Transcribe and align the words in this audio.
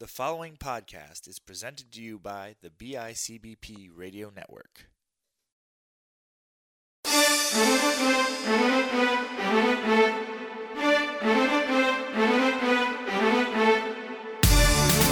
The 0.00 0.06
following 0.06 0.56
podcast 0.56 1.26
is 1.26 1.40
presented 1.40 1.90
to 1.90 2.00
you 2.00 2.20
by 2.20 2.54
the 2.62 2.70
BICBP 2.70 3.90
Radio 3.92 4.30
Network. 4.30 4.86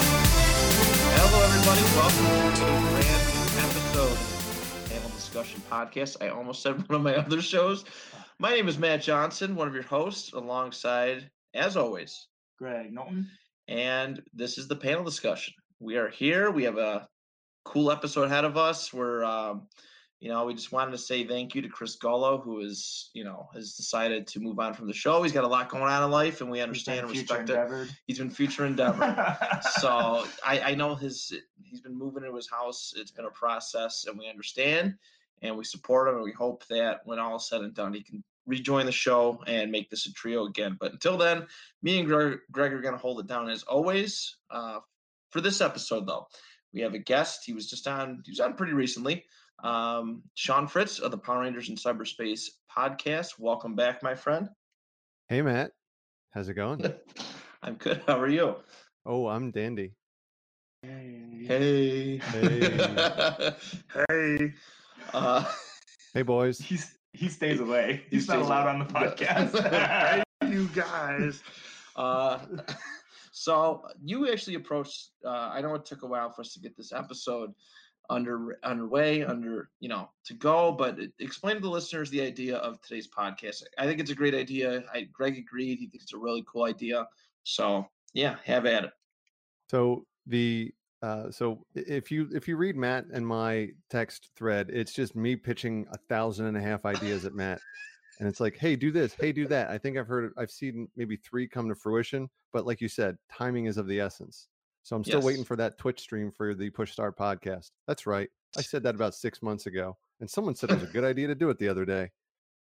Hello, 0.07 1.43
everybody. 1.43 1.81
Welcome 1.97 2.55
to 2.55 2.63
a 2.63 2.79
brand 2.91 3.23
new 3.27 3.59
episode 3.59 4.11
of 4.13 4.85
Panel 4.89 5.09
Discussion 5.09 5.61
Podcast. 5.69 6.15
I 6.21 6.29
almost 6.29 6.61
said 6.61 6.75
one 6.87 6.95
of 6.95 7.01
my 7.01 7.15
other 7.17 7.41
shows. 7.41 7.83
My 8.39 8.51
name 8.51 8.69
is 8.69 8.77
Matt 8.79 9.01
Johnson, 9.01 9.53
one 9.57 9.67
of 9.67 9.73
your 9.73 9.83
hosts, 9.83 10.31
alongside, 10.31 11.29
as 11.53 11.75
always, 11.75 12.27
Graig 12.61 12.93
Knowlton. 12.93 13.27
And 13.67 14.21
this 14.33 14.57
is 14.57 14.67
the 14.67 14.75
panel 14.75 15.03
discussion. 15.03 15.53
We 15.79 15.97
are 15.97 16.09
here. 16.09 16.51
We 16.51 16.63
have 16.63 16.77
a 16.77 17.07
cool 17.65 17.91
episode 17.91 18.23
ahead 18.23 18.45
of 18.45 18.57
us. 18.57 18.93
We're, 18.93 19.23
um, 19.23 19.67
you 20.19 20.29
know, 20.29 20.45
we 20.45 20.55
just 20.55 20.71
wanted 20.71 20.91
to 20.91 20.97
say 20.97 21.27
thank 21.27 21.53
you 21.53 21.61
to 21.61 21.69
Chris 21.69 21.97
Gullo, 21.97 22.41
who 22.41 22.59
is, 22.61 23.11
you 23.13 23.23
know, 23.23 23.49
has 23.53 23.73
decided 23.73 24.25
to 24.27 24.39
move 24.39 24.57
on 24.57 24.73
from 24.73 24.87
the 24.87 24.93
show. 24.93 25.21
He's 25.21 25.31
got 25.31 25.43
a 25.43 25.47
lot 25.47 25.69
going 25.69 25.83
on 25.83 26.03
in 26.03 26.09
life, 26.09 26.41
and 26.41 26.49
we 26.49 26.59
understand 26.59 27.01
and 27.01 27.09
respect 27.11 27.49
it. 27.49 27.89
He's 28.07 28.17
been 28.17 28.31
future 28.31 28.65
endeavor. 28.65 29.37
so 29.79 30.25
I, 30.43 30.61
I 30.61 30.75
know 30.75 30.95
his 30.95 31.33
he's 31.61 31.81
been 31.81 31.95
moving 31.95 32.23
into 32.23 32.35
his 32.35 32.49
house. 32.49 32.93
It's 32.95 33.11
been 33.11 33.25
a 33.25 33.31
process, 33.31 34.05
and 34.07 34.17
we 34.17 34.27
understand, 34.27 34.95
and 35.43 35.55
we 35.55 35.63
support 35.63 36.07
him, 36.07 36.15
and 36.15 36.23
we 36.23 36.31
hope 36.31 36.65
that 36.67 37.01
when 37.03 37.19
all 37.19 37.35
is 37.35 37.47
said 37.47 37.61
and 37.61 37.75
done, 37.75 37.93
he 37.93 38.01
can 38.01 38.23
rejoin 38.47 38.85
the 38.85 38.91
show 38.91 39.43
and 39.45 39.71
make 39.71 39.89
this 39.89 40.07
a 40.07 40.13
trio 40.13 40.45
again. 40.45 40.77
But 40.79 40.93
until 40.93 41.17
then, 41.17 41.45
me 41.83 41.99
and 41.99 42.09
Graig, 42.09 42.39
Graig 42.51 42.71
are 42.71 42.81
going 42.81 42.93
to 42.93 42.99
hold 42.99 43.19
it 43.19 43.27
down 43.27 43.49
as 43.49 43.63
always. 43.63 44.37
Uh, 44.49 44.79
for 45.29 45.41
this 45.41 45.61
episode, 45.61 46.07
though, 46.07 46.25
we 46.73 46.81
have 46.81 46.93
a 46.93 46.99
guest. 46.99 47.43
He 47.45 47.53
was 47.53 47.69
just 47.69 47.87
on. 47.87 48.21
He 48.25 48.31
was 48.31 48.39
on 48.39 48.55
pretty 48.55 48.73
recently. 48.73 49.25
Um, 49.63 50.23
Shawn 50.35 50.67
Fritz 50.67 50.99
of 50.99 51.11
the 51.11 51.17
Power 51.17 51.41
Rangers 51.41 51.69
in 51.69 51.75
Cyberspace 51.75 52.45
podcast. 52.75 53.33
Welcome 53.37 53.75
back, 53.75 54.01
my 54.01 54.15
friend. 54.15 54.49
Hey 55.29 55.41
Matt, 55.41 55.71
how's 56.31 56.47
it 56.47 56.53
going? 56.53 56.81
I'm 57.63 57.75
good. 57.75 58.01
How 58.07 58.19
are 58.19 58.29
you? 58.29 58.55
oh, 59.05 59.27
I'm 59.27 59.51
dandy. 59.51 59.93
Hey. 60.83 62.21
Hey. 62.21 62.21
hey. 64.09 64.53
Uh, 65.13 65.45
Hey 66.13 66.23
boys. 66.23 66.57
He's 66.57 66.96
he 67.17 67.29
stays 67.29 67.59
away. 67.59 68.03
He 68.09 68.17
He's 68.17 68.27
not 68.27 68.39
allowed 68.39 68.63
away. 68.63 68.73
on 68.73 68.79
the 68.79 68.85
podcast. 68.85 70.23
You 70.47 70.67
guys. 70.67 71.41
Uh, 71.95 72.39
so 73.31 73.81
you 74.03 74.31
actually 74.31 74.55
approached. 74.55 75.09
Uh, 75.25 75.49
I 75.51 75.61
know 75.61 75.73
it 75.75 75.83
took 75.83 76.03
a 76.03 76.07
while 76.07 76.31
for 76.31 76.41
us 76.41 76.53
to 76.53 76.59
get 76.59 76.77
this 76.77 76.93
episode 76.93 77.51
under 78.09 78.57
underway, 78.63 79.23
under 79.23 79.69
you 79.79 79.89
know 79.89 80.09
to 80.25 80.35
go. 80.35 80.71
But 80.71 80.99
explain 81.19 81.55
to 81.55 81.61
the 81.61 81.69
listeners 81.69 82.09
the 82.11 82.21
idea 82.21 82.57
of 82.57 82.79
today's 82.81 83.09
podcast. 83.09 83.63
I 83.77 83.85
think 83.85 83.99
it's 83.99 84.11
a 84.11 84.15
great 84.15 84.35
idea. 84.35 84.83
I, 84.93 85.09
Graig 85.19 85.37
agreed. 85.37 85.79
He 85.79 85.87
thinks 85.87 86.05
it's 86.05 86.13
a 86.13 86.17
really 86.17 86.45
cool 86.47 86.63
idea. 86.63 87.07
So 87.43 87.87
yeah, 88.13 88.35
have 88.45 88.65
at 88.67 88.85
it. 88.85 88.91
So 89.69 90.05
the 90.27 90.71
uh 91.01 91.29
so 91.29 91.63
if 91.75 92.11
you 92.11 92.27
if 92.33 92.47
you 92.47 92.57
read 92.57 92.75
Matt 92.75 93.05
and 93.13 93.25
my 93.25 93.69
text 93.89 94.29
thread, 94.35 94.69
it's 94.69 94.93
just 94.93 95.15
me 95.15 95.35
pitching 95.35 95.85
a 95.91 95.97
thousand 96.09 96.47
and 96.47 96.57
a 96.57 96.61
half 96.61 96.85
ideas 96.85 97.25
at 97.25 97.33
Matt. 97.33 97.59
And 98.19 98.27
it's 98.27 98.39
like, 98.39 98.57
hey, 98.57 98.75
do 98.75 98.91
this, 98.91 99.13
hey, 99.13 99.31
do 99.31 99.47
that. 99.47 99.69
I 99.69 99.77
think 99.77 99.97
I've 99.97 100.07
heard 100.07 100.33
I've 100.37 100.49
seen 100.49 100.87
maybe 100.95 101.17
three 101.17 101.47
come 101.47 101.69
to 101.69 101.75
fruition, 101.75 102.29
but 102.51 102.65
like 102.65 102.81
you 102.81 102.87
said, 102.87 103.17
timing 103.31 103.65
is 103.65 103.77
of 103.77 103.87
the 103.87 103.99
essence. 103.99 104.47
So 104.87 104.95
I'm 104.95 105.03
still 105.03 105.21
waiting 105.21 105.43
for 105.43 105.57
that 105.57 105.77
Twitch 105.77 105.99
stream 105.99 106.31
for 106.31 106.55
the 106.55 106.69
Push 106.69 106.93
Start 106.93 107.17
podcast. 107.17 107.71
That's 107.87 108.07
right. 108.07 108.29
I 108.57 108.61
said 108.61 108.83
that 108.83 108.95
about 108.95 109.13
six 109.13 109.43
months 109.43 109.65
ago, 109.65 109.97
and 110.21 110.29
someone 110.29 110.55
said 110.55 110.71
it 110.71 110.79
was 110.79 110.89
a 110.89 110.93
good 110.93 111.03
idea 111.03 111.27
to 111.27 111.35
do 111.35 111.49
it 111.49 111.59
the 111.59 111.67
other 111.67 111.83
day. 111.83 112.09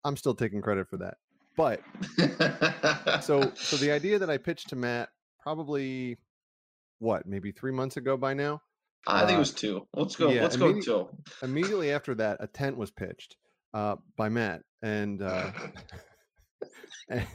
I'm 0.04 0.16
still 0.16 0.36
taking 0.36 0.62
credit 0.62 0.88
for 0.88 0.98
that. 0.98 1.18
But 1.58 1.82
so 3.24 3.52
so 3.56 3.76
the 3.78 3.92
idea 3.92 4.20
that 4.20 4.30
I 4.30 4.38
pitched 4.38 4.70
to 4.70 4.76
Matt 4.76 5.10
probably 5.42 6.18
what 7.02 7.26
maybe 7.26 7.52
three 7.52 7.72
months 7.72 7.98
ago 7.98 8.16
by 8.16 8.34
now. 8.34 8.62
I 9.08 9.22
think 9.22 9.32
it 9.32 9.36
uh, 9.36 9.40
was 9.40 9.52
two. 9.52 9.88
Let's 9.96 10.16
go. 10.16 10.30
yeah, 10.30 10.44
let's 10.44 10.56
go 10.56 10.80
two. 10.80 11.10
Immediately 11.42 11.92
after 11.92 12.14
that, 12.16 12.38
a 12.40 12.48
tent 12.48 12.78
was 12.78 12.92
pitched 12.92 13.36
uh, 13.74 13.96
by 14.16 14.30
Matt, 14.30 14.62
and 14.84 15.22
uh, 15.22 15.52
and 17.10 17.26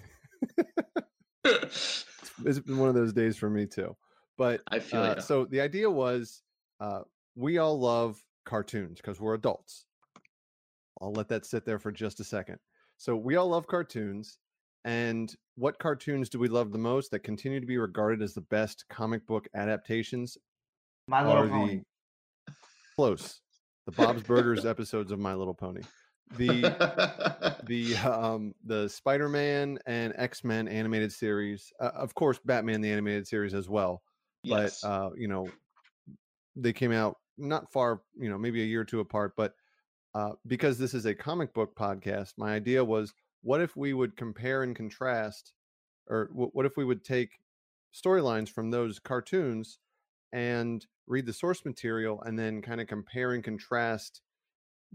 it's 1.44 2.04
been 2.64 2.78
one 2.78 2.88
of 2.88 2.94
those 2.94 3.12
days 3.12 3.36
for 3.36 3.50
me 3.50 3.66
too. 3.66 3.96
But 4.38 4.60
I 4.68 4.78
feel 4.78 5.00
uh, 5.00 5.20
so 5.20 5.44
the 5.44 5.60
idea 5.60 5.90
was 5.90 6.42
uh, 6.80 7.00
we 7.34 7.58
all 7.58 7.78
love 7.78 8.22
cartoons 8.44 9.00
because 9.00 9.20
we're 9.20 9.34
adults. 9.34 9.86
I'll 11.00 11.12
let 11.12 11.28
that 11.28 11.44
sit 11.44 11.66
there 11.66 11.80
for 11.80 11.90
just 11.90 12.20
a 12.20 12.24
second. 12.24 12.58
So 12.96 13.16
we 13.16 13.36
all 13.36 13.48
love 13.48 13.66
cartoons. 13.66 14.38
And 14.86 15.34
what 15.56 15.80
cartoons 15.80 16.28
do 16.28 16.38
we 16.38 16.46
love 16.46 16.70
the 16.70 16.78
most 16.78 17.10
that 17.10 17.18
continue 17.18 17.58
to 17.58 17.66
be 17.66 17.76
regarded 17.76 18.22
as 18.22 18.34
the 18.34 18.40
best 18.42 18.84
comic 18.88 19.26
book 19.26 19.48
adaptations 19.52 20.38
My 21.08 21.26
little 21.26 21.48
pony. 21.48 21.82
the 22.46 22.54
close 22.94 23.40
the 23.86 23.92
Bob's 23.92 24.22
Burgers 24.22 24.64
episodes 24.66 25.10
of 25.10 25.18
My 25.18 25.34
Little 25.34 25.54
Pony. 25.54 25.82
The 26.36 27.56
the 27.66 27.96
um 27.96 28.54
the 28.64 28.88
Spider-Man 28.88 29.78
and 29.86 30.12
X-Men 30.16 30.68
animated 30.68 31.12
series, 31.12 31.72
uh, 31.80 31.90
of 31.94 32.14
course 32.14 32.38
Batman 32.44 32.80
the 32.80 32.90
animated 32.90 33.26
series 33.26 33.54
as 33.54 33.68
well. 33.68 34.02
yes. 34.44 34.80
But 34.82 34.88
uh 34.88 35.10
you 35.16 35.26
know 35.26 35.48
they 36.54 36.72
came 36.72 36.92
out 36.92 37.16
not 37.38 37.72
far, 37.72 38.02
you 38.16 38.30
know, 38.30 38.38
maybe 38.38 38.62
a 38.62 38.66
year 38.66 38.82
or 38.82 38.84
two 38.84 39.00
apart, 39.00 39.32
but 39.36 39.52
uh 40.14 40.32
because 40.46 40.78
this 40.78 40.94
is 40.94 41.06
a 41.06 41.14
comic 41.14 41.52
book 41.54 41.74
podcast, 41.76 42.34
my 42.36 42.54
idea 42.54 42.84
was 42.84 43.12
what 43.46 43.60
if 43.60 43.76
we 43.76 43.94
would 43.94 44.16
compare 44.16 44.64
and 44.64 44.74
contrast 44.74 45.52
or 46.10 46.28
wh- 46.32 46.52
what 46.52 46.66
if 46.66 46.76
we 46.76 46.84
would 46.84 47.04
take 47.04 47.38
storylines 47.94 48.48
from 48.48 48.72
those 48.72 48.98
cartoons 48.98 49.78
and 50.32 50.84
read 51.06 51.24
the 51.26 51.32
source 51.32 51.64
material 51.64 52.20
and 52.22 52.36
then 52.36 52.60
kind 52.60 52.80
of 52.80 52.88
compare 52.88 53.32
and 53.32 53.44
contrast 53.44 54.20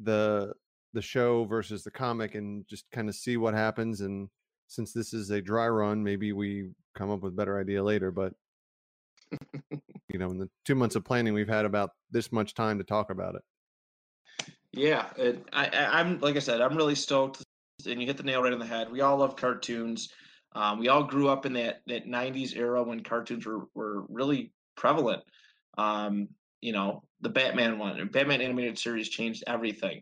the 0.03 0.51
the 0.93 1.01
show 1.01 1.45
versus 1.45 1.83
the 1.83 1.91
comic 1.91 2.35
and 2.35 2.67
just 2.67 2.83
kind 2.91 3.07
of 3.07 3.15
see 3.15 3.37
what 3.37 3.53
happens 3.53 4.01
and 4.01 4.27
since 4.67 4.91
this 4.91 5.13
is 5.13 5.29
a 5.29 5.41
dry 5.41 5.69
run 5.69 6.03
maybe 6.03 6.33
we 6.33 6.69
come 6.93 7.09
up 7.09 7.21
with 7.21 7.31
a 7.31 7.35
better 7.35 7.57
idea 7.57 7.81
later 7.81 8.11
but 8.11 8.33
you 10.09 10.19
know 10.19 10.29
in 10.29 10.37
the 10.37 10.49
two 10.65 10.75
months 10.75 10.97
of 10.97 11.05
planning 11.05 11.33
we've 11.33 11.47
had 11.47 11.63
about 11.63 11.91
this 12.11 12.33
much 12.33 12.53
time 12.53 12.77
to 12.77 12.83
talk 12.83 13.09
about 13.09 13.35
it. 13.35 13.41
Yeah, 14.73 15.09
it, 15.17 15.45
I, 15.51 15.69
I'm 15.73 16.19
like 16.19 16.37
I 16.37 16.39
said, 16.39 16.61
I'm 16.61 16.77
really 16.77 16.95
stoked, 16.95 17.43
and 17.87 18.01
you 18.01 18.07
hit 18.07 18.17
the 18.17 18.23
nail 18.23 18.41
right 18.41 18.53
on 18.53 18.59
the 18.59 18.65
head. 18.65 18.91
We 18.91 19.01
all 19.01 19.17
love 19.17 19.35
cartoons. 19.35 20.09
Um, 20.53 20.79
we 20.79 20.89
all 20.89 21.03
grew 21.03 21.29
up 21.29 21.45
in 21.45 21.53
that 21.53 21.81
that 21.87 22.07
'90s 22.07 22.55
era 22.55 22.83
when 22.83 23.03
cartoons 23.03 23.45
were 23.45 23.67
were 23.73 24.03
really 24.09 24.51
prevalent. 24.75 25.23
Um, 25.77 26.29
you 26.61 26.73
know, 26.73 27.03
the 27.21 27.29
Batman 27.29 27.79
one, 27.79 28.07
Batman 28.09 28.41
animated 28.41 28.77
series 28.77 29.09
changed 29.09 29.43
everything, 29.47 30.01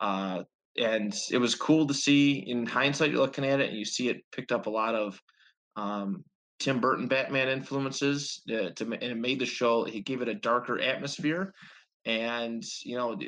uh, 0.00 0.44
and 0.76 1.14
it 1.30 1.38
was 1.38 1.54
cool 1.54 1.86
to 1.86 1.94
see. 1.94 2.44
In 2.46 2.66
hindsight, 2.66 3.10
you're 3.10 3.20
looking 3.20 3.44
at 3.44 3.60
it, 3.60 3.70
and 3.70 3.78
you 3.78 3.84
see 3.84 4.08
it 4.08 4.24
picked 4.32 4.52
up 4.52 4.66
a 4.66 4.70
lot 4.70 4.94
of 4.94 5.20
um, 5.76 6.24
Tim 6.60 6.80
Burton 6.80 7.08
Batman 7.08 7.48
influences, 7.48 8.42
uh, 8.50 8.70
to, 8.76 8.84
and 8.84 9.02
it 9.02 9.16
made 9.16 9.40
the 9.40 9.46
show. 9.46 9.84
He 9.84 10.00
gave 10.00 10.22
it 10.22 10.28
a 10.28 10.34
darker 10.34 10.78
atmosphere 10.78 11.52
and 12.08 12.64
you 12.84 12.96
know 12.96 13.18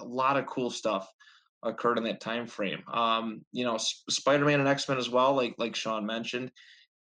a 0.00 0.04
lot 0.04 0.36
of 0.36 0.46
cool 0.46 0.70
stuff 0.70 1.08
occurred 1.64 1.98
in 1.98 2.04
that 2.04 2.20
time 2.20 2.46
frame 2.46 2.82
um 2.92 3.44
you 3.52 3.64
know 3.64 3.74
S- 3.76 4.02
spider-man 4.10 4.60
and 4.60 4.68
x-men 4.68 4.98
as 4.98 5.08
well 5.10 5.34
like 5.34 5.54
like 5.58 5.74
shawn 5.74 6.04
mentioned 6.06 6.50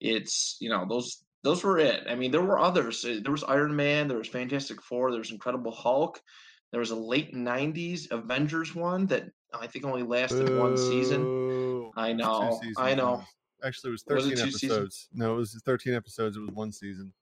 it's 0.00 0.56
you 0.60 0.68
know 0.68 0.86
those 0.88 1.22
those 1.44 1.64
were 1.64 1.78
it. 1.78 2.04
I 2.08 2.14
mean 2.14 2.30
there 2.30 2.40
were 2.42 2.58
others. 2.60 3.04
Uh, 3.04 3.18
there 3.22 3.32
was 3.32 3.42
iron 3.44 3.74
man 3.74 4.06
there 4.08 4.18
was 4.18 4.28
fantastic 4.28 4.80
four 4.80 5.10
there 5.10 5.18
was 5.18 5.32
incredible 5.32 5.72
hulk. 5.72 6.20
There 6.70 6.80
was 6.80 6.92
a 6.92 6.96
late 6.96 7.34
90s 7.34 8.10
avengers 8.10 8.74
one 8.74 9.06
that 9.06 9.24
i 9.52 9.66
think 9.66 9.84
only 9.84 10.02
lasted 10.04 10.56
one 10.56 10.76
season. 10.76 11.22
I 11.96 12.12
know 12.12 12.60
i 12.78 12.94
know. 12.94 13.22
Actually 13.64 13.90
it 13.90 13.92
was 13.92 14.04
Was 14.08 14.24
13 14.24 14.32
it 14.32 14.42
two 14.44 14.50
seasons? 14.52 14.72
episodes. 14.72 15.08
No 15.12 15.34
it 15.34 15.38
was 15.38 15.62
13 15.64 15.94
episodes. 15.94 16.36
It 16.36 16.40
was 16.40 16.50
one 16.50 16.72
season. 16.72 17.12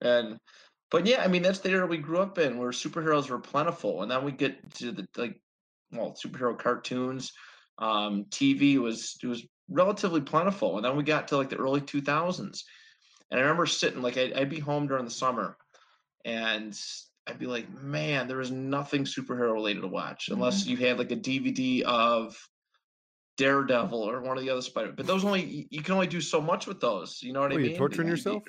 And 0.00 0.38
but 0.90 1.06
yeah 1.06 1.22
i 1.24 1.28
mean 1.28 1.42
that's 1.42 1.58
the 1.60 1.70
era 1.70 1.86
we 1.86 1.98
grew 1.98 2.18
up 2.18 2.38
in 2.38 2.58
where 2.58 2.70
superheroes 2.70 3.28
were 3.28 3.40
plentiful 3.40 4.02
and 4.02 4.10
then 4.10 4.24
we 4.24 4.30
get 4.32 4.72
to 4.74 4.92
the 4.92 5.06
like 5.16 5.40
well 5.94 6.16
superhero 6.22 6.58
cartoons 6.58 7.32
um 7.78 8.24
tv 8.30 8.78
was 8.78 9.16
it 9.22 9.26
was 9.26 9.44
relatively 9.68 10.20
plentiful 10.20 10.76
and 10.76 10.84
then 10.84 10.96
we 10.96 11.02
got 11.02 11.28
to 11.28 11.36
like 11.36 11.48
the 11.48 11.56
early 11.56 11.80
2000s 11.80 12.62
and 13.30 13.40
i 13.40 13.42
remember 13.42 13.66
sitting 13.66 14.02
like 14.02 14.16
i'd, 14.18 14.32
I'd 14.34 14.50
be 14.50 14.60
home 14.60 14.86
during 14.86 15.04
the 15.04 15.10
summer 15.10 15.56
and 16.24 16.78
i'd 17.26 17.38
be 17.38 17.46
like 17.46 17.70
man 17.82 18.28
there 18.28 18.36
was 18.38 18.50
nothing 18.50 19.04
superhero 19.04 19.52
related 19.54 19.80
to 19.80 19.88
watch 19.88 20.28
unless 20.28 20.66
you 20.66 20.76
had 20.76 20.98
like 20.98 21.10
a 21.12 21.16
dvd 21.16 21.82
of 21.82 22.36
daredevil 23.36 23.98
or 23.98 24.20
one 24.20 24.36
of 24.38 24.44
the 24.44 24.50
other 24.50 24.62
spider 24.62 24.92
but 24.92 25.06
those 25.06 25.24
only 25.24 25.66
you- 25.70 25.82
can 25.82 25.94
only 25.94 26.06
do 26.06 26.20
so 26.20 26.40
much 26.40 26.66
with 26.66 26.80
those 26.80 27.20
you 27.22 27.32
know 27.32 27.40
what 27.40 27.50
What, 27.50 27.60
i 27.60 27.62
mean? 27.62 27.76
torturing 27.76 28.06
You- 28.06 28.12
you- 28.12 28.16
yourself 28.16 28.42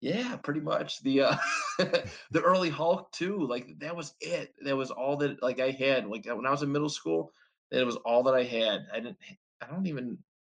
Yeah, 0.00 0.36
pretty 0.36 0.60
much. 0.60 1.02
The 1.02 1.22
uh 1.22 1.36
the 1.78 2.40
early 2.42 2.70
Hulk 2.70 3.10
too. 3.12 3.38
Like 3.46 3.78
that 3.80 3.94
was 3.96 4.14
it. 4.20 4.54
That 4.64 4.76
was 4.76 4.90
all 4.90 5.16
that 5.18 5.42
like 5.42 5.58
I 5.60 5.70
had. 5.70 6.06
Like 6.06 6.24
when 6.26 6.46
I 6.46 6.50
was 6.50 6.62
in 6.62 6.70
middle 6.70 6.88
school, 6.88 7.32
that 7.70 7.84
was 7.84 7.96
all 7.96 8.22
that 8.24 8.34
I 8.34 8.44
had. 8.44 8.86
I 8.92 9.00
didn't 9.00 9.16
I 9.60 9.66
don't 9.66 9.86
even 9.86 10.16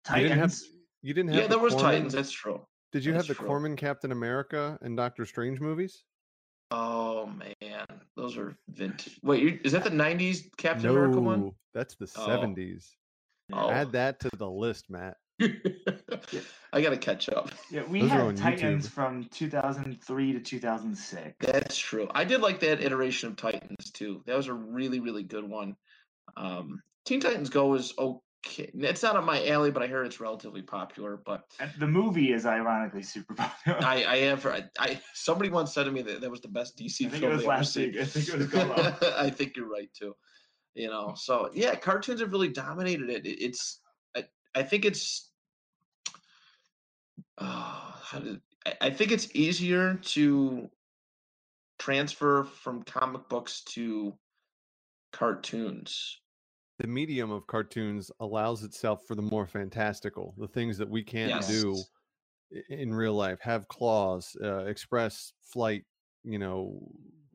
You 0.09 0.15
didn't 0.15 0.29
have 0.37 0.51
Titans. 0.51 0.65
you 1.01 1.13
didn't 1.13 1.29
have 1.31 1.37
Yeah, 1.39 1.47
the 1.47 1.55
there 1.55 1.59
was 1.59 1.73
Corman- 1.73 1.91
Titans, 1.93 2.13
that's 2.13 2.31
true. 2.31 2.61
Did 2.91 3.03
you 3.05 3.13
have 3.13 3.25
the 3.27 3.33
true. 3.33 3.47
Corman 3.47 3.75
Captain 3.75 4.11
America 4.11 4.77
and 4.81 4.95
Doctor 4.97 5.25
Strange 5.25 5.59
movies? 5.59 6.03
Oh 6.69 7.25
man, 7.25 7.85
those 8.15 8.37
are 8.37 8.55
vintage. 8.69 9.19
Wait, 9.23 9.41
you, 9.43 9.59
is 9.63 9.71
that 9.73 9.83
the 9.83 9.89
'90s 9.89 10.43
Captain 10.57 10.89
America 10.89 11.19
one? 11.19 11.41
No, 11.41 11.55
that's 11.73 11.95
the 11.95 12.09
Oh. 12.17 12.25
seventies. 12.27 12.95
Oh. 13.51 13.69
Add 13.69 13.91
that 13.93 14.19
to 14.21 14.29
the 14.37 14.49
list, 14.49 14.89
Matt. 14.89 15.17
I 16.73 16.81
gotta 16.81 16.97
catch 16.97 17.29
up. 17.29 17.51
Yeah, 17.69 17.83
we 17.83 18.01
Those 18.01 18.09
had 18.11 18.37
Titans 18.37 18.87
YouTube. 18.87 18.91
from 18.91 19.23
2003 19.31 20.33
to 20.33 20.39
2006. 20.39 21.35
That's 21.39 21.77
true. 21.77 22.07
I 22.13 22.23
did 22.23 22.41
like 22.41 22.59
that 22.61 22.81
iteration 22.81 23.29
of 23.29 23.35
Titans 23.35 23.91
too. 23.91 24.23
That 24.25 24.37
was 24.37 24.47
a 24.47 24.53
really, 24.53 24.99
really 24.99 25.23
good 25.23 25.47
one. 25.47 25.75
Um, 26.37 26.81
Teen 27.05 27.19
Titans 27.19 27.49
Go 27.49 27.73
is 27.73 27.93
okay. 27.97 28.69
It's 28.73 29.03
not 29.03 29.15
up 29.15 29.23
my 29.25 29.45
alley, 29.47 29.69
but 29.71 29.83
I 29.83 29.87
hear 29.87 30.03
it's 30.03 30.19
relatively 30.19 30.61
popular. 30.61 31.19
But 31.25 31.43
And 31.59 31.71
the 31.79 31.87
movie 31.87 32.31
is 32.31 32.45
ironically 32.45 33.03
super 33.03 33.33
popular. 33.35 33.79
I, 33.83 34.03
I 34.05 34.17
have, 34.19 34.45
I, 34.45 34.63
I, 34.79 34.99
somebody 35.13 35.49
once 35.49 35.73
said 35.73 35.83
to 35.83 35.91
me 35.91 36.01
that 36.03 36.21
that 36.21 36.31
was 36.31 36.41
the 36.41 36.47
best 36.47 36.77
DC 36.77 37.05
I 37.07 37.09
think 37.09 37.23
it 37.23 37.29
was 37.29 37.41
ever 37.41 37.49
last 37.49 37.75
week. 37.75 37.97
I 37.97 38.05
think 38.05 38.29
it 38.29 38.37
was 38.53 39.13
I 39.17 39.29
think 39.29 39.55
you're 39.57 39.69
right 39.69 39.89
too. 39.93 40.15
You 40.73 40.87
know, 40.87 41.13
so 41.17 41.49
yeah, 41.53 41.75
cartoons 41.75 42.21
have 42.21 42.31
really 42.31 42.47
dominated 42.49 43.09
it. 43.09 43.25
It- 43.25 43.41
It's, 43.43 43.81
I, 44.15 44.23
I 44.55 44.63
think 44.63 44.85
it's, 44.85 45.30
uh, 47.37 47.91
how 48.01 48.19
did, 48.19 48.41
I, 48.65 48.73
I 48.81 48.89
think 48.91 49.11
it's 49.11 49.33
easier 49.35 49.95
to 49.95 50.69
transfer 51.79 52.43
from 52.43 52.83
comic 52.83 53.27
books 53.29 53.63
to 53.63 54.17
cartoons. 55.11 56.21
The 56.79 56.87
medium 56.87 57.31
of 57.31 57.47
cartoons 57.47 58.11
allows 58.19 58.63
itself 58.63 59.05
for 59.07 59.15
the 59.15 59.21
more 59.21 59.45
fantastical, 59.45 60.33
the 60.37 60.47
things 60.47 60.77
that 60.77 60.89
we 60.89 61.03
can't 61.03 61.45
do 61.47 61.75
Yes. 61.75 61.91
i- 62.53 62.73
in 62.73 62.93
real 62.93 63.13
life. 63.13 63.39
Have 63.41 63.67
claws, 63.67 64.35
uh, 64.41 64.65
express 64.65 65.33
flight, 65.41 65.85
you 66.23 66.39
know, 66.39 66.91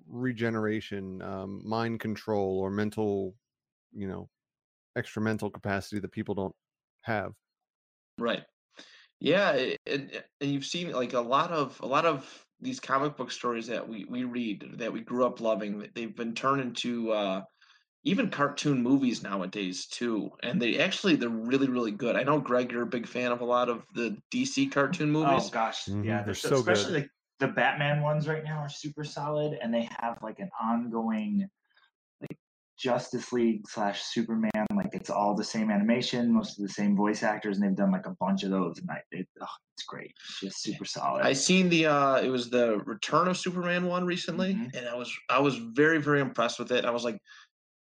regeneration, 0.07 1.23
um, 1.23 1.63
mind 1.69 2.01
control, 2.01 2.59
or 2.61 2.71
mental, 2.71 3.37
you 3.93 4.09
know, 4.09 4.31
extra 4.97 5.23
mental 5.23 5.51
capacity 5.51 6.01
that 6.01 6.13
people 6.13 6.35
don't 6.35 6.57
have. 7.03 7.35
Right. 8.19 8.45
Yeah, 9.21 9.53
a- 9.55 9.77
and, 9.87 10.25
and 10.41 10.51
you've 10.51 10.65
seen 10.67 10.93
like 10.93 11.13
a 11.15 11.21
lot 11.21 11.51
of 11.53 11.81
a 11.81 11.87
lot 11.87 12.05
of 12.07 12.45
these 12.61 12.81
comic 12.81 13.17
book 13.17 13.31
stories 13.31 13.67
that 13.69 13.89
we 13.89 14.05
we 14.05 14.25
read 14.25 14.65
that 14.79 14.93
we 14.93 15.01
grew 15.01 15.25
up 15.27 15.41
loving. 15.41 15.79
that 15.79 15.95
They've 15.95 16.15
been 16.15 16.35
turned 16.35 16.61
into 16.61 17.13
uh, 17.13 17.43
even 18.05 18.31
cartoon 18.31 18.83
movies 18.83 19.23
nowadays 19.23 19.87
too, 19.89 20.31
and 20.43 20.61
they 20.63 20.79
actually 20.81 21.17
they're 21.17 21.29
really 21.31 21.69
really 21.69 21.93
good. 21.93 22.17
I 22.17 22.25
know 22.25 22.41
Graig, 22.43 22.73
you're 22.73 22.83
a 22.83 22.87
big 22.87 23.09
fan 23.09 23.33
of 23.33 23.41
a 23.43 23.47
lot 23.47 23.69
of 23.71 23.87
the 23.95 24.19
DC 24.31 24.69
cartoon 24.69 25.11
movies. 25.13 25.49
Oh 25.49 25.49
gosh, 25.51 25.89
Mhm, 25.89 26.03
yeah, 26.03 26.23
they're 26.25 26.35
they're 26.35 26.35
so 26.35 26.51
so, 26.51 26.62
good. 26.62 26.87
especially 26.87 27.01
like 27.01 27.11
the 27.39 27.49
Batman 27.49 28.03
ones 28.03 28.29
right 28.29 28.45
now 28.45 28.59
are 28.59 28.69
super 28.69 29.05
solid, 29.05 29.59
and 29.61 29.73
they 29.73 29.89
have 30.01 30.19
like 30.23 30.39
an 30.39 30.51
ongoing 30.61 31.39
like 31.41 31.51
Justice 32.78 33.32
League 33.32 33.62
slash 33.69 34.02
Superman. 34.02 34.50
Like 34.75 34.90
it's 34.93 35.11
all 35.11 35.34
the 35.34 35.44
same 35.44 35.70
animation, 35.70 36.32
most 36.32 36.58
of 36.58 36.67
the 36.67 36.73
same 36.73 36.96
voice 36.96 37.23
actors, 37.23 37.56
and 37.58 37.67
they've 37.67 37.76
done 37.76 37.90
like 37.90 38.06
a 38.06 38.14
bunch 38.20 38.43
of 38.44 38.50
those, 38.50 38.78
and 38.78 38.90
I, 38.90 39.00
it, 39.11 39.26
oh, 39.40 39.46
it's 39.76 39.84
great. 39.87 40.12
It's 40.28 40.40
just 40.40 40.62
super 40.62 40.84
solid. 40.84 41.25
I 41.25 41.32
seen 41.32 41.69
the 41.69 41.87
uh 41.87 42.17
it 42.17 42.28
was 42.28 42.50
the 42.50 42.78
Return 42.84 43.28
of 43.28 43.37
Superman 43.37 43.87
one 43.87 44.05
recently, 44.05 44.55
Mhm. 44.55 44.75
and 44.76 44.88
I 44.88 44.94
was 44.94 45.12
I 45.31 45.38
was 45.38 45.56
very 45.56 45.99
very 46.00 46.20
impressed 46.20 46.58
with 46.58 46.73
it. 46.73 46.84
I 46.84 46.90
was 46.90 47.05
like, 47.05 47.19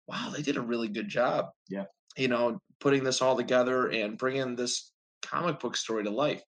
wow, 0.09 0.33
they 0.35 0.43
did 0.43 0.57
a 0.57 0.61
really 0.63 0.89
good 0.89 1.09
job. 1.09 1.47
Yeah. 1.69 1.85
You 2.17 2.29
know, 2.29 2.59
putting 2.81 3.05
this 3.05 3.23
all 3.23 3.37
together 3.37 3.89
and 3.89 4.19
bringing 4.19 4.57
this 4.57 4.93
comic 5.23 5.61
book 5.61 5.77
story 5.77 6.03
to 6.05 6.11
life. 6.11 6.43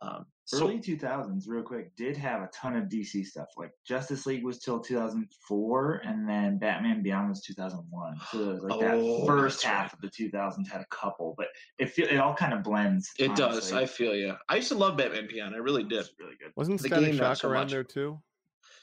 Um, 0.00 0.26
so 0.44 0.64
Early 0.66 0.78
2000s, 0.78 1.44
real 1.46 1.62
quick, 1.62 1.94
did 1.96 2.16
have 2.16 2.42
a 2.42 2.48
ton 2.52 2.74
of 2.76 2.84
DC 2.88 3.24
stuff. 3.24 3.48
Like 3.56 3.70
Justice 3.86 4.26
League 4.26 4.42
was 4.44 4.58
till 4.58 4.80
2004, 4.80 6.02
and 6.04 6.28
then 6.28 6.58
Batman 6.58 7.02
Beyond 7.02 7.28
was 7.28 7.42
2001. 7.42 8.16
So 8.32 8.38
it 8.40 8.46
was 8.54 8.62
like 8.62 8.72
Oh, 8.72 8.80
that 9.20 9.26
first 9.26 9.62
that's 9.62 9.64
half 9.64 9.92
of 9.92 10.00
the 10.00 10.08
2000s 10.08 10.68
had 10.68 10.80
a 10.80 10.86
couple, 10.90 11.34
but 11.36 11.46
it 11.78 11.90
feel 11.90 12.08
it 12.08 12.16
all 12.16 12.34
kind 12.34 12.52
of 12.52 12.62
blends. 12.64 13.10
it 13.18 13.36
does. 13.36 13.72
I 13.72 13.86
feel 13.86 14.14
you. 14.16 14.34
I 14.48 14.56
used 14.56 14.68
to 14.68 14.74
love 14.76 14.96
Batman 14.96 15.28
Beyond. 15.28 15.54
I 15.54 15.58
really 15.58 15.84
did. 15.84 16.00
It's 16.00 16.10
really 16.18 16.36
good. 16.42 16.52
Wasn't 16.56 16.80
The 16.80 16.88
Static 16.88 17.04
game, 17.10 17.16
Shock 17.18 17.36
so 17.36 17.48
around 17.48 17.64
much. 17.64 17.70
there 17.72 17.84
too? 17.84 18.20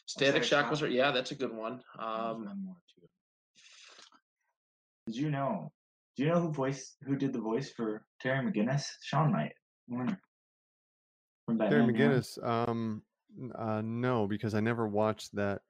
Static 0.05 0.43
Static 0.43 0.43
Shock 0.43 0.69
was 0.71 0.79
Shock. 0.79 0.89
yeah, 0.91 1.11
that's 1.11 1.31
a 1.31 1.35
good 1.35 1.53
one. 1.53 1.81
Um, 1.99 2.45
one 2.45 2.63
more 2.65 2.75
too. 2.95 3.07
Did 5.07 5.15
you 5.17 5.29
know? 5.31 5.71
Do 6.15 6.23
you 6.23 6.29
know 6.29 6.39
who 6.39 6.51
voice 6.51 6.95
who 7.03 7.15
did 7.15 7.33
the 7.33 7.39
voice 7.41 7.69
for 7.71 8.05
Terry 8.21 8.45
McGinnis? 8.45 8.85
Sean 9.01 9.31
Knight. 9.31 9.53
Warner. 11.57 11.69
From 11.69 11.69
Terry 11.69 11.81
Batman 11.81 11.93
Beyond. 11.95 12.23
McGinnis. 12.23 12.47
Um, 12.47 13.01
uh, 13.57 13.81
no, 13.83 14.27
because 14.27 14.55
I 14.55 14.59
never 14.59 14.87
watched 14.87 15.35
that 15.35 15.61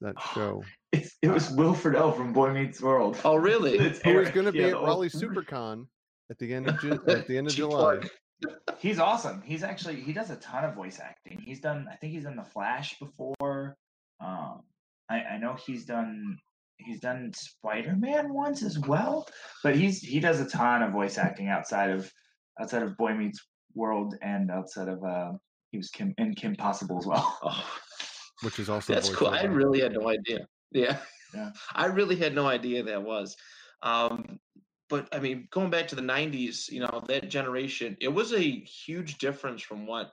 that 0.00 0.16
show. 0.34 0.62
It's, 0.92 1.16
it 1.22 1.28
was 1.28 1.50
Will 1.50 1.74
Friedle 1.74 2.16
from 2.16 2.32
Boy 2.32 2.52
Meets 2.52 2.80
World. 2.80 3.18
oh 3.24 3.36
really? 3.36 3.78
It's 3.78 4.00
Who 4.02 4.18
is 4.20 4.30
going 4.30 4.46
to 4.46 4.52
be 4.52 4.60
yeah, 4.60 4.68
at 4.68 4.74
Raleigh 4.74 5.08
SuperCon 5.08 5.86
at 6.30 6.38
the 6.38 6.52
end 6.54 6.68
of 6.68 6.80
Ju- 6.80 7.02
at 7.08 7.26
the 7.26 7.36
end 7.36 7.48
of 7.48 7.54
July? 7.54 8.00
He's 8.78 8.98
awesome. 8.98 9.42
He's 9.42 9.62
actually 9.62 10.00
he 10.00 10.12
does 10.14 10.30
a 10.30 10.36
ton 10.36 10.64
of 10.64 10.74
voice 10.74 10.98
acting. 10.98 11.38
He's 11.44 11.60
done 11.60 11.86
I 11.92 11.96
think 11.96 12.14
he's 12.14 12.24
done 12.24 12.36
The 12.36 12.44
Flash 12.44 12.98
before. 12.98 13.76
Um 14.24 14.62
I, 15.10 15.22
I 15.34 15.38
know 15.38 15.56
he's 15.66 15.84
done 15.84 16.38
he's 16.78 17.00
done 17.00 17.32
Spider 17.34 17.94
Man 17.96 18.32
once 18.32 18.62
as 18.62 18.78
well. 18.78 19.28
But 19.62 19.76
he's 19.76 20.00
he 20.00 20.20
does 20.20 20.40
a 20.40 20.48
ton 20.48 20.82
of 20.82 20.92
voice 20.92 21.18
acting 21.18 21.48
outside 21.48 21.90
of 21.90 22.10
outside 22.58 22.82
of 22.82 22.96
Boy 22.96 23.12
Meets 23.14 23.46
World 23.74 24.14
and 24.22 24.50
outside 24.50 24.88
of 24.88 25.02
uh 25.04 25.32
he 25.70 25.78
was 25.78 25.90
Kim 25.90 26.14
and 26.18 26.36
Kim 26.36 26.56
Possible 26.56 26.98
as 26.98 27.06
well. 27.06 27.38
Oh, 27.42 27.78
Which 28.42 28.58
is 28.58 28.68
also 28.68 28.94
that's 28.94 29.10
cool. 29.10 29.28
I 29.28 29.42
really 29.44 29.80
had 29.80 29.92
no 29.92 30.08
idea. 30.08 30.46
Yeah. 30.72 30.98
Yeah. 31.34 31.50
I 31.74 31.86
really 31.86 32.16
had 32.16 32.34
no 32.34 32.46
idea 32.46 32.82
that 32.84 33.02
was. 33.02 33.36
Um, 33.82 34.40
but 34.88 35.08
I 35.12 35.20
mean, 35.20 35.46
going 35.50 35.70
back 35.70 35.88
to 35.88 35.94
the 35.94 36.02
'90s, 36.02 36.70
you 36.70 36.80
know, 36.80 37.02
that 37.06 37.30
generation, 37.30 37.96
it 38.00 38.08
was 38.08 38.32
a 38.32 38.40
huge 38.40 39.18
difference 39.18 39.62
from 39.62 39.86
what 39.86 40.10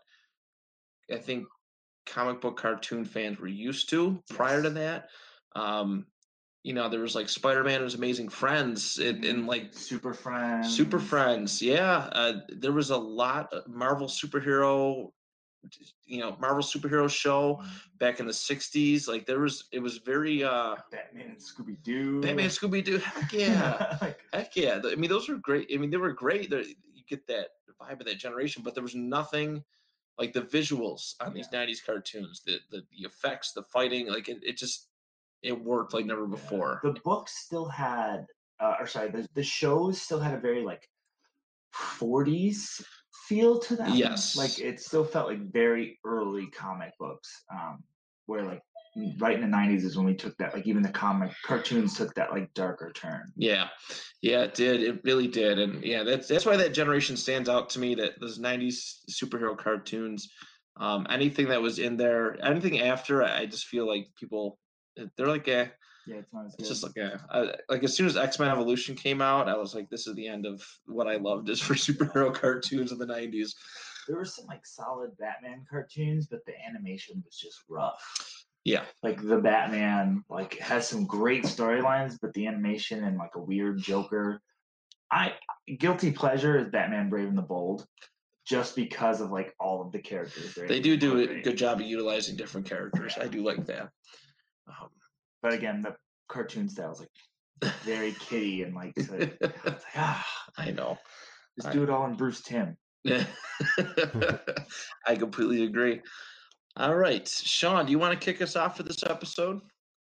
I 1.12 1.18
think 1.18 1.46
comic 2.06 2.42
book 2.42 2.58
cartoon 2.58 3.06
fans 3.06 3.40
were 3.40 3.48
used 3.48 3.90
to 3.90 4.22
prior 4.30 4.62
to 4.62 4.70
that. 4.72 5.10
Um, 5.56 6.06
you 6.68 6.74
know, 6.74 6.90
there 6.90 7.00
was 7.00 7.16
like 7.16 7.30
Spider-Man 7.30 7.76
and 7.76 7.84
His 7.86 7.94
Amazing 7.94 8.28
Friends, 8.28 8.98
and, 8.98 9.24
and 9.24 9.48
like 9.48 9.74
Super 9.74 10.14
Friends. 10.14 10.76
Super 10.76 11.00
Friends. 11.00 11.62
Yeah, 11.62 12.10
uh, 12.12 12.42
there 12.50 12.74
was 12.74 12.90
a 12.90 12.98
lot 12.98 13.54
of 13.54 13.66
Marvel 13.70 14.08
superhero, 14.08 15.12
you 16.06 16.20
know, 16.20 16.36
Marvel 16.42 16.62
superhero 16.62 17.10
show 17.10 17.64
back 18.00 18.20
in 18.20 18.26
the 18.26 18.34
'60s. 18.34 19.08
Like 19.08 19.26
there 19.26 19.40
was, 19.40 19.70
it 19.72 19.80
was 19.80 20.00
very 20.00 20.44
uh, 20.44 20.76
Batman 20.92 21.28
and 21.28 21.38
Scooby 21.38 21.82
Doo. 21.84 22.20
Batman, 22.20 22.44
and 22.44 22.54
Scooby 22.54 22.84
Doo. 22.84 22.98
Heck 22.98 23.32
yeah, 23.32 24.12
heck 24.34 24.54
yeah. 24.58 24.82
I 24.84 24.96
mean, 24.96 25.10
those 25.10 25.30
were 25.30 25.38
great. 25.38 25.70
I 25.74 25.78
mean, 25.78 25.90
they 25.90 25.96
were 25.96 26.12
great. 26.12 26.50
They're, 26.50 26.64
you 26.64 27.04
get 27.08 27.26
that 27.28 27.48
vibe 27.82 28.02
of 28.02 28.08
that 28.08 28.18
generation, 28.18 28.62
but 28.62 28.74
there 28.74 28.84
was 28.84 28.94
nothing 28.94 29.64
like 30.20 30.34
the 30.34 30.42
visuals 30.42 31.14
on 31.22 31.34
these 31.34 31.48
'90s 31.48 31.78
cartoons, 31.86 32.42
the 32.46 32.58
the, 32.72 32.84
the 32.92 33.06
effects, 33.06 33.54
the 33.54 33.64
fighting. 33.64 34.10
Like 34.10 34.28
it, 34.28 34.40
it 34.44 34.58
just 34.58 34.90
it 35.44 35.60
worked 35.64 35.94
like 35.94 36.06
never 36.06 36.28
before. 36.28 36.80
The 36.84 36.96
books 37.04 37.38
still 37.38 37.68
had, 37.68 38.26
uh, 38.60 38.76
or 38.80 38.88
sorry, 38.88 39.12
the, 39.12 39.28
the 39.34 39.44
shows 39.44 40.02
still 40.02 40.20
had 40.20 40.34
a 40.34 40.40
very 40.40 40.64
like 40.64 40.88
40s 41.76 42.84
feel 43.28 43.60
to 43.60 43.76
them. 43.76 43.94
Yes. 43.94 44.36
Like 44.36 44.60
it 44.60 44.80
still 44.80 45.04
felt 45.04 45.30
like 45.30 45.52
very 45.52 46.00
early 46.06 46.48
comic 46.48 46.94
books, 47.00 47.44
um, 47.52 47.84
where 48.26 48.44
like 48.44 48.62
right 49.20 49.36
in 49.36 49.50
the 49.50 49.58
90s 49.58 49.84
is 49.84 49.98
when 49.98 50.06
we 50.06 50.16
took 50.16 50.36
that, 50.38 50.54
like 50.54 50.68
even 50.68 50.82
the 50.82 50.90
comic 50.90 51.32
cartoons 51.46 51.96
took 51.96 52.14
that 52.16 52.32
like 52.32 52.54
darker 52.54 52.92
turn. 52.92 53.32
Yeah, 53.36 53.68
yeah, 54.22 54.44
it 54.44 54.56
did. 54.56 54.82
It 54.82 55.02
really 55.04 55.28
did, 55.28 55.60
and 55.60 55.84
yeah, 55.84 56.04
that's 56.04 56.28
that's 56.28 56.46
why 56.46 56.58
that 56.58 56.74
generation 56.74 57.18
stands 57.18 57.50
out 57.50 57.70
to 57.72 57.80
me. 57.80 57.96
That 57.96 58.20
those 58.20 58.40
'90s 58.40 59.00
superhero 59.10 59.58
cartoons, 59.58 60.30
um, 60.78 61.06
anything 61.10 61.50
that 61.50 61.62
was 61.62 61.80
in 61.80 61.98
there, 61.98 62.44
anything 62.44 62.80
after, 62.80 63.24
I 63.24 63.46
just 63.46 63.68
feel 63.68 63.88
like 63.88 64.08
people, 64.20 64.58
they're 65.16 65.28
like, 65.28 65.48
eh, 65.48 65.68
Yeah, 66.06 66.18
it's 66.18 66.34
not 66.34 66.46
it's 66.58 66.70
just 66.70 66.84
like, 66.84 66.98
eh. 66.98 67.18
I, 67.32 67.54
like 67.70 67.84
as 67.84 67.96
soon 67.96 68.08
as 68.08 68.18
X 68.18 68.40
Men 68.40 68.50
Evolution 68.50 68.96
came 68.96 69.22
out, 69.22 69.48
I 69.50 69.58
was 69.58 69.76
like, 69.76 69.90
this 69.90 70.08
is 70.08 70.16
the 70.16 70.28
end 70.28 70.46
of 70.46 70.66
what 70.86 71.08
I 71.08 71.16
loved 71.16 71.50
is 71.50 71.62
for 71.62 71.74
superhero 71.88 72.34
cartoons 72.34 72.92
in 72.92 72.98
the 72.98 73.06
'90s. 73.06 73.52
there 74.08 74.18
were 74.18 74.26
some 74.26 74.46
like 74.46 74.66
solid 74.66 75.12
Batman 75.18 75.66
cartoons, 75.70 76.28
but 76.28 76.46
the 76.46 76.54
animation 76.68 77.22
was 77.26 77.38
just 77.38 77.60
rough. 77.70 78.04
Yeah, 78.64 78.84
like 79.04 79.22
the 79.22 79.38
Batman 79.38 80.24
like 80.30 80.58
has 80.60 80.88
some 80.88 81.06
great 81.06 81.44
storylines, 81.44 82.18
but 82.22 82.34
the 82.34 82.48
animation 82.48 83.04
and 83.06 83.18
like 83.18 83.36
a 83.36 83.42
weird 83.42 83.80
Joker. 83.82 84.42
I 85.10 85.34
guilty 85.80 86.12
pleasure 86.12 86.58
is 86.60 86.68
Batman 86.70 87.10
Brave 87.10 87.30
and 87.30 87.38
the 87.38 87.42
Bold. 87.42 87.88
just 88.46 88.76
because 88.76 89.22
of 89.22 89.32
like 89.32 89.54
all 89.60 89.82
of 89.82 89.92
the 89.94 90.00
characters. 90.00 90.54
They 90.56 90.80
do 90.82 90.98
do 90.98 91.20
a 91.20 91.42
good 91.42 91.58
job 91.58 91.80
of 91.80 91.86
utilizing 91.86 92.36
different 92.36 92.68
characters. 92.68 93.18
I 93.20 93.28
do 93.28 93.42
like 93.44 93.66
that. 93.68 93.90
Um, 94.68 94.90
But 95.42 95.54
again, 95.54 95.82
the 95.82 95.96
cartoon 96.30 96.68
style 96.70 96.92
is 96.92 97.00
like 97.00 97.74
very 97.84 98.12
kitty 98.14 98.64
and 98.64 98.76
like, 98.76 98.94
so 99.00 99.18
like, 99.18 99.82
ah, 99.96 100.26
I 100.58 100.72
know. 100.72 100.98
just 101.56 101.70
I- 101.70 101.74
do 101.74 101.84
it 101.84 101.90
all 101.90 102.06
in 102.06 102.16
Bruce 102.16 102.42
Timm. 102.42 102.76
I 105.08 105.16
completely 105.16 105.64
agree. 105.64 106.02
All 106.76 106.96
right, 106.96 107.28
Shawn, 107.28 107.86
do 107.86 107.92
you 107.92 108.00
want 108.00 108.20
to 108.20 108.24
kick 108.24 108.42
us 108.42 108.56
off 108.56 108.78
for 108.78 108.84
this 108.84 109.04
episode? 109.04 109.62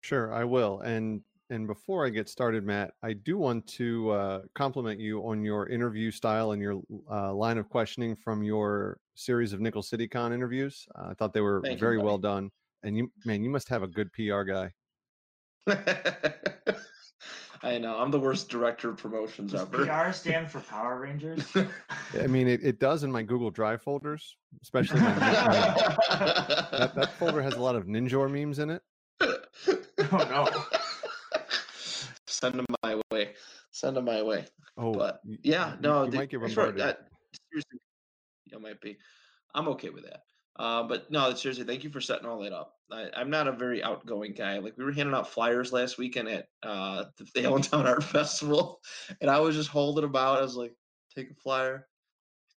Sure, 0.02 0.34
I 0.34 0.44
will. 0.44 0.80
And 0.82 1.22
and 1.52 1.68
before 1.68 2.06
I 2.06 2.10
get 2.10 2.28
started, 2.28 2.64
Matt, 2.64 2.94
I 3.04 3.14
do 3.14 3.38
want 3.38 3.68
to 3.68 4.10
uh, 4.12 4.42
compliment 4.56 5.00
you 5.00 5.22
on 5.28 5.44
your 5.44 5.68
interview 5.70 6.10
style 6.10 6.52
and 6.54 6.62
your 6.62 6.82
uh, 7.12 7.32
line 7.34 7.60
of 7.60 7.70
questioning 7.70 8.16
from 8.16 8.42
your 8.42 8.98
series 9.14 9.54
of 9.54 9.62
Nickel 9.62 9.84
City 9.84 10.08
Con 10.08 10.34
interviews. 10.34 10.88
Uh, 10.96 11.10
I 11.10 11.14
thought 11.14 11.34
they 11.34 11.42
were 11.42 11.62
Thank 11.64 11.80
very 11.80 11.98
buddy. 11.98 12.06
well 12.06 12.18
done. 12.18 12.50
And 12.86 12.96
you, 12.96 13.12
man, 13.26 13.44
you 13.44 13.50
must 13.50 13.68
have 13.70 13.82
a 13.84 13.88
good 13.88 14.14
PR 14.14 14.44
guy. 14.44 14.72
I 17.64 17.80
know. 17.80 17.98
I'm 17.98 18.12
the 18.12 18.20
worst 18.20 18.48
director 18.50 18.92
of 18.92 18.98
promotions 18.98 19.54
Does 19.54 19.62
ever. 19.62 19.86
PR 19.88 20.12
stand 20.16 20.52
for 20.52 20.60
Power 20.60 21.00
Rangers? 21.00 21.52
I 22.22 22.28
mean, 22.28 22.48
it, 22.48 22.64
it 22.64 22.80
does 22.80 23.04
in 23.04 23.12
my 23.12 23.24
Google 23.24 23.50
Drive 23.50 23.82
folders, 23.82 24.38
especially 24.62 25.00
my, 25.02 25.10
my- 25.16 25.18
that, 26.78 26.92
that 26.96 27.14
folder 27.18 27.42
has 27.42 27.56
a 27.56 27.60
lot 27.62 27.76
of 27.76 27.86
Ninja 27.88 28.30
memes 28.32 28.60
in 28.60 28.70
it. 28.70 28.84
oh 29.22 29.40
no. 30.12 30.48
Send 32.28 32.54
them 32.60 32.66
my 32.84 33.02
way. 33.12 33.34
Send 33.72 33.98
them 33.98 34.06
my 34.06 34.22
way. 34.22 34.46
Oh, 34.78 34.94
But, 34.94 35.22
Yeah, 35.42 35.74
you- 35.74 35.82
no, 35.82 36.04
you 36.06 36.12
the- 36.12 36.18
might 36.18 36.30
get 36.30 36.44
I 36.44 36.50
swear, 36.50 36.68
bombarded. 36.68 36.82
that- 36.82 37.08
seriously, 37.52 37.80
yeah, 38.52 38.60
might 38.60 38.80
be. 38.80 38.96
I'm 39.56 39.68
okay 39.70 39.90
with 39.90 40.04
that. 40.04 40.22
Uh, 40.58 40.84
but 40.84 41.12
no, 41.12 41.34
seriously, 41.34 41.66
thank 41.66 41.84
you 41.84 41.90
for 41.90 42.00
setting 42.00 42.26
all 42.26 42.40
that 42.40 42.54
up. 42.54 42.76
I, 42.92 43.10
I'm 43.16 43.30
not 43.30 43.48
a 43.48 43.52
very 43.52 43.84
outgoing 43.84 44.34
guy. 44.34 44.60
Like 44.60 44.78
we 44.78 44.86
were 44.86 44.92
handing 44.92 45.16
out 45.16 45.30
flyers 45.30 45.74
last 45.74 45.98
weekend 45.98 46.30
at 46.30 46.48
uh, 46.64 47.06
the 47.34 47.44
Allentown 47.46 47.86
Art 47.86 48.04
Festival, 48.04 48.80
and 49.22 49.30
I 49.30 49.40
was 49.40 49.56
just 49.56 49.70
holding 49.70 50.06
about. 50.06 50.40
I 50.40 50.44
was 50.44 50.56
like, 50.56 50.74
"Take 51.14 51.32
a 51.32 51.34
flyer, 51.34 51.88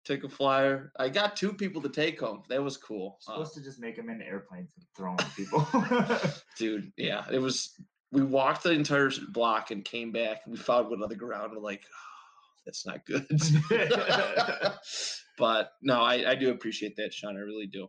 take 0.04 0.24
a 0.26 0.30
flyer." 0.30 0.92
I 1.00 1.08
got 1.08 1.38
two 1.38 1.54
people 1.54 1.82
to 1.84 1.90
take 1.90 2.20
home. 2.20 2.44
That 2.50 2.62
was 2.62 2.76
cool, 2.76 3.18
uh, 3.28 3.34
supposed 3.34 3.54
to 3.56 3.64
just 3.64 3.80
make 3.80 3.96
them 3.96 4.10
into 4.10 4.26
airplanes 4.26 4.72
and 4.76 4.86
throw 4.98 5.16
them 5.16 5.26
at 5.26 5.36
people. 5.36 5.68
dude. 6.58 6.92
Yeah, 6.98 7.24
it 7.32 7.40
was. 7.40 7.76
We 8.12 8.24
walked 8.24 8.64
the 8.64 8.72
entire 8.72 9.12
block 9.30 9.72
and 9.72 9.86
came 9.86 10.12
back, 10.12 10.42
and 10.46 10.52
we 10.54 10.58
found 10.58 10.90
one 10.90 11.02
on 11.02 11.10
the 11.10 11.16
ground. 11.16 11.52
We're 11.54 11.62
like, 11.62 11.84
oh, 11.86 12.15
"That's 12.66 12.86
not 12.86 13.06
good." 13.06 13.26
but 15.38 15.70
no, 15.82 16.02
I, 16.02 16.32
I 16.32 16.36
do 16.36 16.52
appreciate 16.52 16.96
that, 16.98 17.14
Shawn. 17.14 17.38
I 17.38 17.42
really 17.42 17.68
do. 17.68 17.88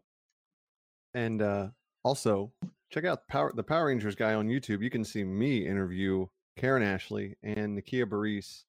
And 1.14 1.40
uh, 1.42 1.68
also, 2.04 2.52
check 2.90 3.04
out 3.04 3.26
Power 3.28 3.52
the 3.54 3.62
Power 3.62 3.86
Rangers 3.86 4.14
guy 4.14 4.34
on 4.34 4.48
YouTube. 4.48 4.82
You 4.82 4.90
can 4.90 5.04
see 5.04 5.24
me 5.24 5.66
interview 5.66 6.26
Karen 6.56 6.82
Ashley 6.82 7.36
and 7.42 7.78
Nakia 7.78 8.04
Burrise 8.04 8.64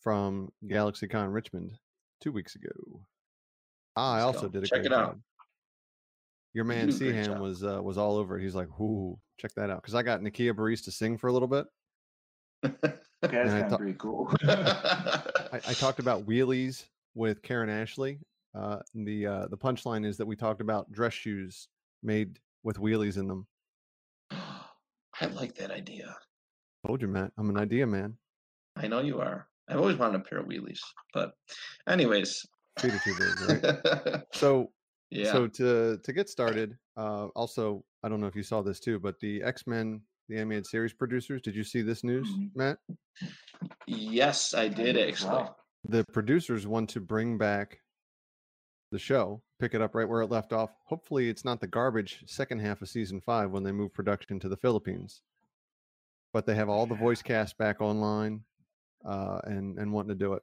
from 0.00 0.50
GalaxyCon 0.64 1.32
Richmond 1.32 1.78
two 2.20 2.32
weeks 2.32 2.54
ago. 2.56 2.70
I 3.96 4.24
Let's 4.24 4.36
also 4.36 4.48
go. 4.48 4.52
did 4.54 4.64
a 4.64 4.66
Check 4.66 4.80
great 4.80 4.86
it 4.86 4.92
out. 4.92 5.12
job. 5.12 5.20
Your 6.52 6.64
man 6.64 6.88
do 6.88 6.94
a 6.94 6.98
Seaham 6.98 7.40
was 7.40 7.64
uh, 7.64 7.80
was 7.82 7.98
all 7.98 8.16
over 8.16 8.38
it. 8.38 8.42
He's 8.42 8.54
like, 8.54 8.68
"Ooh, 8.80 9.18
check 9.38 9.52
that 9.54 9.70
out!" 9.70 9.82
Because 9.82 9.94
I 9.94 10.02
got 10.02 10.20
Nakia 10.20 10.52
Burrise 10.54 10.84
to 10.84 10.92
sing 10.92 11.18
for 11.18 11.26
a 11.28 11.32
little 11.32 11.48
bit. 11.48 11.66
Okay, 12.64 13.00
that's 13.22 13.50
kind 13.50 13.72
of 13.72 13.78
pretty 13.78 13.96
cool. 13.98 14.32
I, 14.44 15.60
I 15.68 15.72
talked 15.74 15.98
about 15.98 16.26
wheelies 16.26 16.84
with 17.14 17.42
Karen 17.42 17.70
Ashley. 17.70 18.18
Uh, 18.54 18.78
the 18.94 19.26
uh, 19.26 19.46
the 19.48 19.56
punchline 19.56 20.06
is 20.06 20.16
that 20.16 20.26
we 20.26 20.36
talked 20.36 20.60
about 20.60 20.90
dress 20.92 21.12
shoes 21.12 21.68
made 22.02 22.38
with 22.62 22.78
wheelies 22.78 23.16
in 23.16 23.26
them. 23.26 23.46
I 24.32 25.26
like 25.34 25.54
that 25.56 25.70
idea. 25.70 26.16
Told 26.86 27.02
you, 27.02 27.08
Matt. 27.08 27.32
I'm 27.38 27.50
an 27.50 27.58
idea 27.58 27.86
man. 27.86 28.16
I 28.76 28.88
know 28.88 29.00
you 29.00 29.20
are. 29.20 29.48
I've 29.68 29.78
always 29.78 29.96
wanted 29.96 30.20
a 30.20 30.24
pair 30.24 30.38
of 30.38 30.46
wheelies, 30.46 30.80
but 31.12 31.32
anyways. 31.88 32.44
Are 32.82 32.90
too 32.90 33.14
big, 33.18 33.64
right? 33.64 34.22
So 34.32 34.72
yeah. 35.10 35.32
so 35.32 35.46
to 35.46 35.98
to 36.02 36.12
get 36.12 36.28
started, 36.28 36.76
uh, 36.96 37.26
also 37.36 37.84
I 38.02 38.08
don't 38.08 38.20
know 38.20 38.26
if 38.26 38.36
you 38.36 38.42
saw 38.42 38.62
this 38.62 38.80
too, 38.80 38.98
but 38.98 39.18
the 39.20 39.42
X 39.42 39.66
Men 39.66 40.00
the 40.28 40.36
animated 40.38 40.66
series 40.66 40.92
producers. 40.92 41.40
Did 41.42 41.54
you 41.54 41.64
see 41.64 41.82
this 41.82 42.04
news, 42.04 42.28
Mm-hmm. 42.28 42.42
Mhm. 42.44 42.56
Matt? 42.56 42.78
yes, 43.86 44.54
I 44.54 44.68
did 44.68 44.96
actually. 44.96 45.30
well. 45.32 45.56
The 45.86 46.04
producers 46.12 46.66
want 46.66 46.88
to 46.90 47.00
bring 47.00 47.36
back 47.36 47.78
the 48.90 48.98
show, 48.98 49.42
pick 49.60 49.74
it 49.74 49.82
up 49.82 49.94
right 49.94 50.08
where 50.08 50.22
it 50.22 50.30
left 50.30 50.52
off. 50.52 50.70
Hopefully, 50.86 51.28
it's 51.28 51.44
not 51.44 51.60
the 51.60 51.66
garbage 51.66 52.22
second 52.26 52.60
half 52.60 52.80
of 52.80 52.88
season 52.88 53.20
five 53.20 53.50
when 53.50 53.62
they 53.62 53.72
move 53.72 53.92
production 53.92 54.40
to 54.40 54.48
the 54.48 54.56
Philippines. 54.56 55.22
But 56.32 56.46
they 56.46 56.54
have 56.54 56.68
all 56.68 56.86
the 56.86 56.94
voice 56.94 57.22
cast 57.22 57.58
back 57.58 57.80
online, 57.80 58.40
uh, 59.04 59.40
and 59.44 59.78
and 59.78 59.92
wanting 59.92 60.08
to 60.10 60.14
do 60.24 60.32
it. 60.34 60.42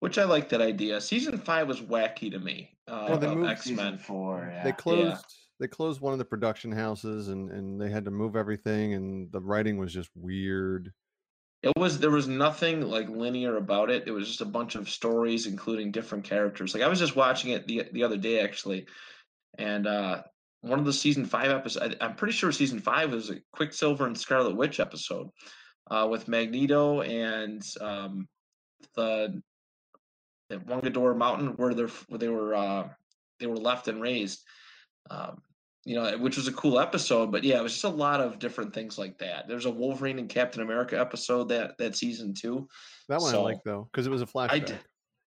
Which 0.00 0.18
I 0.18 0.24
like 0.24 0.48
that 0.48 0.60
idea. 0.62 1.00
Season 1.00 1.36
five 1.38 1.68
was 1.68 1.80
wacky 1.80 2.30
to 2.30 2.38
me. 2.38 2.76
Uh, 2.88 3.06
Well, 3.10 3.18
they 3.18 3.34
moved 3.34 3.50
X 3.50 3.68
Men. 3.70 3.98
four. 3.98 4.48
Yeah. 4.50 4.64
They 4.64 4.72
closed. 4.72 5.24
They 5.58 5.68
closed 5.68 6.00
one 6.00 6.12
of 6.12 6.18
the 6.18 6.24
production 6.24 6.72
houses, 6.72 7.28
and 7.28 7.50
and 7.50 7.80
they 7.80 7.90
had 7.90 8.04
to 8.04 8.10
move 8.10 8.36
everything, 8.36 8.94
and 8.94 9.30
the 9.32 9.40
writing 9.40 9.76
was 9.76 9.92
just 9.92 10.10
weird. 10.14 10.92
It 11.62 11.72
was 11.76 11.98
there 11.98 12.10
was 12.10 12.28
nothing 12.28 12.82
like 12.82 13.08
linear 13.08 13.56
about 13.56 13.90
it. 13.90 14.06
It 14.06 14.12
was 14.12 14.28
just 14.28 14.40
a 14.40 14.46
bunch 14.46 14.76
of 14.76 14.88
stories, 14.88 15.46
including 15.46 15.90
different 15.90 16.24
characters. 16.24 16.74
Like 16.74 16.84
I 16.84 16.88
was 16.88 17.00
just 17.00 17.16
watching 17.16 17.50
it 17.50 17.66
the 17.66 17.84
the 17.92 18.04
other 18.04 18.16
day 18.16 18.40
actually, 18.40 18.86
and 19.58 19.86
uh 19.86 20.22
one 20.60 20.78
of 20.78 20.84
the 20.84 20.92
season 20.92 21.24
five 21.24 21.50
episodes. 21.50 21.96
I, 22.00 22.04
I'm 22.04 22.14
pretty 22.14 22.32
sure 22.32 22.52
season 22.52 22.78
five 22.78 23.12
was 23.12 23.30
a 23.30 23.40
Quicksilver 23.52 24.06
and 24.06 24.18
Scarlet 24.18 24.56
Witch 24.56 24.80
episode, 24.80 25.28
uh, 25.90 26.06
with 26.08 26.28
Magneto 26.28 27.02
and 27.02 27.62
um 27.80 28.28
the 28.94 29.42
Wundagore 30.50 31.16
Mountain 31.16 31.48
where 31.56 31.74
they're 31.74 31.88
where 32.08 32.18
they 32.18 32.28
were 32.28 32.54
uh 32.54 32.88
they 33.40 33.46
were 33.46 33.56
left 33.56 33.88
and 33.88 34.00
raised. 34.00 34.44
Um, 35.10 35.42
you 35.88 35.94
know, 35.94 36.18
which 36.18 36.36
was 36.36 36.46
a 36.48 36.52
cool 36.52 36.78
episode, 36.78 37.32
but 37.32 37.42
yeah, 37.42 37.58
it 37.58 37.62
was 37.62 37.72
just 37.72 37.84
a 37.84 37.88
lot 37.88 38.20
of 38.20 38.38
different 38.38 38.74
things 38.74 38.98
like 38.98 39.16
that. 39.18 39.48
There's 39.48 39.64
a 39.64 39.70
Wolverine 39.70 40.18
and 40.18 40.28
Captain 40.28 40.60
America 40.60 41.00
episode 41.00 41.48
that 41.48 41.78
that 41.78 41.96
season 41.96 42.34
too. 42.34 42.68
That 43.08 43.22
one 43.22 43.34
I 43.34 43.38
like 43.38 43.62
though, 43.64 43.88
because 43.90 44.06
it 44.06 44.10
was 44.10 44.20
a 44.20 44.26
flashback. 44.26 44.52
I 44.52 44.58
did. 44.58 44.78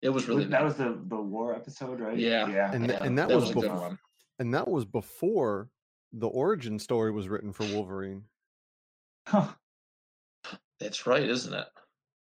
It 0.01 0.09
was 0.09 0.29
really 0.29 0.45
that 0.47 0.61
neat. 0.61 0.65
was 0.65 0.77
the 0.77 0.99
the 1.09 1.17
war 1.17 1.55
episode, 1.55 2.01
right? 2.01 2.17
Yeah. 2.17 2.49
Yeah. 2.49 2.73
And 2.73 2.89
Yeah, 2.89 3.03
and 3.05 3.19
that, 3.19 3.29
was, 3.29 3.51
a 3.51 3.53
good 3.55 3.65
bef- 3.65 3.81
one. 3.81 3.99
and 4.39 4.55
that 4.55 4.67
was 4.67 4.87
before 4.87 5.69
the 6.15 6.29
origin 6.29 6.79
story 6.79 7.13
was 7.13 7.29
written 7.29 7.53
for 7.53 7.65
Wolverine. 7.67 8.23
Huh. 9.29 9.49
That's 10.81 11.07
right, 11.07 11.29
isn't 11.29 11.53
it? 11.53 11.67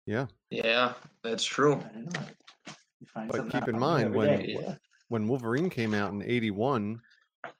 Yeah. 0.05 0.27
Yeah, 0.49 0.93
that's 1.21 1.43
true. 1.43 1.73
I 1.73 1.99
know. 1.99 2.21
You 3.01 3.07
find 3.07 3.29
But 3.29 3.49
keep 3.49 3.67
in 3.67 3.77
mind 3.77 4.15
when- 4.15 4.39
day. 4.39 4.55
Yeah. 4.57 4.75
When 5.09 5.27
Wolverine 5.27 5.69
came 5.69 5.93
out 5.93 6.13
in 6.13 6.21
81, 6.21 7.01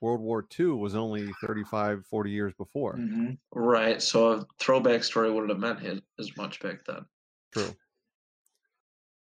World 0.00 0.20
War 0.20 0.46
II 0.58 0.66
was 0.66 0.94
only 0.94 1.32
35, 1.40 2.06
40 2.06 2.30
years 2.30 2.52
before. 2.54 2.94
Mhm. 2.96 3.38
Right. 3.52 4.00
So 4.00 4.32
a 4.32 4.46
throwback 4.58 5.02
story 5.04 5.30
wouldn't 5.30 5.50
have 5.50 5.58
meant 5.60 5.80
his, 5.80 6.00
as 6.18 6.36
much 6.36 6.60
back 6.60 6.84
then. 6.84 7.04
True. 7.52 7.70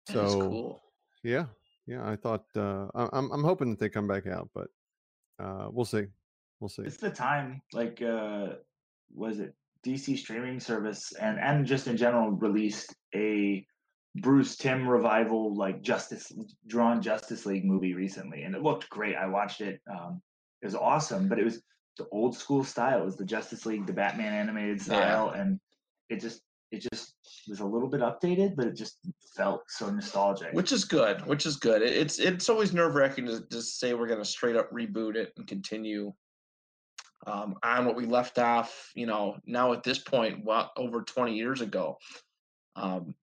That 0.08 0.24
is 0.24 0.32
So 0.32 0.40
cool. 0.48 0.82
yeah, 1.22 1.46
yeah, 1.86 2.08
I 2.08 2.16
thought 2.16 2.46
uh, 2.56 2.88
I- 2.94 3.08
I'm 3.12 3.30
I'm 3.32 3.44
hoping 3.44 3.70
that 3.70 3.78
they 3.78 3.88
come 3.88 4.06
back 4.06 4.26
out, 4.26 4.50
but 4.54 4.68
uh, 5.38 5.68
we'll 5.70 5.84
see. 5.84 6.06
We'll 6.60 6.68
see. 6.68 6.82
It's 6.82 6.96
the 6.96 7.10
time, 7.10 7.60
like, 7.72 8.00
uh, 8.00 8.54
was 9.14 9.40
it 9.40 9.54
DC 9.84 10.16
streaming 10.18 10.58
service 10.60 11.12
and 11.14 11.38
and 11.38 11.66
just 11.66 11.86
in 11.86 11.96
general 11.96 12.30
released 12.30 12.94
a 13.14 13.66
Bruce 14.22 14.56
Timm 14.56 14.88
revival, 14.88 15.54
like 15.54 15.82
Justice 15.82 16.32
drawn 16.66 17.02
Justice 17.02 17.44
League 17.44 17.64
movie 17.66 17.92
recently, 17.94 18.44
and 18.44 18.54
it 18.54 18.62
looked 18.62 18.88
great. 18.88 19.14
I 19.16 19.26
watched 19.26 19.60
it. 19.60 19.80
Um, 19.90 20.22
it 20.62 20.66
was 20.66 20.74
awesome, 20.74 21.28
but 21.28 21.38
it 21.38 21.44
was 21.44 21.60
the 21.98 22.06
old 22.10 22.36
school 22.36 22.64
style. 22.64 23.02
It 23.02 23.04
was 23.04 23.16
the 23.16 23.24
Justice 23.24 23.66
League, 23.66 23.86
the 23.86 23.92
Batman 23.92 24.32
animated 24.32 24.80
style, 24.80 25.30
and 25.30 25.58
it 26.08 26.20
just 26.20 26.42
it 26.72 26.86
just 26.92 27.14
was 27.48 27.60
a 27.60 27.66
little 27.66 27.88
bit 27.88 28.00
updated, 28.00 28.56
but 28.56 28.66
it 28.66 28.74
just 28.74 28.98
felt 29.36 29.62
so 29.68 29.90
nostalgic. 29.90 30.52
Which 30.52 30.72
is 30.72 30.84
good. 30.84 31.24
Which 31.26 31.46
is 31.46 31.56
good. 31.56 31.82
It's 31.82 32.18
it's 32.18 32.48
always 32.48 32.72
nerve 32.72 32.94
wracking 32.94 33.26
to 33.26 33.44
just 33.50 33.78
say 33.78 33.94
we're 33.94 34.08
going 34.08 34.18
to 34.18 34.24
straight 34.24 34.56
up 34.56 34.70
reboot 34.72 35.16
it 35.16 35.32
and 35.36 35.46
continue 35.46 36.12
um, 37.26 37.56
on 37.62 37.84
what 37.84 37.96
we 37.96 38.06
left 38.06 38.38
off. 38.38 38.90
You 38.94 39.06
know, 39.06 39.36
now 39.46 39.72
at 39.72 39.82
this 39.84 39.98
point, 39.98 40.44
well, 40.44 40.72
over 40.76 41.02
twenty 41.02 41.36
years 41.36 41.60
ago. 41.60 41.98
Um, 42.74 43.14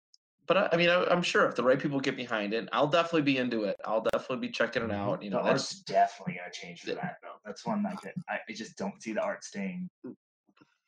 but 0.47 0.57
I, 0.57 0.69
I 0.73 0.77
mean, 0.77 0.89
I, 0.89 1.03
I'm 1.05 1.21
sure 1.23 1.47
if 1.47 1.55
the 1.55 1.63
right 1.63 1.79
people 1.79 2.00
get 2.00 2.15
behind 2.15 2.53
it, 2.53 2.67
I'll 2.71 2.88
definitely 2.88 3.21
be 3.23 3.38
into 3.38 3.63
it. 3.63 3.77
I'll 3.85 4.01
definitely 4.01 4.47
be 4.47 4.51
checking 4.51 4.83
it 4.83 4.89
Mhm. 4.89 4.95
out. 4.95 5.23
You 5.23 5.29
the 5.29 5.38
know, 5.38 5.43
art's 5.43 5.69
that's 5.69 5.81
definitely 5.83 6.35
gonna 6.35 6.51
change 6.51 6.81
for 6.81 6.89
Yeah. 6.89 6.95
that 6.95 7.17
though. 7.21 7.35
That's 7.45 7.65
one 7.65 7.85
I 7.85 7.95
could. 7.95 8.13
I, 8.29 8.39
I 8.47 8.53
just 8.53 8.77
don't 8.77 9.01
see 9.01 9.13
the 9.13 9.21
art 9.21 9.43
staying 9.43 9.89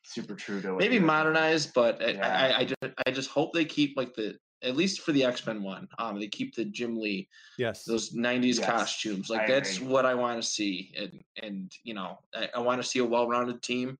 super 0.04 0.34
true 0.34 0.60
to 0.62 0.76
maybe 0.76 0.98
the 0.98 1.04
modernized, 1.04 1.74
but 1.74 2.02
I, 2.02 2.12
Yeah. 2.12 2.28
I, 2.28 2.58
I 2.58 2.64
just 2.64 2.94
I 3.06 3.10
just 3.10 3.30
hope 3.30 3.52
they 3.52 3.64
keep 3.64 3.96
like 3.96 4.14
the 4.14 4.38
at 4.62 4.76
least 4.76 5.00
for 5.00 5.12
the 5.12 5.24
X 5.24 5.46
Men 5.46 5.62
one. 5.62 5.88
Um, 5.98 6.18
they 6.18 6.28
keep 6.28 6.54
the 6.54 6.64
Jim 6.64 6.98
Lee, 6.98 7.28
Yes. 7.58 7.84
those 7.84 8.14
'90s 8.14 8.58
Yes, 8.58 8.66
costumes. 8.66 9.30
Like 9.30 9.42
I 9.42 9.46
that's 9.46 9.78
agree. 9.78 9.88
what 9.88 10.06
I 10.06 10.14
want 10.14 10.42
to 10.42 10.48
see, 10.48 10.92
and 10.96 11.24
and 11.42 11.72
you 11.82 11.94
know, 11.94 12.18
I, 12.34 12.48
I 12.54 12.58
want 12.60 12.80
to 12.82 12.88
see 12.88 13.00
a 13.00 13.04
well-rounded 13.04 13.62
team, 13.62 13.98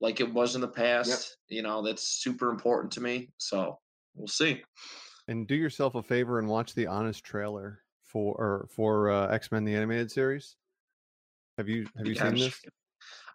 like 0.00 0.20
it 0.20 0.32
was 0.32 0.54
in 0.54 0.60
the 0.60 0.68
past. 0.68 1.36
You 1.48 1.62
know, 1.62 1.82
that's 1.82 2.02
super 2.02 2.50
important 2.50 2.92
to 2.94 3.00
me. 3.00 3.30
So 3.38 3.78
we'll 4.14 4.26
see. 4.26 4.62
and 5.28 5.46
do 5.46 5.54
yourself 5.54 5.94
a 5.94 6.02
favor 6.02 6.38
and 6.38 6.48
watch 6.48 6.74
the 6.74 6.86
honest 6.86 7.24
trailer 7.24 7.80
for 8.04 8.34
or 8.34 8.68
for 8.70 9.10
uh, 9.10 9.28
X-Men 9.28 9.64
the 9.64 9.74
animated 9.74 10.10
series. 10.10 10.56
Have 11.58 11.68
you 11.68 11.86
have 11.96 12.06
you 12.06 12.14
seen 12.14 12.34
this? 12.36 12.60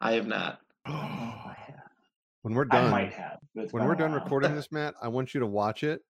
I 0.01 0.13
have 0.13 0.27
not. 0.27 0.59
I 0.85 0.91
don't 0.91 1.01
know 1.01 1.33
if 1.39 1.45
I 1.45 1.57
have. 1.67 1.75
When 2.43 2.53
we're 2.53 2.67
I 2.71 2.81
done, 2.81 2.91
might 2.91 3.13
have. 3.13 3.37
when 3.71 3.85
we're 3.85 3.95
done 3.95 4.13
recording 4.13 4.55
this, 4.55 4.71
Matt, 4.71 4.93
I 5.01 5.07
want 5.09 5.33
you 5.33 5.39
to 5.41 5.45
watch 5.47 5.83
it, 5.83 6.01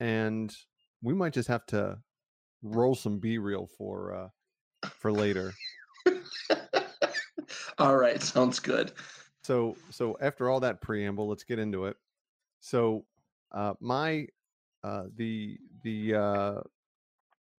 and 0.00 0.54
we 1.02 1.12
might 1.14 1.32
just 1.34 1.48
have 1.48 1.66
to 1.66 1.98
roll 2.62 2.94
some 2.94 3.18
B 3.18 3.38
reel 3.38 3.68
for 3.76 4.14
uh 4.14 4.88
for 4.90 5.12
later. 5.12 5.52
All 7.78 7.96
right, 7.96 8.22
sounds 8.22 8.58
good. 8.58 8.92
So 9.44 9.76
so 9.90 10.16
after 10.20 10.48
all 10.50 10.60
that 10.60 10.80
preamble, 10.80 11.28
let's 11.28 11.44
get 11.44 11.58
into 11.58 11.84
it. 11.86 11.96
So 12.60 13.04
uh 13.52 13.74
my 13.80 14.26
uh 14.84 15.04
the 15.16 15.58
the 15.82 16.14
uh 16.14 16.60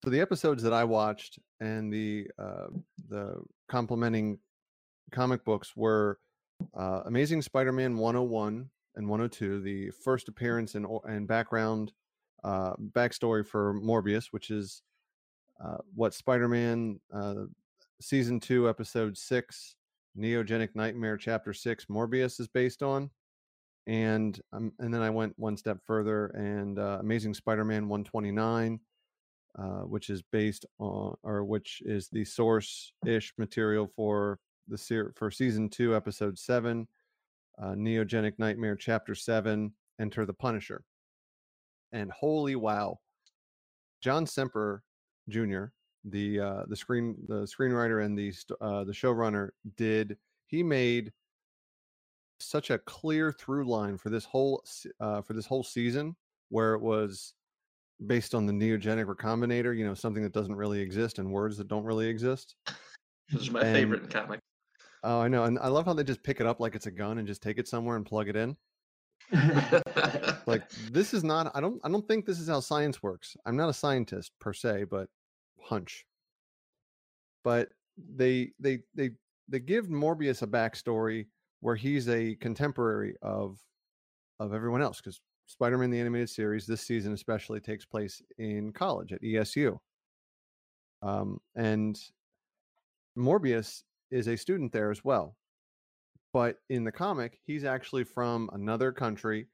so 0.04 0.10
the 0.10 0.20
episodes 0.20 0.62
that 0.62 0.72
I 0.72 0.84
watched 0.84 1.38
and 1.60 1.92
the 1.92 2.28
uh 2.38 2.66
the 3.08 3.42
complementing 3.68 4.38
comic 5.12 5.44
books 5.44 5.76
were 5.76 6.18
uh 6.76 7.02
Amazing 7.06 7.42
Spider-Man 7.42 7.96
101 7.96 8.70
and 8.96 9.08
102, 9.08 9.60
the 9.60 9.90
first 10.02 10.28
appearance 10.28 10.74
and 10.74 10.86
and 11.04 11.26
background 11.26 11.92
uh 12.44 12.74
backstory 12.92 13.46
for 13.46 13.74
Morbius, 13.74 14.26
which 14.30 14.50
is 14.50 14.82
uh 15.64 15.78
what 15.94 16.14
Spider-Man 16.14 17.00
uh 17.12 17.44
season 18.00 18.38
2 18.38 18.68
episode 18.68 19.16
6 19.16 19.76
Neogenic 20.18 20.70
Nightmare 20.74 21.16
Chapter 21.16 21.52
Six 21.52 21.86
Morbius 21.86 22.40
is 22.40 22.48
based 22.48 22.82
on, 22.82 23.10
and 23.86 24.40
um, 24.52 24.72
and 24.78 24.92
then 24.92 25.02
I 25.02 25.10
went 25.10 25.34
one 25.36 25.56
step 25.56 25.78
further 25.84 26.26
and 26.28 26.78
uh, 26.78 26.98
Amazing 27.00 27.34
Spider-Man 27.34 27.88
129, 27.88 28.80
uh, 29.58 29.62
which 29.82 30.10
is 30.10 30.22
based 30.32 30.66
on 30.78 31.14
or 31.22 31.44
which 31.44 31.82
is 31.84 32.08
the 32.10 32.24
source-ish 32.24 33.32
material 33.38 33.90
for 33.94 34.38
the 34.68 34.78
ser- 34.78 35.12
for 35.16 35.30
season 35.30 35.68
two, 35.68 35.94
episode 35.94 36.38
seven, 36.38 36.88
uh, 37.62 37.72
Neogenic 37.72 38.34
Nightmare 38.38 38.76
Chapter 38.76 39.14
Seven, 39.14 39.72
Enter 40.00 40.26
the 40.26 40.34
Punisher, 40.34 40.82
and 41.92 42.10
holy 42.10 42.56
wow, 42.56 42.98
John 44.02 44.26
Semper 44.26 44.82
Jr 45.28 45.66
the 46.10 46.40
uh, 46.40 46.62
the 46.68 46.76
screen 46.76 47.16
the 47.28 47.46
screenwriter 47.46 48.04
and 48.04 48.16
the 48.16 48.32
uh, 48.60 48.84
the 48.84 48.92
showrunner 48.92 49.50
did 49.76 50.16
he 50.46 50.62
made 50.62 51.12
such 52.40 52.70
a 52.70 52.78
clear 52.78 53.32
through 53.32 53.64
line 53.66 53.96
for 53.98 54.10
this 54.10 54.24
whole 54.24 54.62
uh, 55.00 55.22
for 55.22 55.32
this 55.32 55.46
whole 55.46 55.62
season 55.64 56.14
where 56.50 56.74
it 56.74 56.80
was 56.82 57.34
based 58.06 58.34
on 58.34 58.44
the 58.46 58.52
neogenic 58.52 59.06
recombinator 59.06 59.76
you 59.76 59.84
know 59.86 59.94
something 59.94 60.22
that 60.22 60.32
doesn't 60.32 60.54
really 60.54 60.80
exist 60.80 61.18
and 61.18 61.30
words 61.30 61.56
that 61.56 61.68
don't 61.68 61.84
really 61.84 62.06
exist. 62.08 62.54
This 63.32 63.42
is 63.42 63.50
my 63.50 63.60
And- 63.62 63.74
favorite 63.74 64.08
comic. 64.10 64.38
oh 65.02 65.18
i 65.20 65.26
know 65.26 65.44
and 65.44 65.58
i 65.58 65.66
love 65.66 65.84
how 65.86 65.94
they 65.94 66.04
just 66.04 66.22
pick 66.22 66.40
it 66.40 66.46
up 66.46 66.60
like 66.60 66.76
it's 66.76 66.86
a 66.86 66.92
gun 66.92 67.18
and 67.18 67.26
just 67.26 67.42
take 67.42 67.58
it 67.58 67.66
somewhere 67.66 67.96
and 67.96 68.06
plug 68.06 68.28
it 68.28 68.36
in. 68.36 68.56
Like 70.46 70.68
this 70.92 71.12
is 71.12 71.24
not 71.24 71.50
i 71.56 71.60
don't 71.60 71.80
i 71.82 71.88
don't 71.88 72.06
think 72.06 72.24
this 72.24 72.38
is 72.38 72.48
how 72.48 72.60
science 72.60 73.02
works. 73.02 73.36
I'm 73.44 73.56
not 73.56 73.68
a 73.68 73.72
scientist 73.74 74.30
per 74.40 74.52
se 74.52 74.84
but 74.84 75.08
hunch. 75.60 76.06
But 77.42 77.70
they 78.16 78.52
they 78.60 78.80
they 78.94 79.10
they 79.48 79.58
give 79.58 79.86
morbius 79.88 80.42
a 80.42 80.46
backstory 80.46 81.26
where 81.66 81.74
he's 81.74 82.08
a 82.08 82.36
contemporary 82.36 83.16
of 83.22 83.58
of 84.38 84.54
everyone 84.54 84.80
else 84.80 84.98
because 84.98 85.20
spider-man 85.46 85.90
the 85.90 85.98
animated 85.98 86.30
series 86.30 86.64
this 86.64 86.80
season 86.80 87.12
especially 87.12 87.58
takes 87.58 87.84
place 87.84 88.22
in 88.38 88.72
college 88.72 89.12
at 89.12 89.20
esu 89.22 89.76
um, 91.02 91.40
and 91.56 91.98
morbius 93.18 93.82
is 94.12 94.28
a 94.28 94.36
student 94.36 94.70
there 94.70 94.92
as 94.92 95.02
well 95.02 95.34
but 96.32 96.58
in 96.70 96.84
the 96.84 96.92
comic 96.92 97.40
he's 97.44 97.64
actually 97.64 98.04
from 98.04 98.48
another 98.52 98.92
country. 98.92 99.48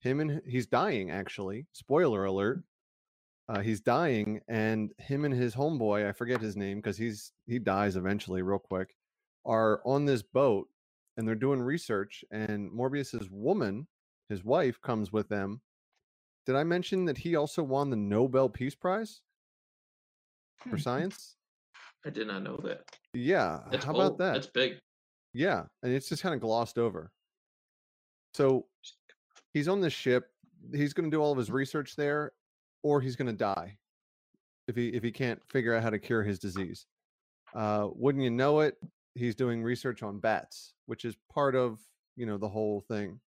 Him 0.00 0.20
and 0.20 0.40
he's 0.46 0.66
dying 0.66 1.10
actually 1.10 1.66
spoiler 1.72 2.24
alert. 2.24 2.62
Uh, 3.46 3.60
he's 3.60 3.80
dying 3.80 4.40
and 4.48 4.92
him 4.98 5.26
and 5.26 5.34
his 5.34 5.54
homeboy 5.54 6.08
i 6.08 6.12
forget 6.12 6.40
his 6.40 6.56
name 6.56 6.78
because 6.78 6.96
he's 6.96 7.32
he 7.46 7.58
dies 7.58 7.96
eventually 7.96 8.40
real 8.40 8.58
quick 8.58 8.94
are 9.44 9.80
on 9.84 10.04
this 10.04 10.22
boat 10.22 10.68
and 11.18 11.28
they're 11.28 11.34
doing 11.34 11.60
research 11.60 12.24
and 12.30 12.72
morbius's 12.72 13.28
woman 13.30 13.86
his 14.30 14.42
wife 14.44 14.80
comes 14.80 15.12
with 15.12 15.28
them 15.28 15.60
did 16.46 16.56
i 16.56 16.64
mention 16.64 17.04
that 17.04 17.18
he 17.18 17.36
also 17.36 17.62
won 17.62 17.90
the 17.90 17.96
nobel 17.96 18.48
peace 18.48 18.74
prize 18.74 19.20
for 20.60 20.70
Hmm. 20.70 20.78
science 20.78 21.34
I 22.06 22.10
did 22.10 22.28
not 22.28 22.42
know 22.44 22.56
that. 22.64 22.84
yeah 23.12 23.60
That's 23.70 23.84
how 23.84 23.92
cool. 23.92 24.00
about 24.02 24.18
that 24.18 24.34
That's 24.34 24.46
big. 24.46 24.78
yeah, 25.34 25.64
and 25.82 25.92
it's 25.92 26.08
just 26.08 26.22
kind 26.22 26.34
of 26.34 26.40
glossed 26.40 26.78
over. 26.78 27.10
So 28.34 28.66
he's 29.52 29.66
on 29.68 29.80
this 29.80 29.92
ship. 29.92 30.30
He's 30.72 30.92
going 30.92 31.10
to 31.10 31.14
do 31.14 31.20
all 31.20 31.32
of 31.32 31.38
his 31.38 31.50
research 31.50 31.96
there, 31.96 32.32
or 32.84 33.00
he's 33.00 33.16
going 33.16 33.26
to 33.26 33.32
die 33.36 33.76
if 34.68 34.76
he 34.76 34.88
if 34.90 35.02
he 35.02 35.10
can't 35.10 35.42
figure 35.50 35.74
out 35.74 35.82
how 35.82 35.90
to 35.90 35.98
cure 35.98 36.22
his 36.22 36.38
disease. 36.38 36.86
Uh, 37.54 37.88
wouldn't 37.94 38.22
you 38.22 38.30
know 38.30 38.60
it? 38.60 38.76
He's 39.16 39.34
doing 39.34 39.62
research 39.62 40.02
on 40.04 40.20
bats, 40.20 40.74
which 40.88 41.04
is 41.04 41.16
part 41.32 41.54
of 41.54 41.78
you 42.16 42.26
know 42.26 42.38
the 42.38 42.48
whole 42.48 42.80
thing 42.80 43.20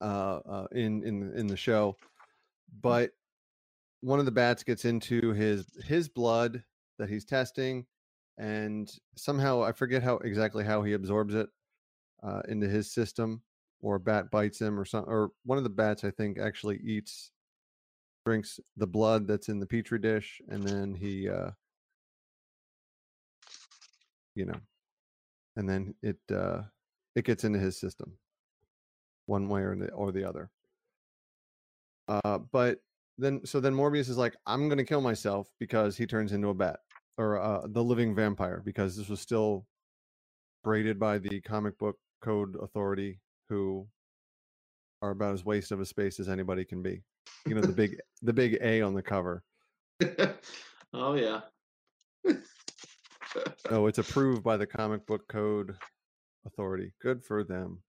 uh, 0.00 0.40
uh, 0.48 0.66
in 0.72 1.02
in 1.04 1.32
in 1.34 1.46
the 1.46 1.56
show. 1.56 1.96
But 2.82 3.10
one 4.00 4.18
of 4.18 4.24
the 4.24 4.32
bats 4.32 4.62
gets 4.62 4.84
into 4.84 5.32
his 5.32 5.66
his 5.84 6.08
blood 6.08 6.62
that 6.98 7.08
he's 7.08 7.24
testing 7.24 7.86
and 8.40 8.90
somehow 9.16 9.62
I 9.62 9.72
forget 9.72 10.02
how 10.02 10.16
exactly 10.16 10.64
how 10.64 10.82
he 10.82 10.94
absorbs 10.94 11.34
it 11.34 11.50
uh, 12.22 12.40
into 12.48 12.66
his 12.68 12.90
system, 12.90 13.42
or 13.82 13.96
a 13.96 14.00
bat 14.00 14.30
bites 14.30 14.60
him, 14.60 14.80
or 14.80 14.86
some, 14.86 15.04
or 15.06 15.32
one 15.44 15.58
of 15.58 15.64
the 15.64 15.70
bats 15.70 16.04
I 16.04 16.10
think 16.10 16.38
actually 16.38 16.78
eats, 16.78 17.32
drinks 18.24 18.58
the 18.78 18.86
blood 18.86 19.26
that's 19.26 19.50
in 19.50 19.60
the 19.60 19.66
petri 19.66 19.98
dish, 19.98 20.40
and 20.48 20.62
then 20.62 20.94
he, 20.94 21.28
uh, 21.28 21.50
you 24.34 24.46
know, 24.46 24.60
and 25.56 25.68
then 25.68 25.94
it 26.02 26.18
uh, 26.32 26.62
it 27.16 27.24
gets 27.24 27.44
into 27.44 27.58
his 27.58 27.78
system, 27.78 28.12
one 29.26 29.48
way 29.48 29.62
or 29.62 29.76
the 29.76 29.90
or 29.92 30.12
the 30.12 30.24
other. 30.24 30.50
Uh, 32.08 32.38
but 32.38 32.78
then 33.18 33.44
so 33.44 33.60
then 33.60 33.74
Morbius 33.74 34.08
is 34.08 34.18
like, 34.18 34.36
I'm 34.46 34.68
gonna 34.68 34.84
kill 34.84 35.00
myself 35.00 35.48
because 35.58 35.96
he 35.96 36.06
turns 36.06 36.32
into 36.32 36.48
a 36.48 36.54
bat 36.54 36.80
or 37.18 37.40
uh, 37.40 37.66
the 37.66 37.84
living 37.84 38.14
vampire 38.14 38.62
because 38.64 38.96
this 38.96 39.08
was 39.08 39.20
still 39.20 39.66
braided 40.64 40.98
by 40.98 41.18
the 41.18 41.40
comic 41.42 41.78
book 41.78 41.96
code 42.22 42.56
authority 42.60 43.20
who 43.48 43.86
are 45.02 45.10
about 45.10 45.34
as 45.34 45.44
waste 45.44 45.72
of 45.72 45.80
a 45.80 45.86
space 45.86 46.20
as 46.20 46.28
anybody 46.28 46.64
can 46.64 46.82
be 46.82 47.02
you 47.46 47.54
know 47.54 47.62
the 47.62 47.72
big 47.72 47.98
the 48.22 48.32
big 48.32 48.58
a 48.60 48.82
on 48.82 48.94
the 48.94 49.02
cover 49.02 49.42
oh 50.94 51.14
yeah. 51.14 51.40
oh 53.70 53.86
it's 53.86 53.98
approved 53.98 54.42
by 54.42 54.56
the 54.56 54.66
comic 54.66 55.06
book 55.06 55.26
code 55.28 55.76
authority 56.46 56.92
good 57.00 57.22
for 57.24 57.44
them 57.44 57.82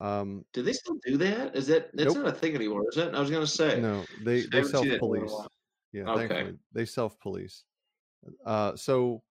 um 0.00 0.44
Do 0.52 0.62
they 0.62 0.72
still 0.72 0.96
do 1.04 1.16
that? 1.16 1.56
Is 1.56 1.66
that 1.68 1.90
that's 1.94 2.14
Nope. 2.14 2.24
not 2.24 2.32
a 2.34 2.36
thing 2.36 2.54
anymore, 2.54 2.84
is 2.88 2.96
it? 2.98 3.14
I 3.14 3.20
was 3.20 3.30
gonna 3.30 3.46
say. 3.46 3.80
no 3.80 4.04
they 4.20 4.42
they 4.42 4.62
self 4.62 4.84
seen 4.84 4.92
it 4.92 4.94
in 4.94 4.94
a 4.94 4.98
police 4.98 5.32
yeah 5.92 6.02
Okay. 6.02 6.28
thankfully 6.28 6.58
they 6.72 6.84
self 6.84 7.18
police 7.20 7.64
uh 8.44 8.76
so 8.76 9.22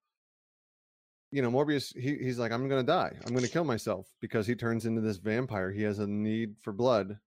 you 1.30 1.42
know 1.42 1.50
morbius 1.50 1.96
he, 1.96 2.16
he's 2.16 2.38
like 2.38 2.52
i'm 2.52 2.68
gonna 2.68 2.82
die 2.82 3.12
i'm 3.24 3.34
gonna 3.34 3.48
kill 3.48 3.64
myself 3.64 4.08
because 4.20 4.46
he 4.46 4.54
turns 4.54 4.86
into 4.86 5.00
this 5.00 5.18
vampire 5.18 5.70
he 5.70 5.82
has 5.82 5.98
a 5.98 6.06
need 6.06 6.56
for 6.62 6.72
blood 6.72 7.18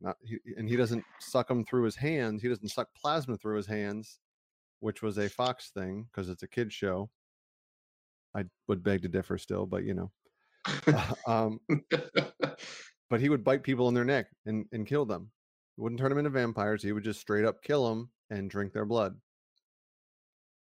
not 0.00 0.16
he, 0.22 0.38
and 0.56 0.68
he 0.68 0.76
doesn't 0.76 1.04
suck 1.20 1.48
them 1.48 1.64
through 1.64 1.84
his 1.84 1.96
hands 1.96 2.42
he 2.42 2.48
doesn't 2.48 2.68
suck 2.68 2.88
plasma 2.94 3.36
through 3.36 3.56
his 3.56 3.66
hands 3.66 4.18
which 4.80 5.02
was 5.02 5.18
a 5.18 5.28
fox 5.28 5.70
thing 5.70 6.06
because 6.10 6.28
it's 6.28 6.42
a 6.42 6.48
kid 6.48 6.72
show 6.72 7.08
i 8.36 8.44
would 8.68 8.82
beg 8.82 9.02
to 9.02 9.08
differ 9.08 9.38
still 9.38 9.66
but 9.66 9.84
you 9.84 9.94
know 9.94 10.10
um 11.26 11.58
but 13.10 13.20
he 13.20 13.28
would 13.28 13.44
bite 13.44 13.62
people 13.62 13.88
in 13.88 13.94
their 13.94 14.04
neck 14.04 14.26
and, 14.46 14.66
and 14.72 14.86
kill 14.86 15.04
them. 15.04 15.30
He 15.76 15.82
wouldn't 15.82 16.00
turn 16.00 16.10
them 16.10 16.18
into 16.18 16.30
vampires. 16.30 16.82
He 16.82 16.92
would 16.92 17.04
just 17.04 17.20
straight 17.20 17.44
up 17.44 17.62
kill 17.62 17.88
them 17.88 18.10
and 18.30 18.50
drink 18.50 18.72
their 18.72 18.84
blood. 18.84 19.14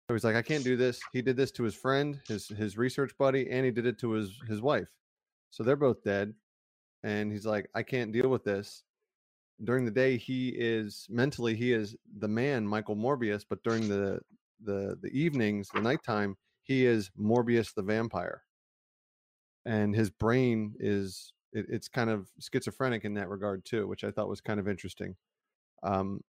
So 0.08 0.16
he's 0.16 0.24
like, 0.24 0.36
I 0.36 0.42
can't 0.42 0.64
do 0.64 0.78
this. 0.78 1.02
He 1.12 1.22
did 1.22 1.36
this 1.36 1.52
to 1.52 1.64
his 1.64 1.76
friend, 1.76 2.20
his 2.28 2.48
his 2.48 2.78
research 2.78 3.12
buddy, 3.20 3.50
and 3.50 3.66
he 3.66 3.72
did 3.72 3.86
it 3.86 4.00
to 4.00 4.12
his 4.12 4.40
his 4.48 4.62
wife. 4.62 4.88
So 5.50 5.64
they're 5.64 5.76
both 5.76 6.04
dead. 6.04 6.34
And 7.04 7.32
he's 7.32 7.46
like, 7.46 7.70
I 7.76 7.84
can't 7.84 8.12
deal 8.12 8.30
with 8.30 8.44
this. 8.44 8.84
During 9.64 9.86
the 9.86 9.92
day 9.92 10.18
he 10.18 10.50
is 10.50 11.08
mentally 11.10 11.56
he 11.56 11.74
is 11.74 11.96
the 12.20 12.28
man 12.28 12.68
Michael 12.68 12.96
Morbius, 12.96 13.44
but 13.48 13.64
during 13.64 13.88
the 13.88 14.20
the 14.64 14.98
the 15.02 15.10
evenings, 15.10 15.70
the 15.74 15.82
nighttime, 15.82 16.36
he 16.64 16.86
is 16.86 17.12
Morbius 17.20 17.74
the 17.74 17.84
vampire, 17.84 18.44
and 19.66 19.96
his 19.96 20.10
brain 20.10 20.74
is 20.80 21.34
it, 21.54 21.66
it's 21.70 21.88
kind 21.88 22.10
of 22.10 22.30
schizophrenic 22.40 23.06
in 23.06 23.14
that 23.16 23.30
regard 23.30 23.66
too, 23.66 23.88
which 23.88 24.04
I 24.04 24.12
thought 24.12 24.30
was 24.30 24.42
kind 24.42 24.60
of 24.60 24.68
interesting. 24.68 25.16
Um, 25.84 26.22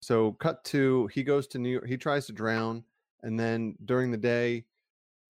so 0.00 0.32
cut 0.32 0.64
to 0.66 1.08
he 1.08 1.22
goes 1.22 1.46
to 1.48 1.58
New 1.58 1.70
York. 1.70 1.86
He 1.86 1.96
tries 1.96 2.26
to 2.26 2.32
drown, 2.32 2.84
and 3.22 3.38
then 3.38 3.76
during 3.84 4.10
the 4.10 4.16
day, 4.16 4.64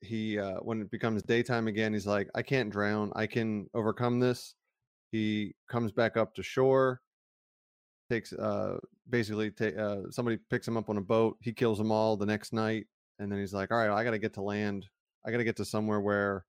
he 0.01 0.39
uh, 0.39 0.57
when 0.61 0.81
it 0.83 0.91
becomes 0.91 1.23
daytime 1.23 1.69
again, 1.69 1.93
he's 1.93 2.07
like, 2.07 2.29
I 2.35 2.43
can't 2.43 2.71
drown. 2.71 3.13
I 3.15 3.27
can 3.27 3.69
overcome 3.75 4.21
this. 4.21 4.55
He 5.13 5.55
comes 5.69 5.93
back 5.93 6.17
up 6.17 6.35
to 6.35 6.43
shore. 6.43 7.01
Takes 8.11 8.33
uh 8.33 8.79
basically 9.09 9.53
uh, 9.79 10.11
somebody 10.11 10.39
picks 10.51 10.67
him 10.67 10.77
up 10.77 10.91
on 10.91 10.97
a 10.97 11.03
boat. 11.03 11.37
He 11.41 11.53
kills 11.53 11.79
them 11.79 11.93
all 11.93 12.17
the 12.17 12.27
next 12.27 12.53
night, 12.53 12.87
and 13.19 13.31
then 13.31 13.39
he's 13.39 13.55
like, 13.55 13.71
all 13.71 13.79
right, 13.79 13.91
I 13.91 14.05
got 14.05 14.11
to 14.13 14.19
get 14.19 14.35
to 14.35 14.43
land. 14.43 14.87
I 15.25 15.31
got 15.31 15.39
to 15.39 15.45
get 15.45 15.57
to 15.57 15.65
somewhere 15.65 16.01
where 16.01 16.45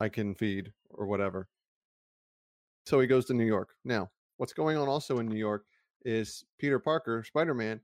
I 0.00 0.08
can 0.08 0.34
feed 0.34 0.72
or 0.90 1.06
whatever. 1.06 1.48
So 2.86 3.00
he 3.00 3.06
goes 3.06 3.26
to 3.26 3.34
New 3.34 3.44
York. 3.44 3.70
Now, 3.84 4.10
what's 4.36 4.52
going 4.52 4.76
on 4.76 4.88
also 4.88 5.18
in 5.18 5.28
New 5.28 5.38
York 5.38 5.64
is 6.04 6.44
Peter 6.58 6.78
Parker, 6.78 7.24
Spider 7.24 7.54
Man, 7.54 7.80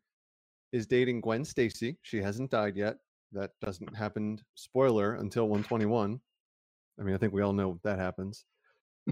is 0.73 0.87
dating 0.87 1.21
Gwen 1.21 1.45
Stacy. 1.45 1.99
She 2.03 2.19
hasn't 2.19 2.51
died 2.51 2.77
yet. 2.77 2.97
That 3.33 3.51
doesn't 3.61 3.97
happen, 3.97 4.39
spoiler, 4.55 5.15
until 5.15 5.45
121. 5.49 6.21
I 6.99 7.03
mean, 7.03 7.15
I 7.15 7.19
think 7.19 7.33
we 7.33 7.43
all 7.43 7.53
know 7.53 7.81
that 7.83 7.99
happens. 7.99 8.45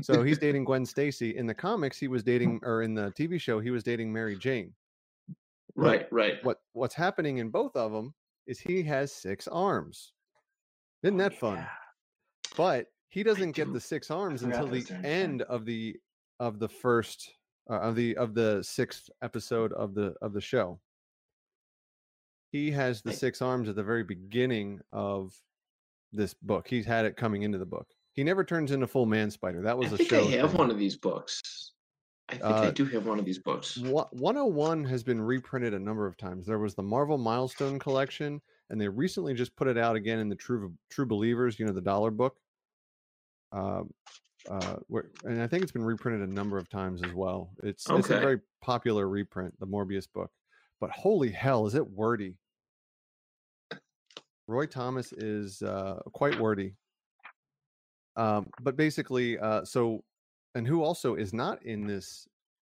So 0.02 0.22
he's 0.22 0.38
dating 0.46 0.64
Gwen 0.64 0.86
Stacy. 0.86 1.36
In 1.36 1.46
the 1.46 1.54
comics, 1.54 1.98
he 1.98 2.08
was 2.08 2.22
dating, 2.22 2.60
or 2.64 2.82
in 2.82 2.94
the 2.94 3.10
TV 3.12 3.40
show, 3.40 3.60
he 3.60 3.70
was 3.70 3.82
dating 3.82 4.12
Mary 4.12 4.36
Jane. 4.36 4.72
Right, 5.76 6.06
right. 6.10 6.44
What 6.44 6.58
What's 6.72 6.94
happening 6.94 7.38
in 7.38 7.50
both 7.50 7.76
of 7.76 7.92
them 7.92 8.14
is 8.46 8.58
he 8.58 8.82
has 8.84 9.12
six 9.12 9.46
arms. 9.48 10.12
Isn't 11.02 11.20
Oh, 11.20 11.24
that 11.24 11.38
fun? 11.38 11.66
But 12.56 12.86
he 13.08 13.22
doesn't 13.22 13.52
get 13.52 13.72
the 13.72 13.80
six 13.80 14.10
arms 14.10 14.42
until 14.42 14.66
the 14.66 14.84
end 15.04 15.42
of 15.42 15.64
the 15.64 15.96
of 16.40 16.58
the 16.58 16.68
first 16.68 17.32
uh, 17.70 17.78
of 17.80 17.94
the 17.94 18.16
of 18.16 18.34
the 18.34 18.62
sixth 18.62 19.08
episode 19.22 19.72
of 19.72 19.94
the 19.94 20.14
of 20.20 20.32
the 20.32 20.40
show. 20.40 20.80
He 22.52 22.70
has 22.72 23.00
the 23.02 23.12
six 23.12 23.40
arms 23.40 23.68
at 23.68 23.76
the 23.76 23.82
very 23.84 24.02
beginning 24.02 24.80
of 24.92 25.32
this 26.12 26.34
book. 26.34 26.66
He's 26.66 26.86
had 26.86 27.04
it 27.04 27.16
coming 27.16 27.42
into 27.42 27.58
the 27.58 27.64
book. 27.66 27.86
He 28.14 28.24
never 28.24 28.44
turns 28.44 28.72
into 28.72 28.86
full 28.86 29.06
man 29.06 29.30
spider. 29.30 29.62
That 29.62 29.78
was 29.78 29.92
I 29.92 29.94
a 29.94 29.96
think 29.98 30.10
show. 30.10 30.28
I 30.28 30.30
have 30.32 30.50
thing. 30.50 30.58
one 30.58 30.70
of 30.70 30.78
these 30.78 30.96
books. 30.96 31.72
I 32.28 32.32
think 32.34 32.44
I 32.44 32.66
Uh, 32.66 32.70
do 32.70 32.84
have 32.86 33.06
one 33.06 33.18
of 33.18 33.24
these 33.24 33.38
books. 33.38 33.76
101 33.78 34.84
has 34.84 35.02
been 35.02 35.20
reprinted 35.20 35.74
a 35.74 35.78
number 35.78 36.06
of 36.06 36.16
times. 36.16 36.46
There 36.46 36.58
was 36.58 36.74
the 36.74 36.82
Marvel 36.82 37.18
Milestone 37.18 37.78
collection, 37.78 38.40
and 38.68 38.80
they 38.80 38.88
recently 38.88 39.34
just 39.34 39.54
put 39.56 39.66
it 39.68 39.76
out 39.78 39.96
again 39.96 40.18
in 40.20 40.28
the 40.28 40.36
True 40.36 40.72
True 40.90 41.06
Believers, 41.06 41.58
you 41.58 41.66
know, 41.66 41.72
the 41.72 41.80
dollar 41.80 42.10
book. 42.10 42.36
Um, 43.52 43.90
uh, 44.48 44.76
where, 44.86 45.10
and 45.24 45.42
I 45.42 45.46
think 45.48 45.62
it's 45.64 45.72
been 45.72 45.84
reprinted 45.84 46.28
a 46.28 46.32
number 46.32 46.56
of 46.56 46.68
times 46.68 47.02
as 47.02 47.12
well. 47.12 47.50
It's 47.62 47.84
it's 47.90 48.10
a 48.10 48.20
very 48.20 48.40
popular 48.62 49.08
reprint, 49.08 49.58
the 49.58 49.66
Morbius 49.66 50.06
book. 50.12 50.30
But 50.80 50.90
holy 50.90 51.30
hell, 51.30 51.66
is 51.66 51.74
it 51.74 51.88
wordy? 51.90 52.36
Roy 54.46 54.66
Thomas 54.66 55.12
is 55.12 55.62
uh, 55.62 56.00
quite 56.12 56.38
wordy. 56.40 56.74
Um, 58.20 58.50
but 58.60 58.76
basically, 58.76 59.38
uh, 59.38 59.64
so 59.64 60.04
and 60.54 60.66
who 60.66 60.82
also 60.82 61.14
is 61.14 61.32
not 61.32 61.62
in 61.62 61.86
this 61.86 62.28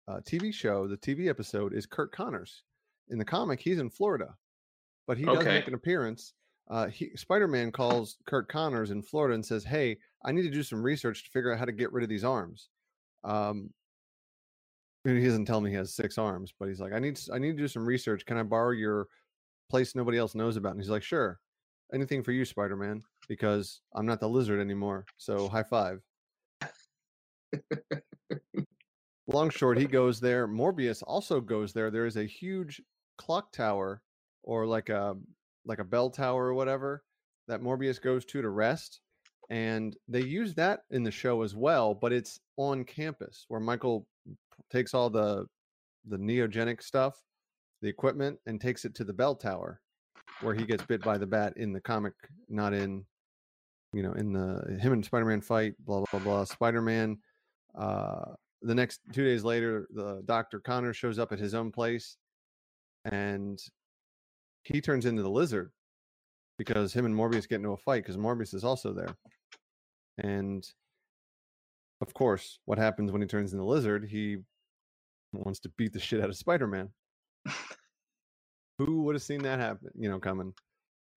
uh, 0.07 0.19
TV 0.21 0.53
show, 0.53 0.87
the 0.87 0.97
TV 0.97 1.27
episode 1.27 1.73
is 1.73 1.87
Curt 1.87 2.11
Connors. 2.11 2.63
In 3.09 3.17
the 3.17 3.25
comic, 3.25 3.59
he's 3.59 3.79
in 3.79 3.89
Florida, 3.89 4.35
but 5.07 5.17
he 5.17 5.25
does 5.25 5.39
Okay. 5.39 5.55
make 5.55 5.67
an 5.67 5.73
appearance. 5.73 6.33
Uh, 6.69 6.87
he, 6.87 7.09
Spider-Man 7.15 7.71
calls 7.71 8.17
Curt 8.27 8.47
Connors 8.47 8.91
in 8.91 9.01
Florida 9.01 9.33
and 9.33 9.43
says, 9.43 9.63
"Hey, 9.63 9.97
I 10.23 10.31
need 10.31 10.43
to 10.43 10.51
do 10.51 10.61
some 10.61 10.83
research 10.83 11.23
to 11.23 11.31
figure 11.31 11.51
out 11.51 11.57
how 11.57 11.65
to 11.65 11.71
get 11.71 11.91
rid 11.91 12.03
of 12.03 12.09
these 12.09 12.23
arms." 12.23 12.69
Um, 13.23 13.73
and 15.05 15.17
he 15.17 15.25
doesn't 15.25 15.45
tell 15.45 15.61
me 15.61 15.71
he 15.71 15.75
has 15.77 15.95
six 15.95 16.19
arms, 16.19 16.53
but 16.59 16.67
he's 16.67 16.79
like, 16.79 16.93
"I 16.93 16.99
need, 16.99 17.19
I 17.33 17.39
need 17.39 17.53
to 17.53 17.63
do 17.63 17.67
some 17.67 17.87
research. 17.87 18.23
Can 18.25 18.37
I 18.37 18.43
borrow 18.43 18.71
your 18.71 19.07
place 19.71 19.95
nobody 19.95 20.19
else 20.19 20.35
knows 20.35 20.57
about?" 20.57 20.73
And 20.73 20.81
he's 20.81 20.91
like, 20.91 21.01
"Sure, 21.01 21.39
anything 21.91 22.21
for 22.21 22.33
you, 22.33 22.45
Spider-Man, 22.45 23.01
because 23.29 23.79
I'm 23.95 24.05
not 24.05 24.19
the 24.19 24.27
lizard 24.27 24.59
anymore. 24.59 25.05
So 25.17 25.47
high 25.47 25.63
five. 25.63 26.01
long 29.27 29.49
short 29.49 29.77
he 29.77 29.85
goes 29.85 30.19
there 30.19 30.47
morbius 30.47 31.03
also 31.05 31.39
goes 31.39 31.71
there 31.71 31.91
there 31.91 32.05
is 32.05 32.17
a 32.17 32.25
huge 32.25 32.81
clock 33.17 33.51
tower 33.51 34.01
or 34.43 34.65
like 34.65 34.89
a 34.89 35.15
like 35.65 35.79
a 35.79 35.83
bell 35.83 36.09
tower 36.09 36.47
or 36.47 36.53
whatever 36.53 37.03
that 37.47 37.61
morbius 37.61 38.01
goes 38.01 38.25
to 38.25 38.41
to 38.41 38.49
rest 38.49 39.01
and 39.49 39.95
they 40.07 40.21
use 40.21 40.53
that 40.55 40.81
in 40.91 41.03
the 41.03 41.11
show 41.11 41.43
as 41.43 41.55
well 41.55 41.93
but 41.93 42.11
it's 42.11 42.39
on 42.57 42.83
campus 42.83 43.45
where 43.49 43.59
michael 43.59 44.07
takes 44.71 44.93
all 44.93 45.09
the 45.09 45.45
the 46.07 46.17
neogenic 46.17 46.81
stuff 46.81 47.21
the 47.81 47.87
equipment 47.87 48.37
and 48.47 48.59
takes 48.59 48.83
it 48.83 48.95
to 48.95 49.03
the 49.03 49.13
bell 49.13 49.35
tower 49.35 49.79
where 50.41 50.55
he 50.55 50.65
gets 50.65 50.83
bit 50.85 51.01
by 51.01 51.17
the 51.17 51.25
bat 51.25 51.53
in 51.57 51.71
the 51.71 51.81
comic 51.81 52.13
not 52.47 52.73
in 52.73 53.05
you 53.93 54.03
know 54.03 54.13
in 54.13 54.33
the 54.33 54.77
him 54.79 54.93
and 54.93 55.03
spider-man 55.03 55.41
fight 55.41 55.73
blah 55.79 56.03
blah 56.11 56.19
blah 56.19 56.43
spider-man 56.43 57.17
uh 57.77 58.33
the 58.61 58.75
next 58.75 58.99
two 59.13 59.23
days 59.23 59.43
later, 59.43 59.87
the 59.91 60.21
Dr. 60.25 60.59
Connor 60.59 60.93
shows 60.93 61.17
up 61.17 61.31
at 61.31 61.39
his 61.39 61.53
own 61.53 61.71
place 61.71 62.17
and 63.05 63.59
he 64.63 64.81
turns 64.81 65.05
into 65.05 65.23
the 65.23 65.29
lizard 65.29 65.71
because 66.57 66.93
him 66.93 67.05
and 67.05 67.15
Morbius 67.15 67.47
get 67.47 67.55
into 67.55 67.71
a 67.71 67.77
fight 67.77 68.03
because 68.03 68.17
Morbius 68.17 68.53
is 68.53 68.65
also 68.65 68.93
there. 68.93 69.15
And 70.17 70.67
of 72.01 72.13
course, 72.13 72.59
what 72.65 72.77
happens 72.77 73.11
when 73.11 73.21
he 73.21 73.27
turns 73.27 73.53
into 73.53 73.63
the 73.63 73.69
lizard? 73.69 74.05
He 74.09 74.37
wants 75.31 75.59
to 75.61 75.69
beat 75.77 75.93
the 75.93 75.99
shit 75.99 76.21
out 76.21 76.29
of 76.29 76.35
Spider 76.35 76.67
Man. 76.67 76.89
Who 78.77 79.03
would 79.03 79.15
have 79.15 79.23
seen 79.23 79.43
that 79.43 79.59
happen, 79.59 79.89
you 79.95 80.09
know, 80.09 80.19
coming? 80.19 80.53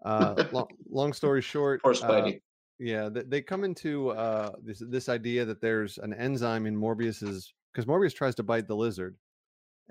Uh, 0.04 0.44
long, 0.52 0.68
long 0.88 1.12
story 1.12 1.42
short, 1.42 1.82
Poor 1.82 1.92
uh, 1.92 1.96
Spidey. 1.96 2.40
Yeah, 2.82 3.08
th- 3.08 3.26
they 3.28 3.40
come 3.42 3.64
into 3.64 4.10
uh, 4.10 4.52
this 4.62 4.82
this 4.88 5.08
idea 5.08 5.44
that 5.44 5.60
there's 5.60 5.98
an 5.98 6.12
enzyme 6.14 6.66
in 6.66 6.76
Morbius's 6.76 7.52
because 7.72 7.86
Morbius 7.86 8.14
tries 8.14 8.34
to 8.36 8.42
bite 8.42 8.66
the 8.66 8.76
lizard, 8.76 9.16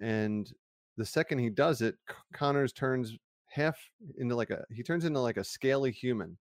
and 0.02 0.52
the 0.98 1.06
second 1.06 1.40
he 1.40 1.50
does 1.50 1.82
it, 1.82 1.96
Connors 2.34 2.74
turns 2.74 3.18
half 3.50 3.78
into 4.18 4.36
like 4.36 4.50
a 4.50 4.64
he 4.74 4.84
turns 4.84 5.06
into 5.06 5.20
like 5.20 5.38
a 5.38 5.44
scaly 5.44 5.92
human. 5.92 6.38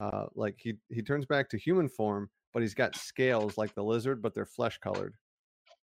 Uh, 0.00 0.26
like 0.34 0.56
he 0.58 0.74
he 0.88 1.00
turns 1.02 1.26
back 1.26 1.48
to 1.50 1.56
human 1.58 1.88
form, 1.88 2.28
but 2.52 2.60
he's 2.62 2.74
got 2.74 2.96
scales 2.96 3.56
like 3.56 3.74
the 3.74 3.84
lizard, 3.84 4.20
but 4.20 4.34
they're 4.34 4.44
flesh 4.46 4.78
colored, 4.78 5.14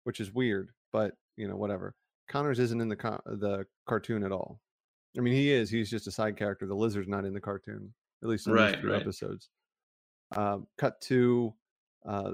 which 0.03 0.19
is 0.19 0.33
weird. 0.33 0.69
But 0.91 1.13
you 1.37 1.47
know, 1.47 1.55
whatever. 1.55 1.95
Connors 2.29 2.59
isn't 2.59 2.81
in 2.81 2.89
the 2.89 2.95
co- 2.95 3.21
the 3.25 3.65
cartoon 3.87 4.23
at 4.23 4.31
all. 4.33 4.59
I 5.17 5.21
mean, 5.21 5.33
he 5.33 5.51
is. 5.51 5.69
He's 5.69 5.89
just 5.89 6.07
a 6.07 6.11
side 6.11 6.37
character. 6.37 6.65
The 6.67 6.75
lizard's 6.75 7.07
not 7.09 7.25
in 7.25 7.33
the 7.33 7.41
cartoon, 7.41 7.93
at 8.23 8.29
least 8.29 8.47
in 8.47 8.53
Right, 8.53 8.75
these 8.75 8.83
right. 8.85 9.01
episodes. 9.01 9.49
Um, 10.35 10.67
cut 10.77 11.01
to, 11.01 11.53
uh, 12.07 12.31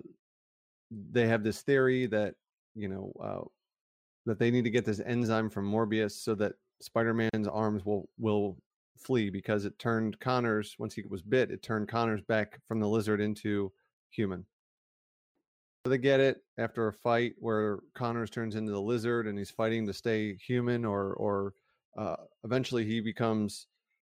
they 0.92 1.28
have 1.28 1.44
this 1.44 1.62
theory 1.62 2.06
that 2.08 2.36
you 2.76 2.88
know 2.88 3.12
uh, 3.22 3.46
that 4.26 4.40
they 4.40 4.52
need 4.52 4.66
to 4.66 4.70
get 4.70 4.86
this 4.86 5.02
enzyme 5.06 5.50
from 5.50 5.72
Morbius 5.72 6.12
so 6.12 6.36
that 6.36 6.54
Spider-Man's 6.82 7.48
arms 7.48 7.86
will 7.86 8.10
will 8.18 8.58
flee 8.98 9.30
because 9.30 9.66
it 9.66 9.78
turned 9.80 10.20
Connors 10.20 10.76
once 10.80 10.94
he 10.94 11.04
was 11.10 11.22
bit. 11.22 11.52
It 11.52 11.64
turned 11.64 11.88
Connors 11.88 12.22
back 12.22 12.60
from 12.68 12.80
the 12.80 12.88
lizard 12.88 13.22
into 13.22 13.72
human. 14.10 14.46
So 15.86 15.92
they 15.92 15.98
get 15.98 16.20
it 16.20 16.44
after 16.58 16.88
a 16.88 16.94
fight 16.94 17.34
where 17.40 17.80
Connors 17.94 18.30
turns 18.30 18.56
into 18.56 18.72
the 18.72 18.82
lizard 18.82 19.28
and 19.28 19.38
he's 19.38 19.52
fighting 19.52 19.86
to 19.88 19.94
stay 19.94 20.36
human, 20.36 20.86
or 20.86 21.14
or 21.14 21.54
uh, 21.98 22.18
eventually 22.44 22.86
he 22.86 23.00
becomes 23.00 23.68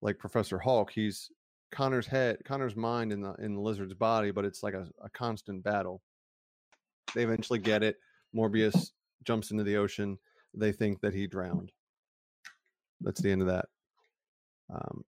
like 0.01 0.19
Professor 0.19 0.59
Hulk. 0.59 0.91
He's 0.91 1.31
Connor's 1.71 2.07
head, 2.07 2.39
Connor's 2.45 2.77
mind 2.77 3.13
in 3.13 3.21
the 3.21 3.35
in 3.35 3.55
the 3.55 3.61
lizard's 3.61 3.95
body, 3.95 4.31
but 4.31 4.45
it's 4.45 4.63
like 4.63 4.75
a, 4.75 4.87
a 5.03 5.11
constant 5.11 5.63
battle. 5.63 6.03
They 7.15 7.23
eventually 7.23 7.59
get 7.59 7.83
it. 7.83 7.97
Morbius 8.35 8.91
jumps 9.25 9.51
into 9.51 9.65
the 9.65 9.77
ocean. 9.77 10.19
They 10.55 10.73
think 10.73 11.01
that 11.01 11.15
he 11.15 11.27
drowned. 11.27 11.73
That's 13.01 13.21
the 13.21 13.31
end 13.31 13.43
of 13.43 13.49
that. 13.49 13.67
Um, 14.73 15.05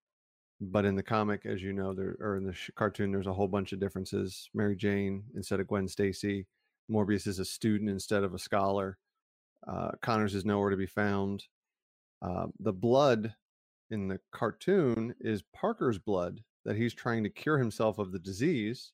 but 0.60 0.84
in 0.84 0.94
the 0.94 1.02
comic, 1.02 1.46
as 1.46 1.62
you 1.62 1.72
know, 1.72 1.94
there 1.94 2.16
or 2.20 2.36
in 2.36 2.44
the 2.44 2.52
sh- 2.52 2.70
cartoon, 2.74 3.10
there's 3.10 3.26
a 3.26 3.32
whole 3.32 3.48
bunch 3.48 3.72
of 3.72 3.80
differences. 3.80 4.48
Mary 4.54 4.76
Jane 4.76 5.24
instead 5.34 5.60
of 5.60 5.66
Gwen 5.68 5.88
Stacy. 5.88 6.46
Morbius 6.90 7.26
is 7.26 7.38
a 7.38 7.44
student 7.44 7.88
instead 7.88 8.24
of 8.24 8.34
a 8.34 8.38
scholar. 8.38 8.98
Uh, 9.66 9.92
Connors 10.02 10.34
is 10.34 10.44
nowhere 10.44 10.70
to 10.70 10.76
be 10.76 10.86
found. 10.86 11.44
Uh, 12.20 12.46
the 12.58 12.72
blood 12.72 13.34
in 13.90 14.08
the 14.08 14.20
cartoon 14.32 15.14
is 15.20 15.42
Parker's 15.54 15.98
blood 15.98 16.40
that 16.64 16.76
he's 16.76 16.94
trying 16.94 17.24
to 17.24 17.30
cure 17.30 17.58
himself 17.58 17.98
of 17.98 18.12
the 18.12 18.18
disease. 18.18 18.92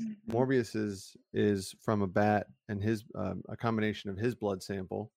Mhm. 0.00 0.16
Morbius 0.28 0.76
is 0.76 1.16
is 1.32 1.74
from 1.80 2.02
a 2.02 2.06
bat 2.06 2.48
and 2.68 2.82
his 2.82 3.04
um, 3.14 3.42
a 3.48 3.56
combination 3.56 4.10
of 4.10 4.16
his 4.16 4.34
blood 4.34 4.62
sample. 4.62 5.12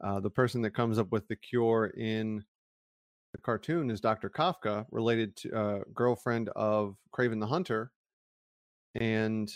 Uh, 0.00 0.20
the 0.20 0.30
person 0.30 0.62
that 0.62 0.70
comes 0.70 0.98
up 0.98 1.10
with 1.10 1.26
the 1.28 1.36
cure 1.36 1.86
in 1.86 2.44
the 3.32 3.38
cartoon 3.38 3.90
is 3.90 4.00
Dr. 4.00 4.30
Kafka, 4.30 4.86
related 4.90 5.34
to 5.36 5.56
uh, 5.56 5.80
girlfriend 5.92 6.50
of 6.50 6.96
Kraven 7.12 7.40
the 7.40 7.46
Hunter, 7.46 7.90
and 8.94 9.52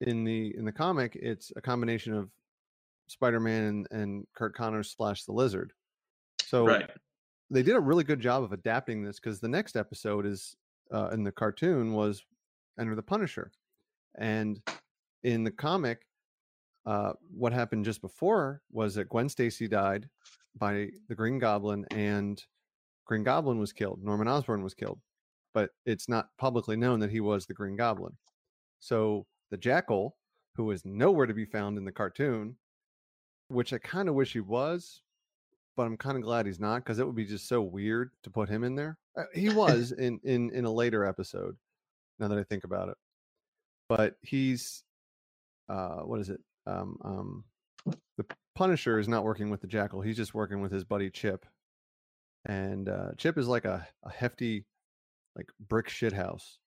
in 0.00 0.24
the 0.24 0.56
in 0.56 0.64
the 0.64 0.72
comic, 0.72 1.16
it's 1.16 1.52
a 1.56 1.60
combination 1.60 2.14
of 2.14 2.30
Spider-Man 3.08 3.64
and, 3.64 3.88
and 3.90 4.26
Curt 4.34 4.54
Connors 4.54 4.94
slash 4.96 5.24
the 5.24 5.32
Lizard. 5.32 5.72
So 6.44 6.66
right. 6.66 6.90
They 7.50 7.62
did 7.62 7.74
a 7.74 7.80
really 7.80 8.04
good 8.04 8.20
job 8.20 8.42
of 8.42 8.52
adapting 8.52 9.02
this 9.02 9.18
because 9.18 9.40
the 9.40 9.48
next 9.48 9.76
episode 9.76 10.26
is 10.26 10.56
uh, 10.92 11.08
in 11.08 11.24
the 11.24 11.32
cartoon 11.32 11.92
was 11.92 12.22
Enter 12.78 12.94
the 12.94 13.02
Punisher, 13.02 13.50
and 14.16 14.60
in 15.22 15.44
the 15.44 15.50
comic, 15.50 16.06
uh, 16.86 17.12
what 17.30 17.52
happened 17.52 17.84
just 17.84 18.00
before 18.00 18.62
was 18.70 18.94
that 18.94 19.08
Gwen 19.08 19.28
Stacy 19.28 19.68
died 19.68 20.08
by 20.56 20.88
the 21.08 21.14
Green 21.14 21.38
Goblin, 21.38 21.84
and 21.90 22.42
Green 23.04 23.22
Goblin 23.22 23.58
was 23.58 23.72
killed. 23.72 24.02
Norman 24.02 24.28
Osborn 24.28 24.62
was 24.62 24.74
killed, 24.74 25.00
but 25.52 25.70
it's 25.84 26.08
not 26.08 26.28
publicly 26.38 26.76
known 26.76 27.00
that 27.00 27.10
he 27.10 27.20
was 27.20 27.46
the 27.46 27.54
Green 27.54 27.76
Goblin. 27.76 28.16
So 28.78 29.26
the 29.50 29.56
Jackal, 29.56 30.16
who 30.54 30.70
is 30.70 30.84
nowhere 30.84 31.26
to 31.26 31.34
be 31.34 31.44
found 31.44 31.76
in 31.76 31.84
the 31.84 31.92
cartoon, 31.92 32.56
which 33.48 33.72
I 33.72 33.78
kind 33.78 34.08
of 34.08 34.14
wish 34.14 34.32
he 34.32 34.40
was, 34.40 35.02
but 35.80 35.86
I'm 35.86 35.96
kind 35.96 36.18
of 36.18 36.22
glad 36.22 36.44
he's 36.44 36.60
not 36.60 36.84
because 36.84 36.98
it 36.98 37.06
would 37.06 37.16
be 37.16 37.24
just 37.24 37.48
so 37.48 37.62
weird 37.62 38.10
to 38.24 38.28
put 38.30 38.50
him 38.50 38.64
in 38.64 38.74
there. 38.74 38.98
Uh, 39.16 39.22
He 39.34 39.48
was 39.54 39.92
in 39.92 40.20
in 40.24 40.50
in 40.50 40.66
a 40.66 40.70
later 40.70 41.06
episode. 41.06 41.56
Now 42.18 42.28
that 42.28 42.36
I 42.36 42.42
think 42.42 42.64
about 42.64 42.90
it, 42.90 42.98
but 43.88 44.16
he's 44.20 44.84
uh 45.70 46.00
what 46.00 46.20
is 46.20 46.28
it? 46.28 46.42
Um 46.66 46.98
um 47.02 47.44
the 48.18 48.26
Punisher 48.54 48.98
is 48.98 49.08
not 49.08 49.24
working 49.24 49.48
with 49.48 49.62
the 49.62 49.68
Jackal. 49.68 50.02
He's 50.02 50.18
just 50.18 50.34
working 50.34 50.60
with 50.60 50.70
his 50.70 50.84
buddy 50.84 51.08
Chip, 51.08 51.46
and 52.44 52.86
uh 52.86 53.12
Chip 53.16 53.38
is 53.38 53.48
like 53.48 53.64
a, 53.64 53.88
a 54.04 54.10
hefty, 54.10 54.66
like 55.34 55.46
brick 55.66 55.88
shit 55.88 56.12
house. 56.12 56.58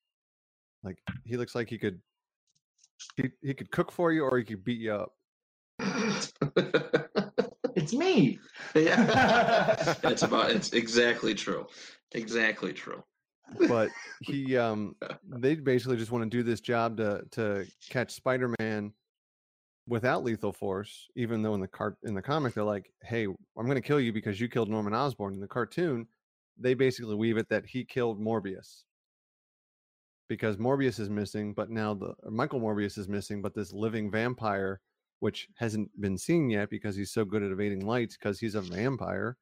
Like 0.84 0.98
he 1.24 1.38
looks 1.38 1.54
like 1.54 1.70
he 1.70 1.78
could 1.78 2.02
he 3.16 3.30
he 3.44 3.54
could 3.54 3.70
cook 3.70 3.92
for 3.92 4.12
you 4.12 4.24
or 4.24 4.40
he 4.40 4.44
could 4.44 4.66
beat 4.66 4.82
you 4.82 4.92
up. 4.92 5.14
It's 7.84 7.94
me. 7.94 8.40
yeah. 8.76 9.94
That's 10.02 10.24
about 10.24 10.52
it's 10.52 10.72
exactly 10.72 11.36
true. 11.36 11.68
Exactly 12.14 12.72
true. 12.72 13.04
but 13.68 13.90
he 14.22 14.58
um 14.58 14.96
they 15.28 15.56
basically 15.56 15.98
just 15.98 16.12
want 16.12 16.24
to 16.24 16.30
do 16.30 16.44
this 16.44 16.62
job 16.62 16.96
to 16.98 17.24
to 17.32 17.66
catch 17.90 18.12
spider-man 18.12 18.94
without 19.86 20.24
lethal 20.24 20.54
force 20.54 21.10
even 21.18 21.42
though 21.42 21.54
in 21.54 21.60
the 21.60 21.68
cart 21.68 21.98
in 22.04 22.14
the 22.14 22.22
comic 22.22 22.54
they're 22.54 22.64
like 22.64 22.90
hey 23.04 23.26
i'm 23.26 23.66
going 23.66 23.76
to 23.76 23.82
kill 23.82 24.00
you 24.00 24.14
because 24.14 24.40
you 24.40 24.48
killed 24.48 24.70
norman 24.70 24.94
osborn 24.94 25.34
in 25.34 25.42
the 25.42 25.48
cartoon 25.48 26.08
they 26.58 26.74
basically 26.74 27.16
weave 27.16 27.36
it 27.36 27.50
that 27.50 27.66
he 27.66 27.84
killed 27.84 28.18
morbius 28.18 28.84
because 30.30 30.56
morbius 30.56 31.02
is 31.02 31.10
missing 31.10 31.54
but 31.54 31.70
now 31.70 31.94
the 31.94 32.14
michael 32.30 32.62
morbius 32.62 32.98
is 32.98 33.10
missing 33.10 33.42
but 33.42 33.54
this 33.54 33.74
living 33.74 34.10
vampire 34.10 34.80
which 35.24 35.48
hasn't 35.56 35.90
been 36.02 36.18
seen 36.18 36.50
yet 36.50 36.70
because 36.70 36.98
he's 36.98 37.14
so 37.14 37.24
good 37.24 37.42
at 37.42 37.50
evading 37.50 37.86
lights 37.86 38.18
because 38.18 38.42
he's 38.42 38.56
a 38.56 38.62
vampire 38.62 39.38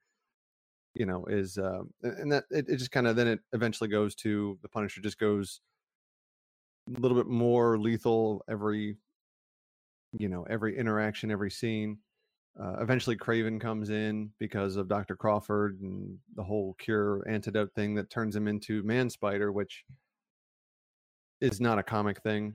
you 0.93 1.07
know 1.07 1.25
is 1.25 1.57
uh 1.57 1.81
and 2.03 2.31
that 2.31 2.43
it, 2.51 2.69
it 2.69 2.77
just 2.77 2.91
kind 2.91 3.07
of 3.07 3.15
then 3.15 3.27
it 3.27 3.39
eventually 3.53 3.89
goes 3.89 4.13
to 4.13 4.59
the 4.61 4.69
punisher 4.69 5.01
just 5.01 5.17
goes 5.17 5.59
a 6.95 6.99
little 6.99 7.17
bit 7.17 7.25
more 7.25 7.79
lethal 7.79 8.43
every 8.47 8.95
you 10.13 10.29
know 10.29 10.45
every 10.51 10.77
interaction 10.77 11.31
every 11.31 11.49
scene. 11.49 11.97
Uh, 12.61 12.75
eventually 12.79 13.15
kraven 13.15 13.59
comes 13.59 13.89
in 13.89 14.29
because 14.37 14.75
of 14.75 14.87
dr 14.87 15.15
crawford 15.15 15.79
and 15.81 16.15
the 16.35 16.43
whole 16.43 16.75
cure 16.77 17.27
antidote 17.27 17.73
thing 17.73 17.95
that 17.95 18.11
turns 18.11 18.35
him 18.35 18.47
into 18.47 18.83
man 18.83 19.09
spider 19.09 19.51
which 19.51 19.83
is 21.39 21.59
not 21.59 21.79
a 21.79 21.83
comic 21.83 22.21
thing 22.21 22.53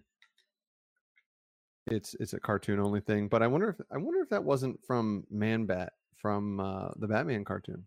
it's 1.89 2.15
it's 2.21 2.33
a 2.33 2.41
cartoon 2.41 2.81
only 2.81 3.01
thing 3.01 3.29
but 3.29 3.43
i 3.43 3.47
wonder 3.47 3.69
if 3.69 3.77
i 3.93 3.97
wonder 3.97 4.21
if 4.21 4.29
that 4.29 4.43
wasn't 4.43 4.79
from 4.87 5.25
man 5.31 5.67
bat 5.67 5.93
from 6.17 6.59
uh 6.61 6.89
the 6.97 7.07
batman 7.07 7.45
cartoon 7.45 7.87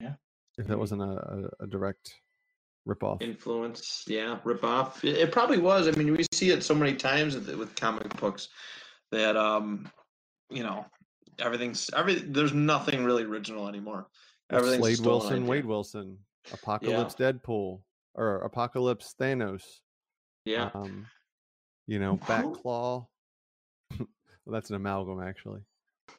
Yeah, 0.00 0.14
if 0.58 0.66
that 0.66 0.78
wasn't 0.78 1.02
a, 1.02 1.50
a, 1.60 1.64
a 1.64 1.66
direct 1.66 2.14
ripoff. 2.88 3.20
Influence, 3.22 4.04
yeah, 4.06 4.38
rip 4.44 4.64
off. 4.64 5.04
It, 5.04 5.16
it 5.16 5.32
probably 5.32 5.58
was. 5.58 5.86
I 5.86 5.92
mean, 5.92 6.16
we 6.16 6.24
see 6.32 6.50
it 6.50 6.62
so 6.62 6.74
many 6.74 6.94
times 6.94 7.34
with, 7.34 7.54
with 7.56 7.74
comic 7.76 8.08
books 8.18 8.48
that 9.10 9.36
um, 9.36 9.90
you 10.50 10.62
know, 10.62 10.86
everything's 11.38 11.90
every. 11.94 12.14
There's 12.14 12.54
nothing 12.54 13.04
really 13.04 13.24
original 13.24 13.68
anymore. 13.68 14.08
Everything's 14.50 14.98
Slade 14.98 15.06
Wilson, 15.06 15.34
idea. 15.34 15.50
Wade 15.50 15.66
Wilson, 15.66 16.18
Apocalypse 16.52 17.14
Deadpool, 17.14 17.80
or 18.14 18.38
Apocalypse 18.42 19.14
Thanos. 19.20 19.62
Yeah, 20.44 20.70
Um, 20.74 21.06
you 21.90 21.98
know, 21.98 22.18
Batclaw. 22.18 23.06
well, 23.98 24.06
that's 24.46 24.70
an 24.70 24.76
amalgam, 24.76 25.20
actually. 25.20 25.62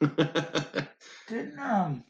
Didn't 1.28 1.58
um 1.58 2.04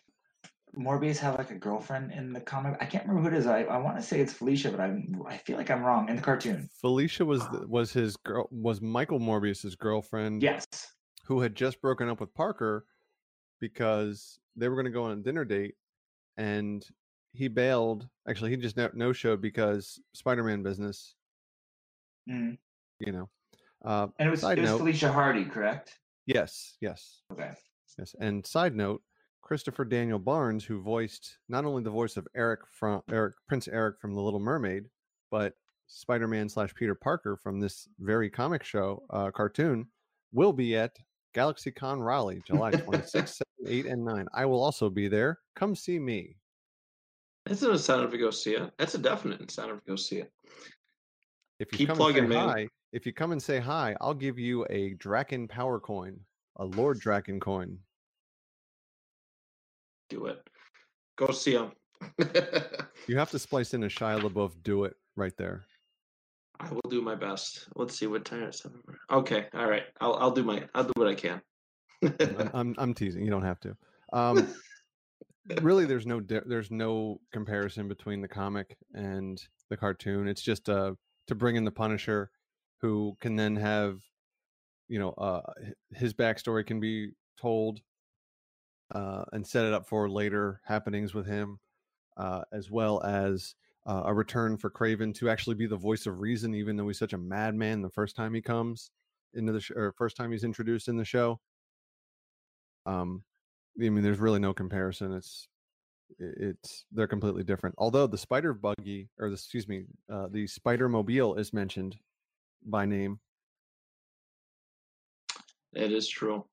Morbius 0.77 1.18
have 1.18 1.38
like 1.38 1.51
a 1.53 1.55
girlfriend 1.55 2.11
in 2.11 2.33
the 2.33 2.40
comic? 2.40 2.77
I 2.81 2.87
can't 2.87 3.07
remember 3.07 3.31
who 3.31 3.37
it 3.37 3.38
is. 3.38 3.46
I, 3.46 3.62
I 3.62 3.77
want 3.79 3.96
to 3.98 4.03
say 4.03 4.20
it's 4.20 4.33
Felicia, 4.33 4.70
but 4.70 4.81
I 4.81 4.96
I 5.29 5.37
feel 5.37 5.57
like 5.57 5.70
I'm 5.70 5.85
wrong 5.85 6.09
in 6.09 6.16
the 6.16 6.22
cartoon. 6.22 6.68
Felicia 6.81 7.25
was 7.25 7.46
the, 7.48 7.64
was 7.68 7.92
his 7.92 8.16
girl 8.16 8.48
was 8.51 8.81
Michael 8.81 9.20
Morbius's 9.20 9.77
girlfriend. 9.77 10.42
Yes. 10.42 10.66
who 11.27 11.40
had 11.40 11.55
just 11.55 11.81
broken 11.81 12.09
up 12.09 12.20
with 12.20 12.35
Parker 12.35 12.85
because 13.61 14.40
they 14.57 14.68
were 14.68 14.75
going 14.75 14.87
to 14.87 14.90
go 14.90 15.05
on 15.05 15.12
a 15.12 15.22
dinner 15.22 15.44
date 15.44 15.75
and 16.37 16.85
he 17.33 17.46
bailed. 17.46 18.09
Actually, 18.29 18.51
he 18.51 18.57
just 18.57 18.77
no 18.94 19.12
showed 19.12 19.40
because 19.40 20.01
Spider 20.14 20.42
Man 20.42 20.64
business, 20.64 21.14
Mm. 22.29 22.59
you 22.98 23.12
know. 23.12 23.29
Uh, 23.85 24.09
And 24.18 24.29
it 24.29 24.31
was 24.31 24.45
it 24.45 24.59
was 24.59 24.71
note- 24.71 24.79
Felicia 24.79 25.12
Hardy, 25.12 25.45
correct? 25.45 25.99
yes, 26.27 26.77
yes, 26.81 27.23
Okay. 27.33 27.51
yes. 27.99 28.14
And 28.21 28.47
side 28.47 28.75
note, 28.77 29.03
Christopher 29.40 29.85
Daniel 29.85 30.18
Barnes, 30.21 30.64
who 30.64 30.81
voiced 30.81 31.38
not 31.49 31.64
only 31.64 31.83
the 31.83 31.90
voice 31.90 32.16
of 32.16 32.27
Eric 32.35 32.61
from 32.71 33.03
Eric 33.11 33.35
Prince 33.49 33.66
Eric 33.68 34.01
from 34.01 34.14
The 34.14 34.21
Little 34.21 34.38
Mermaid, 34.40 34.85
but 35.31 35.55
Spider 35.88 36.29
Man 36.29 36.49
slash 36.49 36.73
Peter 36.75 36.95
Parker 36.95 37.37
from 37.37 37.59
this 37.61 37.88
very 37.99 38.31
comic 38.31 38.62
show 38.62 39.03
uh, 39.11 39.31
cartoon, 39.31 39.87
will 40.33 40.53
be 40.53 40.77
at 40.77 40.97
GalaxyCon 41.35 42.03
Raleigh, 42.05 42.42
July 42.47 42.71
26th, 42.71 43.11
7, 43.64 43.66
8, 43.66 43.87
and 43.87 44.05
9. 44.05 44.27
I 44.33 44.47
will 44.47 44.62
also 44.62 44.88
be 44.88 45.09
there. 45.09 45.40
Come 45.57 45.75
see 45.75 45.99
me. 45.99 46.37
that's 47.45 47.62
an 47.62 47.73
incentive 47.73 48.11
to 48.12 48.18
go 48.18 48.31
see 48.31 48.55
it. 48.55 48.71
That's 48.79 48.95
a 48.95 48.99
definite 48.99 49.40
incentive 49.40 49.81
to 49.81 49.87
go 49.90 49.97
see 49.97 50.18
it. 50.18 50.33
If 51.59 51.73
you 51.73 51.79
Keep 51.87 51.97
plugging, 51.97 52.29
man. 52.29 52.49
hi, 52.49 52.68
if 52.92 53.07
you 53.07 53.12
come 53.12 53.33
and 53.33 53.42
say 53.42 53.59
hi, 53.59 53.96
I'll 54.00 54.14
give 54.14 54.38
you 54.38 54.66
a 54.70 54.94
Drakkon 54.94 55.48
Power 55.48 55.81
Coin, 55.81 56.20
a 56.57 56.64
Lord 56.64 57.00
Drakkon 57.00 57.40
coin. 57.40 57.78
Do 60.11 60.26
it. 60.26 60.46
Go 61.16 61.33
see 61.33 61.52
him. 61.52 61.72
You 63.09 63.18
have 63.18 63.31
to 63.33 63.38
splice 63.38 63.74
in 63.74 63.83
a 63.83 63.88
Shia 63.88 64.20
LaBeouf 64.20 64.52
do 64.62 64.85
it 64.85 64.94
right 65.16 65.37
there. 65.37 65.64
I 66.61 66.70
will 66.70 66.88
do 66.88 67.02
my 67.02 67.16
best. 67.16 67.66
Let's 67.74 67.98
see 67.98 68.07
what 68.07 68.24
time 68.24 68.44
it's. 68.44 68.64
Okay, 69.11 69.46
all 69.55 69.68
right. 69.68 69.83
I'll 70.00 70.14
I'll 70.14 70.31
do 70.31 70.44
my 70.44 70.62
I'll 70.74 70.85
do 70.85 70.92
what 70.94 71.09
I 71.09 71.14
can. 71.14 71.40
I'm, 72.02 72.50
I'm 72.55 72.74
I'm 72.78 72.94
teasing. 72.94 73.24
You 73.24 73.31
don't 73.31 73.42
have 73.42 73.59
to. 73.61 73.76
Um, 74.12 74.46
really, 75.62 75.85
there's 75.85 76.07
no 76.07 76.20
there's 76.20 76.70
no 76.70 77.20
comparison 77.33 77.88
between 77.88 78.20
the 78.20 78.28
comic 78.28 78.76
and 78.94 79.42
the 79.68 79.76
cartoon. 79.76 80.28
It's 80.28 80.42
just 80.42 80.68
uh 80.68 80.92
to 81.26 81.35
bring 81.35 81.57
in 81.57 81.64
the 81.64 81.72
Punisher, 81.72 82.31
who 82.83 83.16
can 83.21 83.37
then 83.37 83.57
have, 83.57 84.01
you 84.88 84.99
know, 84.99 85.11
uh 85.12 85.42
his 85.95 86.14
backstory 86.14 86.66
can 86.66 86.81
be 86.81 87.12
told, 87.40 87.81
uh, 88.95 89.25
and 89.33 89.47
set 89.47 89.64
it 89.64 89.73
up 89.73 89.87
for 89.88 90.09
later 90.11 90.61
happenings 90.64 91.14
with 91.14 91.27
him, 91.27 91.59
uh, 92.16 92.42
as 92.53 92.71
well 92.71 93.03
as. 93.03 93.55
Uh, 93.85 94.03
a 94.07 94.14
return 94.14 94.57
for 94.57 94.71
Kraven 94.71 95.12
to 95.12 95.29
actually 95.29 95.57
be 95.57 95.66
the 95.66 95.77
voice 95.77 96.07
of 96.07 96.21
reason, 96.21 96.55
even 96.55 96.77
though 96.77 96.87
he's 96.87 97.01
such 97.01 97.14
a 97.14 97.18
madman 97.18 97.83
the 97.83 97.90
first 97.90 98.14
time 98.14 98.33
he 98.33 98.40
comes 98.40 98.92
into 99.35 99.53
the 99.53 99.61
sh- 99.61 99.73
or 99.75 99.92
first 99.99 100.16
time 100.16 100.31
he's 100.31 100.45
introduced 100.45 100.87
in 100.87 100.97
the 100.97 101.05
show. 101.05 101.40
Um, 102.87 103.25
I 103.77 103.88
mean, 103.88 104.05
there's 104.05 104.21
really 104.21 104.38
no 104.38 104.53
comparison. 104.55 105.12
It's 105.14 105.49
it's 106.18 106.85
they're 106.92 107.09
completely 107.09 107.42
different. 107.42 107.75
Although 107.79 108.07
the 108.07 108.18
spider 108.18 108.55
buggy 108.55 109.09
or 109.18 109.29
the 109.29 109.35
excuse 109.35 109.66
me, 109.66 109.87
uh, 110.09 110.29
the 110.31 110.47
spider 110.47 110.88
mobile 110.88 111.35
is 111.35 111.53
mentioned 111.53 111.97
by 112.64 112.87
name. 112.87 113.18
It 115.75 115.92
is 115.92 116.09
true. 116.09 116.44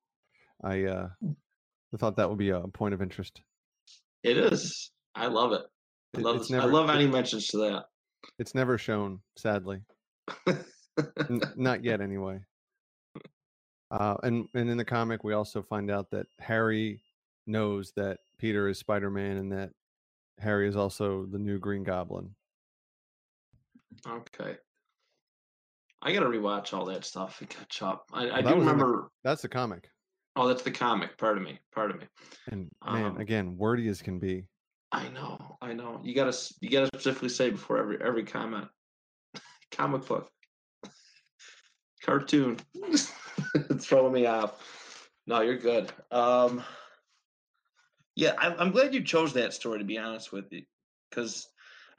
I 0.63 0.83
uh, 0.85 1.09
I 1.93 1.97
thought 1.97 2.17
that 2.17 2.29
would 2.29 2.37
be 2.37 2.49
a 2.49 2.61
point 2.61 2.93
of 2.93 3.01
interest. 3.01 3.41
It 4.23 4.37
is. 4.37 4.91
I 5.15 5.27
love 5.27 5.53
it. 5.53 5.61
I 6.17 6.21
love 6.21 6.39
this. 6.39 6.51
I 6.51 6.65
love 6.65 6.89
any 6.89 7.07
mentions 7.07 7.47
to 7.47 7.57
that. 7.57 7.85
It's 8.37 8.55
never 8.55 8.77
shown, 8.77 9.19
sadly. 9.37 9.81
N- 10.47 11.41
not 11.55 11.83
yet, 11.83 12.01
anyway. 12.01 12.39
Uh, 13.91 14.15
and 14.23 14.47
and 14.53 14.69
in 14.69 14.77
the 14.77 14.85
comic, 14.85 15.23
we 15.23 15.33
also 15.33 15.61
find 15.61 15.89
out 15.89 16.11
that 16.11 16.27
Harry 16.39 17.01
knows 17.47 17.91
that 17.95 18.19
Peter 18.37 18.67
is 18.67 18.77
Spider 18.77 19.09
Man 19.09 19.37
and 19.37 19.51
that 19.51 19.71
Harry 20.39 20.67
is 20.67 20.75
also 20.75 21.25
the 21.25 21.39
new 21.39 21.59
Green 21.59 21.83
Goblin. 21.83 22.35
Okay. 24.07 24.57
I 26.01 26.13
gotta 26.13 26.27
rewatch 26.27 26.73
all 26.73 26.85
that 26.85 27.03
stuff 27.05 27.41
and 27.41 27.49
catch 27.49 27.81
up. 27.81 28.05
I, 28.13 28.29
I 28.29 28.39
Well, 28.39 28.41
do 28.41 28.47
in 28.53 28.59
the- 28.59 28.71
remember. 28.71 29.11
That's 29.23 29.41
the 29.41 29.49
comic. 29.49 29.89
Oh, 30.35 30.47
that's 30.47 30.61
the 30.63 30.71
comic. 30.71 31.17
Pardon 31.17 31.43
me. 31.43 31.59
Pardon 31.73 31.97
me. 31.99 32.05
And 32.47 32.69
man, 32.85 33.05
Um, 33.05 33.17
again, 33.17 33.57
wordy 33.57 33.87
as 33.89 34.01
can 34.01 34.19
be. 34.19 34.45
I 34.91 35.09
know. 35.09 35.57
I 35.61 35.73
know. 35.73 35.99
You 36.03 36.15
gotta. 36.15 36.35
You 36.61 36.69
gotta 36.69 36.87
specifically 36.87 37.29
say 37.29 37.49
before 37.49 37.77
every 37.77 38.01
every 38.01 38.23
comment. 38.23 38.67
Comic 39.71 40.05
book. 40.07 40.29
Cartoon. 42.03 42.57
it's 42.83 43.85
throwing 43.85 44.13
me 44.13 44.25
off. 44.25 45.09
No, 45.27 45.41
you're 45.41 45.57
good. 45.57 45.91
Um. 46.11 46.63
Yeah, 48.15 48.33
I, 48.37 48.53
I'm 48.55 48.71
glad 48.71 48.93
you 48.93 49.03
chose 49.03 49.33
that 49.33 49.53
story. 49.53 49.79
To 49.79 49.85
be 49.85 49.97
honest 49.97 50.31
with 50.31 50.45
you, 50.51 50.63
because 51.09 51.47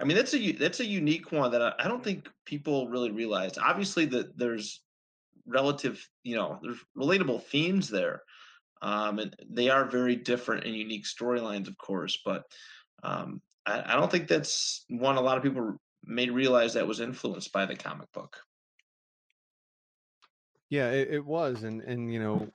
I 0.00 0.04
mean 0.04 0.16
that's 0.16 0.34
a 0.34 0.52
that's 0.52 0.80
a 0.80 0.86
unique 0.86 1.30
one 1.30 1.50
that 1.52 1.62
I, 1.62 1.72
I 1.78 1.88
don't 1.88 2.02
think 2.02 2.28
people 2.46 2.88
really 2.88 3.10
realize. 3.10 3.58
Obviously, 3.58 4.06
that 4.06 4.36
there's 4.38 4.82
relative, 5.46 6.06
you 6.22 6.36
know, 6.36 6.58
there's 6.62 6.78
relatable 6.96 7.44
themes 7.44 7.88
there, 7.88 8.22
um, 8.80 9.18
and 9.18 9.36
they 9.50 9.68
are 9.68 9.84
very 9.84 10.16
different 10.16 10.64
and 10.64 10.74
unique 10.74 11.04
storylines, 11.04 11.68
of 11.68 11.76
course. 11.76 12.18
But 12.24 12.44
um, 13.02 13.42
I, 13.66 13.92
I 13.92 13.96
don't 13.96 14.10
think 14.10 14.26
that's 14.26 14.84
one 14.88 15.16
a 15.16 15.20
lot 15.20 15.36
of 15.36 15.42
people 15.42 15.76
may 16.04 16.30
realize 16.30 16.74
that 16.74 16.88
was 16.88 17.00
influenced 17.00 17.52
by 17.52 17.66
the 17.66 17.76
comic 17.76 18.10
book. 18.12 18.38
Yeah, 20.70 20.90
it, 20.92 21.08
it 21.10 21.24
was, 21.26 21.64
and 21.64 21.82
and 21.82 22.10
you 22.10 22.20
know, 22.20 22.48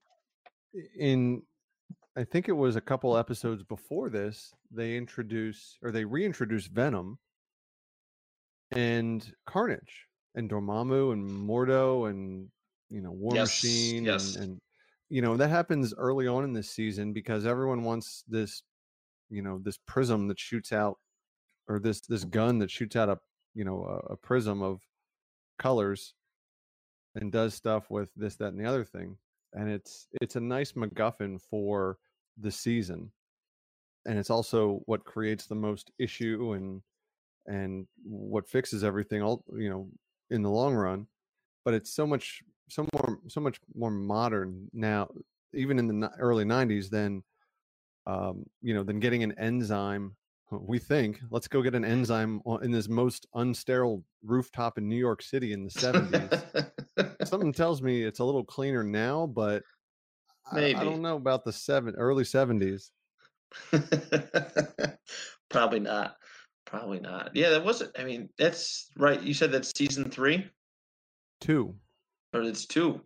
in 0.97 1.43
I 2.17 2.23
think 2.23 2.47
it 2.47 2.53
was 2.53 2.75
a 2.75 2.81
couple 2.81 3.17
episodes 3.17 3.61
before 3.61 4.09
this, 4.09 4.51
they 4.71 4.95
introduce 4.95 5.77
or 5.83 5.91
they 5.91 6.05
reintroduce 6.05 6.65
Venom 6.65 7.19
and 8.71 9.31
Carnage 9.45 10.07
and 10.35 10.49
Dormammu 10.49 11.13
and 11.13 11.29
Mordo 11.29 12.09
and 12.09 12.49
you 12.89 13.01
know 13.01 13.11
War 13.11 13.35
Yes, 13.35 13.63
Machine 13.63 14.05
yes. 14.05 14.35
and 14.35 14.43
and 14.43 14.61
you 15.09 15.21
know 15.21 15.37
that 15.37 15.49
happens 15.49 15.93
early 15.97 16.27
on 16.27 16.43
in 16.43 16.53
this 16.53 16.69
season 16.69 17.13
because 17.13 17.45
everyone 17.45 17.83
wants 17.83 18.23
this 18.27 18.63
you 19.29 19.41
know 19.41 19.59
this 19.63 19.77
prism 19.85 20.27
that 20.27 20.39
shoots 20.39 20.71
out 20.71 20.97
or 21.67 21.79
this 21.79 22.01
this 22.01 22.23
gun 22.23 22.59
that 22.59 22.71
shoots 22.71 22.95
out 22.95 23.09
a 23.09 23.17
you 23.53 23.63
know 23.63 23.83
a, 24.09 24.13
a 24.13 24.17
prism 24.17 24.61
of 24.61 24.81
colors 25.59 26.13
and 27.15 27.31
does 27.31 27.53
stuff 27.53 27.89
with 27.89 28.09
this 28.15 28.35
that 28.35 28.47
and 28.47 28.59
the 28.59 28.67
other 28.67 28.83
thing 28.83 29.17
and 29.53 29.69
it's 29.69 30.07
it's 30.21 30.35
a 30.35 30.39
nice 30.39 30.73
macguffin 30.73 31.39
for 31.49 31.97
the 32.37 32.51
season 32.51 33.11
and 34.05 34.19
it's 34.19 34.29
also 34.29 34.81
what 34.85 35.05
creates 35.05 35.45
the 35.45 35.55
most 35.55 35.91
issue 35.97 36.53
and 36.53 36.81
and 37.47 37.87
what 38.03 38.47
fixes 38.47 38.83
everything 38.83 39.21
all 39.21 39.43
you 39.57 39.69
know 39.69 39.87
in 40.29 40.41
the 40.41 40.49
long 40.49 40.73
run 40.73 41.07
but 41.63 41.73
it's 41.73 41.93
so 41.93 42.05
much 42.05 42.41
so 42.69 42.87
more 42.93 43.19
so 43.27 43.39
much 43.39 43.59
more 43.75 43.91
modern 43.91 44.67
now 44.73 45.07
even 45.53 45.77
in 45.77 45.99
the 45.99 46.09
early 46.19 46.43
90s 46.43 46.89
than 46.89 47.23
um 48.07 48.43
you 48.61 48.73
know 48.73 48.83
than 48.83 48.99
getting 48.99 49.23
an 49.23 49.33
enzyme 49.37 50.15
we 50.51 50.79
think 50.79 51.19
let's 51.29 51.47
go 51.47 51.61
get 51.61 51.75
an 51.75 51.85
enzyme 51.85 52.41
in 52.61 52.71
this 52.71 52.87
most 52.87 53.27
unsterile 53.35 54.03
rooftop 54.23 54.77
in 54.77 54.87
new 54.87 54.95
york 54.95 55.21
city 55.21 55.53
in 55.53 55.63
the 55.63 55.69
70s 55.69 56.71
something 57.25 57.53
tells 57.53 57.81
me 57.81 58.03
it's 58.03 58.19
a 58.19 58.23
little 58.23 58.43
cleaner 58.43 58.83
now, 58.83 59.27
but 59.27 59.63
I, 60.51 60.75
I 60.75 60.83
don't 60.83 61.01
know 61.01 61.15
about 61.15 61.43
the 61.43 61.53
seven 61.53 61.95
early 61.95 62.23
seventies. 62.23 62.91
Probably 65.49 65.79
not. 65.79 66.15
Probably 66.65 66.99
not. 66.99 67.31
Yeah, 67.35 67.49
that 67.51 67.63
wasn't. 67.63 67.97
I 67.97 68.03
mean, 68.03 68.29
that's 68.37 68.89
right. 68.97 69.21
You 69.21 69.33
said 69.33 69.51
that's 69.51 69.71
season 69.77 70.09
three, 70.09 70.49
Two, 71.41 71.75
or 72.33 72.41
it's 72.41 72.65
two. 72.65 73.01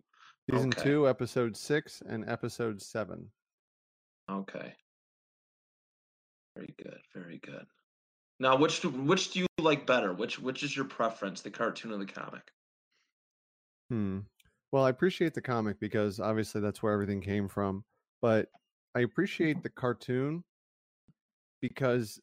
season 0.50 0.70
Okay. 0.70 0.82
two, 0.82 1.08
episode 1.08 1.56
six, 1.56 2.02
and 2.06 2.28
episode 2.28 2.80
seven. 2.80 3.30
Okay. 4.30 4.72
Very 6.56 6.74
good. 6.82 6.98
Very 7.14 7.38
good. 7.44 7.66
Now, 8.38 8.56
which 8.56 8.80
do, 8.80 8.88
which 8.88 9.32
do 9.32 9.40
you 9.40 9.46
like 9.58 9.86
better? 9.86 10.14
Which 10.14 10.38
which 10.38 10.62
is 10.62 10.74
your 10.74 10.86
preference, 10.86 11.42
the 11.42 11.50
cartoon 11.50 11.92
or 11.92 11.98
the 11.98 12.06
comic? 12.06 12.42
Hmm. 13.90 14.20
Well, 14.72 14.84
I 14.84 14.90
appreciate 14.90 15.34
the 15.34 15.42
comic 15.42 15.78
because 15.80 16.20
obviously 16.20 16.60
that's 16.60 16.82
where 16.82 16.92
everything 16.92 17.20
came 17.20 17.48
from, 17.48 17.84
but 18.22 18.48
I 18.94 19.00
appreciate 19.00 19.62
the 19.62 19.68
cartoon 19.68 20.44
because 21.60 22.18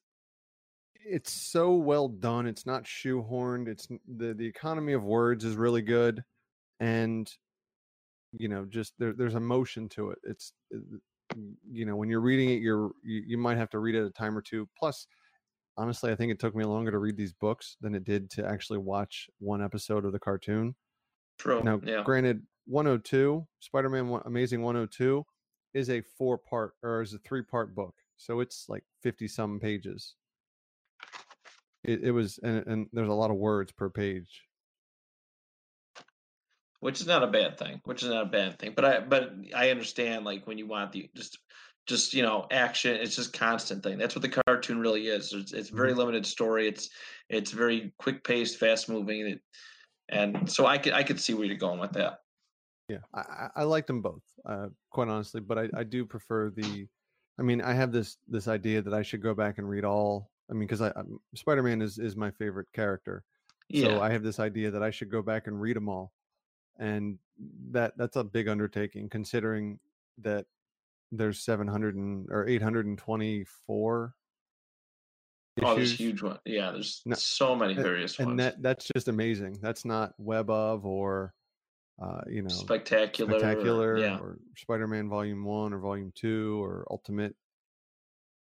it's 1.10 1.32
so 1.32 1.76
well 1.76 2.08
done. 2.08 2.48
It's 2.48 2.66
not 2.66 2.84
shoehorned. 2.84 3.68
It's 3.68 3.88
the 4.18 4.34
the 4.34 4.46
economy 4.46 4.94
of 4.94 5.04
words 5.04 5.44
is 5.44 5.56
really 5.56 5.82
good, 5.82 6.24
and 6.80 7.32
you 8.34 8.48
know, 8.48 8.66
just 8.66 8.94
there, 9.00 9.14
there's 9.14 9.36
emotion 9.36 9.90
to 9.90 10.12
it. 10.12 10.20
It's 10.24 10.54
uh, 10.74 10.80
you 11.72 11.86
know, 11.86 11.96
when 11.96 12.10
you're 12.10 12.22
reading 12.22 12.50
it, 12.50 12.62
you're 12.62 12.92
you, 13.04 13.24
you 13.26 13.38
might 13.38 13.58
have 13.58 13.70
to 13.72 13.80
read 13.80 13.96
it 13.96 14.06
a 14.06 14.10
time 14.12 14.38
or 14.38 14.42
two. 14.42 14.68
Plus, 14.78 15.08
honestly, 15.78 16.12
I 16.12 16.16
think 16.16 16.32
it 16.32 16.40
took 16.40 16.56
me 16.56 16.66
longer 16.66 16.92
to 16.92 17.00
read 17.00 17.18
these 17.18 17.34
books 17.34 17.78
than 17.82 17.96
it 17.96 18.04
did 18.04 18.30
to 18.32 18.46
actually 18.46 18.80
watch 18.80 19.30
one 19.40 19.64
episode 19.64 20.06
of 20.06 20.12
the 20.12 20.20
cartoon. 20.20 20.76
True. 21.38 21.62
Now, 21.64 21.80
yeah. 21.84 22.04
granted, 22.04 22.42
102, 22.66 23.46
Spider 23.60 23.90
Man 23.90 24.20
Amazing 24.26 24.62
102 24.62 25.24
is 25.74 25.90
a 25.90 26.02
four 26.18 26.38
part 26.38 26.74
or 26.84 27.02
is 27.02 27.14
a 27.14 27.20
three 27.20 27.44
part 27.44 27.76
book. 27.76 27.94
So 28.18 28.40
it's 28.40 28.66
like 28.68 28.84
50 29.04 29.28
some 29.28 29.60
pages. 29.60 30.16
It, 31.88 32.04
it 32.04 32.12
was, 32.12 32.38
and, 32.44 32.68
and 32.68 32.88
there's 32.94 33.10
a 33.10 33.14
lot 33.14 33.32
of 33.32 33.38
words 33.38 33.72
per 33.72 33.90
page. 33.90 34.44
which 36.80 37.02
is 37.02 37.08
not 37.08 37.24
a 37.24 37.28
bad 37.28 37.58
thing 37.58 37.82
which 37.86 38.04
is 38.04 38.10
not 38.10 38.22
a 38.24 38.30
bad 38.30 38.60
thing 38.60 38.72
but 38.76 38.86
i 38.86 39.00
but 39.00 39.34
i 39.56 39.72
understand 39.72 40.24
like 40.24 40.46
when 40.46 40.60
you 40.60 40.68
want 40.68 40.92
the 40.92 41.10
just 41.16 41.40
just 41.88 42.14
you 42.14 42.22
know 42.22 42.46
action 42.52 42.94
it's 42.96 43.16
just 43.16 43.34
constant 43.34 43.82
thing 43.82 43.98
that's 43.98 44.14
what 44.16 44.22
the 44.22 44.42
cartoon 44.46 44.80
really 44.80 45.08
is 45.08 45.34
it's, 45.34 45.54
it's 45.54 45.70
very 45.70 45.94
limited 45.94 46.24
story 46.24 46.68
it's 46.68 46.90
it's 47.30 47.50
very 47.52 47.92
quick 47.98 48.24
paced 48.24 48.60
fast 48.60 48.90
moving 48.90 49.40
and, 50.10 50.36
and 50.38 50.52
so 50.52 50.68
i 50.68 50.78
could 50.78 50.94
i 50.94 51.02
could 51.02 51.20
see 51.20 51.34
where 51.34 51.46
you're 51.46 51.58
going 51.58 51.80
with 51.80 51.94
that 51.94 52.20
Yeah, 52.90 53.00
I, 53.14 53.50
I- 53.56 53.64
liked 53.64 53.88
them 53.88 54.02
both, 54.02 54.24
uh, 54.46 54.68
quite 54.92 55.10
honestly. 55.10 55.42
But 55.42 55.58
I, 55.58 55.70
I 55.76 55.84
do 55.84 56.06
prefer 56.06 56.52
the. 56.52 56.88
I 57.40 57.44
mean, 57.44 57.60
I 57.62 57.74
have 57.74 57.92
this 57.92 58.18
this 58.30 58.48
idea 58.48 58.82
that 58.82 58.94
I 58.94 59.02
should 59.04 59.22
go 59.22 59.34
back 59.34 59.58
and 59.58 59.68
read 59.68 59.84
all. 59.84 60.30
I 60.50 60.54
mean, 60.54 60.68
because 60.68 60.82
I 60.82 60.94
Spider 61.36 61.64
Man 61.64 61.82
is 61.82 61.98
is 61.98 62.16
my 62.16 62.32
favorite 62.32 62.68
character, 62.74 63.24
yeah. 63.70 63.88
So 63.88 64.02
I 64.02 64.12
have 64.12 64.24
this 64.24 64.40
idea 64.40 64.72
that 64.72 64.84
I 64.84 64.92
should 64.92 65.10
go 65.10 65.22
back 65.22 65.48
and 65.48 65.60
read 65.60 65.76
them 65.76 65.90
all, 65.90 66.14
and 66.80 67.18
that 67.72 67.98
that's 67.98 68.16
a 68.16 68.24
big 68.24 68.48
undertaking 68.48 69.10
considering 69.10 69.80
that 70.20 70.46
there's 71.12 71.40
700 71.44 71.96
and 71.96 72.28
or 72.32 72.48
824 72.48 74.14
oh 75.64 75.76
there's 75.76 75.94
huge 75.94 76.22
one 76.22 76.38
yeah 76.46 76.72
there's 76.72 77.02
No, 77.06 77.16
so 77.16 77.56
many 77.56 77.74
a- 77.74 77.82
various 77.82 78.20
and 78.20 78.28
ones. 78.30 78.40
that 78.40 78.62
that's 78.62 78.90
just 78.94 79.08
amazing. 79.08 79.58
That's 79.62 79.86
not 79.86 80.14
web 80.18 80.50
of 80.50 80.86
or 80.86 81.34
uh, 82.02 82.22
you 82.30 82.44
know 82.44 82.50
spectacular 82.50 83.40
spectacular 83.40 83.98
yeah. 83.98 84.18
or 84.18 84.38
Spider-Man 84.56 85.10
Volume 85.10 85.44
One 85.44 85.74
or 85.74 85.80
Volume 85.80 86.12
Two 86.16 86.62
or 86.64 86.86
Ultimate 86.92 87.36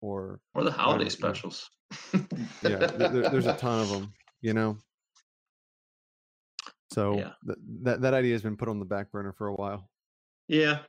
or 0.01 0.41
or 0.55 0.63
the 0.65 0.71
holiday 0.71 1.09
specials 1.09 1.69
yeah, 2.63 2.77
there, 2.77 3.29
there's 3.31 3.47
a 3.47 3.57
ton 3.57 3.81
of 3.81 3.89
them. 3.91 4.13
You 4.41 4.55
know. 4.55 4.77
So 6.93 7.19
Yeah. 7.19 7.33
th- 7.47 7.59
that 7.83 8.01
that 8.03 8.15
idea 8.15 8.33
has 8.33 8.43
been 8.43 8.57
put 8.57 8.69
on 8.69 8.79
the 8.79 8.85
back 8.85 9.11
burner 9.11 9.33
for 9.33 9.49
a 9.49 9.55
while. 9.55 9.89
Yeah. 10.49 10.81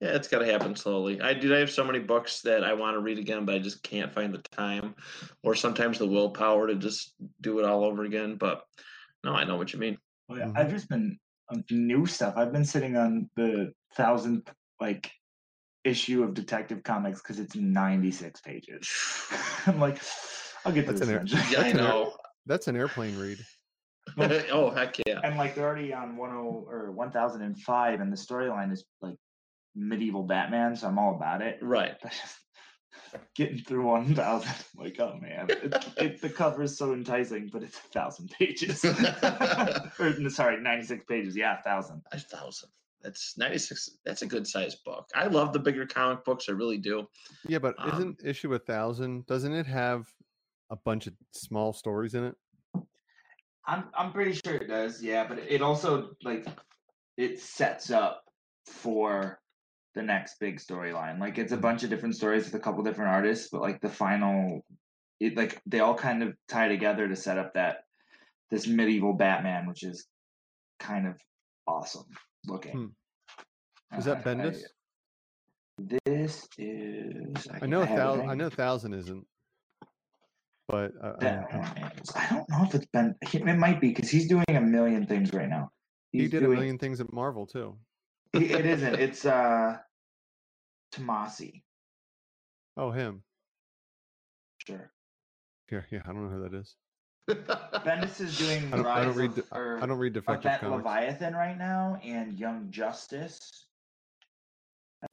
Yeah, 0.00 0.16
it's 0.16 0.26
got 0.28 0.40
to 0.40 0.46
happen 0.46 0.74
slowly. 0.74 1.20
I 1.20 1.32
do. 1.32 1.54
I 1.54 1.58
have 1.58 1.70
so 1.70 1.84
many 1.84 2.00
books 2.00 2.40
that 2.42 2.64
I 2.64 2.72
want 2.72 2.96
to 2.96 3.00
read 3.00 3.18
again, 3.18 3.44
but 3.44 3.54
I 3.54 3.58
just 3.60 3.84
can't 3.84 4.12
find 4.12 4.34
the 4.34 4.38
time, 4.38 4.96
or 5.44 5.54
sometimes 5.54 5.98
the 5.98 6.06
willpower 6.08 6.66
to 6.66 6.74
just 6.74 7.14
do 7.40 7.60
it 7.60 7.64
all 7.64 7.84
over 7.84 8.02
again. 8.02 8.34
But 8.36 8.64
no, 9.22 9.32
I 9.32 9.44
know 9.44 9.56
what 9.56 9.72
you 9.72 9.78
mean. 9.78 9.96
Well, 10.28 10.38
yeah, 10.38 10.46
Mhm. 10.46 10.56
I've 10.58 10.70
just 10.70 10.88
been 10.88 11.20
on 11.50 11.64
new 11.70 12.04
stuff. 12.06 12.34
I've 12.36 12.52
been 12.52 12.64
sitting 12.64 12.96
on 12.96 13.30
the 13.36 13.72
thousandth 13.94 14.52
like 14.80 15.12
issue 15.84 16.22
of 16.22 16.34
Detective 16.34 16.82
Comics 16.82 17.20
because 17.20 17.38
it's 17.38 17.54
96 17.56 18.40
pages. 18.40 18.88
I'm 19.66 19.80
like, 19.80 20.00
I'll 20.64 20.72
get 20.72 20.86
to 20.86 20.92
That's 20.92 21.00
this 21.00 21.08
an 21.08 21.14
air- 21.14 21.20
eventually. 21.22 21.42
Yeah, 21.52 21.58
I 21.60 21.62
That's 21.62 21.74
an 21.74 21.80
air- 21.80 21.86
know. 21.88 22.16
That's 22.46 22.68
an 22.68 22.76
airplane 22.76 23.18
read. 23.18 23.38
oh 24.50 24.70
heck 24.70 24.96
yeah! 25.06 25.20
and 25.22 25.36
like 25.36 25.54
they're 25.54 25.64
already 25.64 25.94
on 25.94 26.16
10 26.16 26.18
or 26.18 26.90
1005 26.90 28.00
and 28.00 28.12
the 28.12 28.16
storyline 28.16 28.72
is 28.72 28.84
like 29.00 29.14
medieval 29.76 30.24
batman 30.24 30.74
so 30.74 30.88
i'm 30.88 30.98
all 30.98 31.14
about 31.14 31.40
it 31.40 31.56
Right. 31.62 31.94
But 32.02 32.10
just 32.10 32.34
getting 33.36 33.58
through 33.58 33.86
one 33.86 34.14
thousand. 34.14 34.52
Like, 34.76 34.98
oh 34.98 35.18
man, 35.22 35.46
it, 35.48 35.86
it, 35.96 36.20
the 36.20 36.28
cover 36.28 36.62
is 36.64 36.76
so 36.76 36.92
enticing, 36.92 37.48
but 37.52 37.62
it's 37.62 37.78
a 37.78 37.82
thousand 37.94 38.30
pages. 38.30 38.84
or, 38.84 40.28
sorry, 40.30 40.60
ninety 40.60 40.84
six 40.84 41.04
pages. 41.04 41.36
Yeah, 41.36 41.58
a 41.58 41.62
thousand. 41.62 42.02
A 42.12 42.18
thousand. 42.18 42.70
That's 43.02 43.36
ninety 43.36 43.58
six. 43.58 43.90
That's 44.04 44.22
a 44.22 44.26
good 44.26 44.46
sized 44.46 44.84
book. 44.84 45.08
I 45.14 45.26
love 45.26 45.52
the 45.52 45.58
bigger 45.58 45.86
comic 45.86 46.24
books. 46.24 46.48
I 46.48 46.52
really 46.52 46.78
do. 46.78 47.06
Yeah, 47.46 47.58
but 47.58 47.74
Um, 47.78 47.90
isn't 47.94 48.20
issue 48.24 48.54
a 48.54 48.58
thousand? 48.58 49.26
Doesn't 49.26 49.52
it 49.52 49.66
have 49.66 50.08
a 50.70 50.76
bunch 50.76 51.06
of 51.06 51.14
small 51.32 51.72
stories 51.72 52.14
in 52.14 52.24
it? 52.24 52.36
I'm 53.66 53.84
I'm 53.96 54.12
pretty 54.12 54.32
sure 54.32 54.54
it 54.54 54.68
does. 54.68 55.02
Yeah, 55.02 55.26
but 55.26 55.38
it 55.38 55.62
also 55.62 56.12
like 56.22 56.46
it 57.16 57.40
sets 57.40 57.90
up 57.90 58.24
for 58.66 59.40
the 59.94 60.02
next 60.02 60.38
big 60.38 60.58
storyline. 60.58 61.18
Like 61.20 61.38
it's 61.38 61.52
a 61.52 61.56
bunch 61.56 61.82
of 61.82 61.90
different 61.90 62.16
stories 62.16 62.44
with 62.44 62.54
a 62.54 62.60
couple 62.60 62.82
different 62.82 63.10
artists, 63.10 63.48
but 63.50 63.60
like 63.60 63.80
the 63.80 63.88
final, 63.88 64.64
it 65.20 65.36
like 65.36 65.60
they 65.66 65.80
all 65.80 65.94
kind 65.94 66.22
of 66.22 66.34
tie 66.48 66.68
together 66.68 67.08
to 67.08 67.16
set 67.16 67.38
up 67.38 67.54
that 67.54 67.84
this 68.50 68.66
medieval 68.66 69.12
Batman, 69.12 69.66
which 69.66 69.82
is 69.82 70.06
kind 70.78 71.06
of 71.06 71.16
awesome 71.66 72.06
looking. 72.46 72.94
Is 73.96 74.06
Uh, 74.06 74.14
that 74.14 74.24
Bendis? 74.24 74.64
I- 74.64 74.68
this 75.98 76.48
is. 76.58 77.48
I 77.60 77.66
know 77.66 77.82
a 77.82 77.86
thousand. 77.86 78.28
I 78.28 78.34
know 78.34 78.46
a 78.46 78.50
thousand 78.50 78.94
isn't. 78.94 79.26
But 80.68 80.92
uh, 81.02 81.14
I 81.18 81.24
don't 81.24 81.52
know. 81.52 81.90
I 82.14 82.26
don't 82.30 82.48
know 82.48 82.64
if 82.64 82.74
it's 82.74 82.86
been. 82.86 83.14
It 83.32 83.58
might 83.58 83.80
be 83.80 83.88
because 83.88 84.10
he's 84.10 84.28
doing 84.28 84.44
a 84.48 84.60
million 84.60 85.06
things 85.06 85.32
right 85.32 85.48
now. 85.48 85.70
he 86.12 86.28
did 86.28 86.40
doing, 86.40 86.44
a 86.52 86.54
million 86.54 86.78
things 86.78 87.00
at 87.00 87.12
Marvel 87.12 87.46
too. 87.46 87.76
It 88.32 88.64
isn't. 88.66 88.94
It's 88.94 89.24
uh 89.24 89.78
Tomasi. 90.94 91.62
Oh, 92.76 92.90
him. 92.90 93.22
Sure. 94.66 94.92
Yeah, 95.70 95.82
yeah. 95.90 96.00
I 96.04 96.08
don't 96.12 96.24
know 96.24 96.36
who 96.36 96.42
that 96.48 96.54
is. 96.54 96.76
Bendis 97.30 98.20
is 98.20 98.36
doing 98.38 98.72
I 98.72 98.76
don't, 98.76 98.86
I 98.86 99.04
don't 99.04 99.14
read. 99.16 99.38
of, 99.38 99.44
I- 99.52 99.58
or 99.58 99.78
I 99.82 99.86
don't 99.86 99.98
read 99.98 100.12
defective 100.12 100.44
Event 100.46 100.60
comics. 100.62 100.84
Leviathan 100.84 101.34
right 101.34 101.56
now 101.56 101.98
and 102.02 102.38
Young 102.38 102.66
Justice 102.70 103.66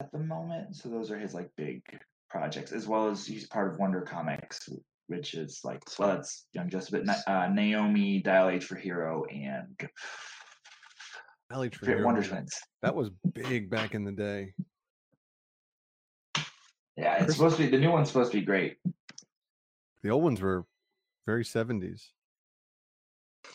at 0.00 0.10
the 0.12 0.18
moment. 0.18 0.76
So 0.76 0.88
those 0.88 1.10
are 1.10 1.18
his 1.18 1.34
like 1.34 1.50
big 1.56 1.82
projects, 2.28 2.72
as 2.72 2.86
well 2.88 3.08
as 3.08 3.26
he's 3.26 3.46
part 3.46 3.72
of 3.72 3.78
Wonder 3.78 4.00
Comics, 4.02 4.68
which 5.06 5.34
is 5.34 5.60
like 5.64 5.80
well, 5.98 6.12
it's 6.18 6.46
Young 6.52 6.68
Justice, 6.68 7.02
but 7.06 7.32
uh, 7.32 7.48
Naomi, 7.48 8.20
Dial 8.20 8.48
H 8.48 8.64
for 8.64 8.76
Hero, 8.76 9.24
and 9.26 9.88
Alley 11.52 11.68
Fit 11.70 11.78
Tree 11.84 12.02
Wonder 12.04 12.22
Twins. 12.24 12.52
That 12.82 12.94
was 12.94 13.10
big 13.34 13.70
back 13.70 13.94
in 13.94 14.04
the 14.04 14.12
day. 14.12 14.52
Yeah, 16.96 17.14
it's 17.14 17.24
Chris- 17.24 17.36
supposed 17.36 17.56
to 17.56 17.62
be 17.64 17.70
the 17.70 17.78
new 17.78 17.90
one's 17.90 18.08
supposed 18.08 18.32
to 18.32 18.38
be 18.38 18.44
great. 18.44 18.76
The 20.02 20.10
old 20.10 20.22
ones 20.24 20.40
were 20.40 20.64
very 21.26 21.44
seventies. 21.44 22.12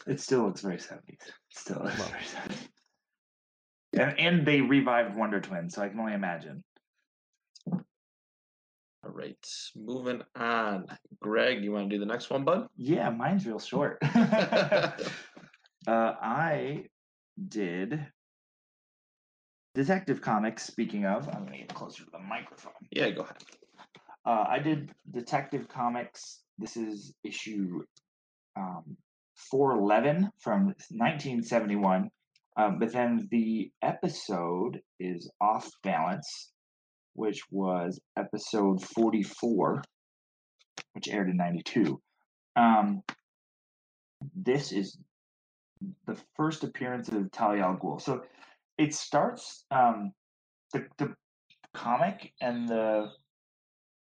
It 0.08 0.20
still 0.20 0.46
looks 0.46 0.62
very 0.62 0.78
70s. 0.78 1.20
Still 1.52 1.82
looks 1.84 2.00
Well. 2.00 2.10
very 2.10 2.24
70s. 2.24 2.68
And, 3.94 4.20
and 4.20 4.46
they 4.46 4.60
revived 4.62 5.16
Wonder 5.16 5.40
Twins, 5.40 5.76
so 5.76 5.84
I 5.84 5.90
can 5.90 6.00
only 6.00 6.14
imagine. 6.14 6.64
All 7.72 9.12
right, 9.12 9.38
moving 9.76 10.22
on. 10.36 10.86
Graig, 11.24 11.64
you 11.64 11.72
want 11.72 11.90
to 11.90 11.96
do 11.96 12.00
the 12.00 12.06
next 12.12 12.30
one, 12.32 12.44
bud? 12.44 12.68
Yeah, 12.76 13.10
mine's 13.12 13.46
real 13.46 13.60
short. 13.60 14.00
uh, 14.04 14.98
I 15.88 16.86
did 17.48 18.06
Detective 19.76 20.22
Comics. 20.22 20.64
Speaking 20.64 21.06
of, 21.06 21.28
I'm 21.30 21.46
gonna 21.46 21.60
get 21.60 21.74
closer 21.74 22.04
to 22.06 22.10
the 22.12 22.20
microphone. 22.20 22.74
yeah, 22.92 23.12
go 23.12 23.22
ahead. 23.22 23.38
Uh, 24.26 24.46
I 24.50 24.58
did 24.60 24.92
Detective 25.12 25.68
Comics. 25.68 26.40
This 26.58 26.78
is 26.78 27.14
issue 27.24 27.84
um, 28.56 28.98
411 29.36 30.32
from 30.40 30.68
1971. 30.68 32.10
Um, 32.58 32.80
but 32.80 32.94
then 32.94 33.28
the 33.32 33.72
episode 33.82 34.82
is 35.00 35.30
Off 35.42 35.70
Balance, 35.84 36.52
which 37.14 37.42
was 37.52 38.00
episode 38.18 38.82
44, 38.82 39.84
which 40.94 41.10
aired 41.10 41.30
in 41.30 41.38
92. 41.38 42.00
Um, 42.56 43.04
this 44.34 44.72
is 44.72 44.98
the 46.08 46.18
first 46.38 46.64
appearance 46.64 47.10
of 47.10 47.30
Talia 47.32 47.64
al 47.64 47.76
Ghul. 47.76 48.02
So 48.02 48.22
it 48.78 48.94
starts, 48.94 49.66
um, 49.72 50.14
the, 50.72 50.86
the 50.98 51.14
comic 51.74 52.32
and 52.42 52.68
the 52.68 53.12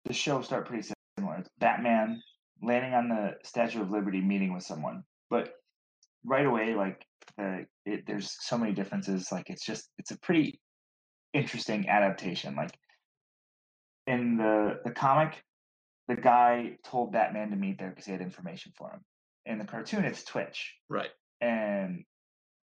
the 0.06 0.14
show 0.14 0.42
start 0.42 0.68
pretty 0.68 0.88
similar. 1.18 1.36
It's 1.38 1.50
Batman 1.60 2.22
landing 2.62 2.94
on 2.94 3.10
the 3.10 3.36
Statue 3.44 3.82
of 3.82 3.92
Liberty, 3.92 4.22
meeting 4.22 4.54
with 4.54 4.64
someone, 4.64 5.04
but 5.30 5.54
right 6.26 6.46
away, 6.46 6.76
like 6.76 7.06
the 7.38 7.66
it, 7.86 8.06
there's 8.06 8.36
so 8.42 8.58
many 8.58 8.74
differences. 8.74 9.32
Like 9.32 9.50
it's 9.50 9.66
just 9.66 9.90
it's 9.98 10.12
a 10.12 10.20
pretty 10.20 10.60
interesting 11.34 11.88
adaptation. 11.88 12.56
Like 12.56 12.78
in 14.08 14.38
the 14.38 14.80
the 14.84 14.92
comic, 14.92 15.44
the 16.08 16.16
guy 16.16 16.78
told 16.84 17.14
Batman 17.14 17.52
to 17.52 17.56
meet 17.56 17.80
there 17.80 17.90
because 17.90 18.06
he 18.06 18.12
had 18.12 18.22
information 18.22 18.72
for 18.78 18.92
him. 18.92 19.02
In 19.46 19.60
the 19.60 19.66
cartoon, 19.66 20.04
it's 20.06 20.24
Twitch, 20.24 20.76
Right. 20.90 21.10
and 21.42 22.04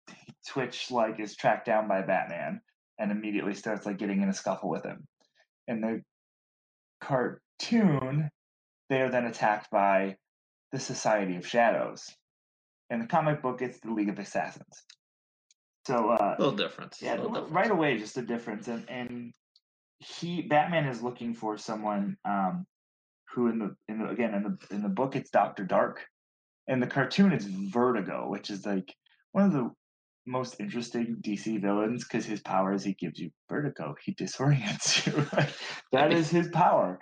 Twitch 0.47 0.91
like 0.91 1.19
is 1.19 1.35
tracked 1.35 1.65
down 1.65 1.87
by 1.87 2.01
Batman 2.01 2.61
and 2.99 3.11
immediately 3.11 3.53
starts 3.53 3.85
like 3.85 3.97
getting 3.97 4.21
in 4.21 4.29
a 4.29 4.33
scuffle 4.33 4.69
with 4.69 4.83
him. 4.83 5.07
In 5.67 5.81
the 5.81 6.01
cartoon, 7.01 8.29
they 8.89 9.01
are 9.01 9.09
then 9.09 9.25
attacked 9.25 9.69
by 9.71 10.15
the 10.71 10.79
Society 10.79 11.35
of 11.35 11.47
Shadows. 11.47 12.09
In 12.89 12.99
the 12.99 13.07
comic 13.07 13.41
book, 13.41 13.61
it's 13.61 13.79
the 13.79 13.91
League 13.91 14.09
of 14.09 14.19
Assassins. 14.19 14.83
So 15.87 16.09
uh, 16.09 16.35
A 16.37 16.41
little 16.41 16.55
difference. 16.55 17.01
yeah, 17.01 17.15
little 17.15 17.29
difference. 17.31 17.51
right 17.51 17.71
away, 17.71 17.97
just 17.97 18.17
a 18.17 18.21
difference, 18.21 18.67
and 18.67 18.89
and 18.89 19.33
he 19.99 20.41
Batman 20.43 20.85
is 20.85 21.01
looking 21.01 21.33
for 21.33 21.57
someone 21.57 22.17
um, 22.25 22.65
who 23.33 23.47
in 23.47 23.59
the 23.59 23.75
in 23.87 23.99
the 23.99 24.09
again 24.09 24.33
in 24.33 24.43
the 24.43 24.75
in 24.75 24.81
the 24.83 24.89
book 24.89 25.15
it's 25.15 25.29
Doctor 25.29 25.63
Dark, 25.65 26.05
in 26.67 26.79
the 26.79 26.87
cartoon 26.87 27.33
it's 27.33 27.45
Vertigo, 27.45 28.29
which 28.29 28.49
is 28.49 28.65
like 28.65 28.93
one 29.33 29.45
of 29.45 29.51
the 29.53 29.71
most 30.25 30.59
interesting 30.61 31.17
DC 31.21 31.59
villains 31.61 32.05
because 32.05 32.25
his 32.25 32.39
power 32.41 32.73
is 32.73 32.83
he 32.83 32.93
gives 32.93 33.19
you 33.19 33.29
vertigo, 33.49 33.93
he 34.05 34.13
disorients 34.13 35.05
you. 35.05 35.25
That 35.91 36.13
is 36.13 36.29
his 36.29 36.47
power, 36.49 36.99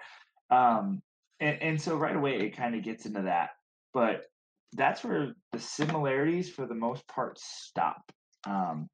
um, 0.50 1.04
and 1.42 1.62
and 1.62 1.82
so 1.82 1.98
right 1.98 2.16
away 2.16 2.40
it 2.40 2.56
kind 2.56 2.76
of 2.76 2.84
gets 2.84 3.06
into 3.06 3.24
that, 3.24 3.50
but 3.94 4.24
that's 4.74 5.04
where 5.04 5.34
the 5.52 5.60
similarities 5.60 6.50
for 6.50 6.66
the 6.66 6.76
most 6.76 7.06
part 7.08 7.38
stop. 7.40 8.10
Um, 8.48 8.88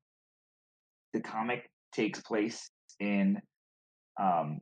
the 1.13 1.21
comic 1.21 1.69
takes 1.93 2.19
place 2.21 2.69
in 2.99 3.39
um, 4.19 4.61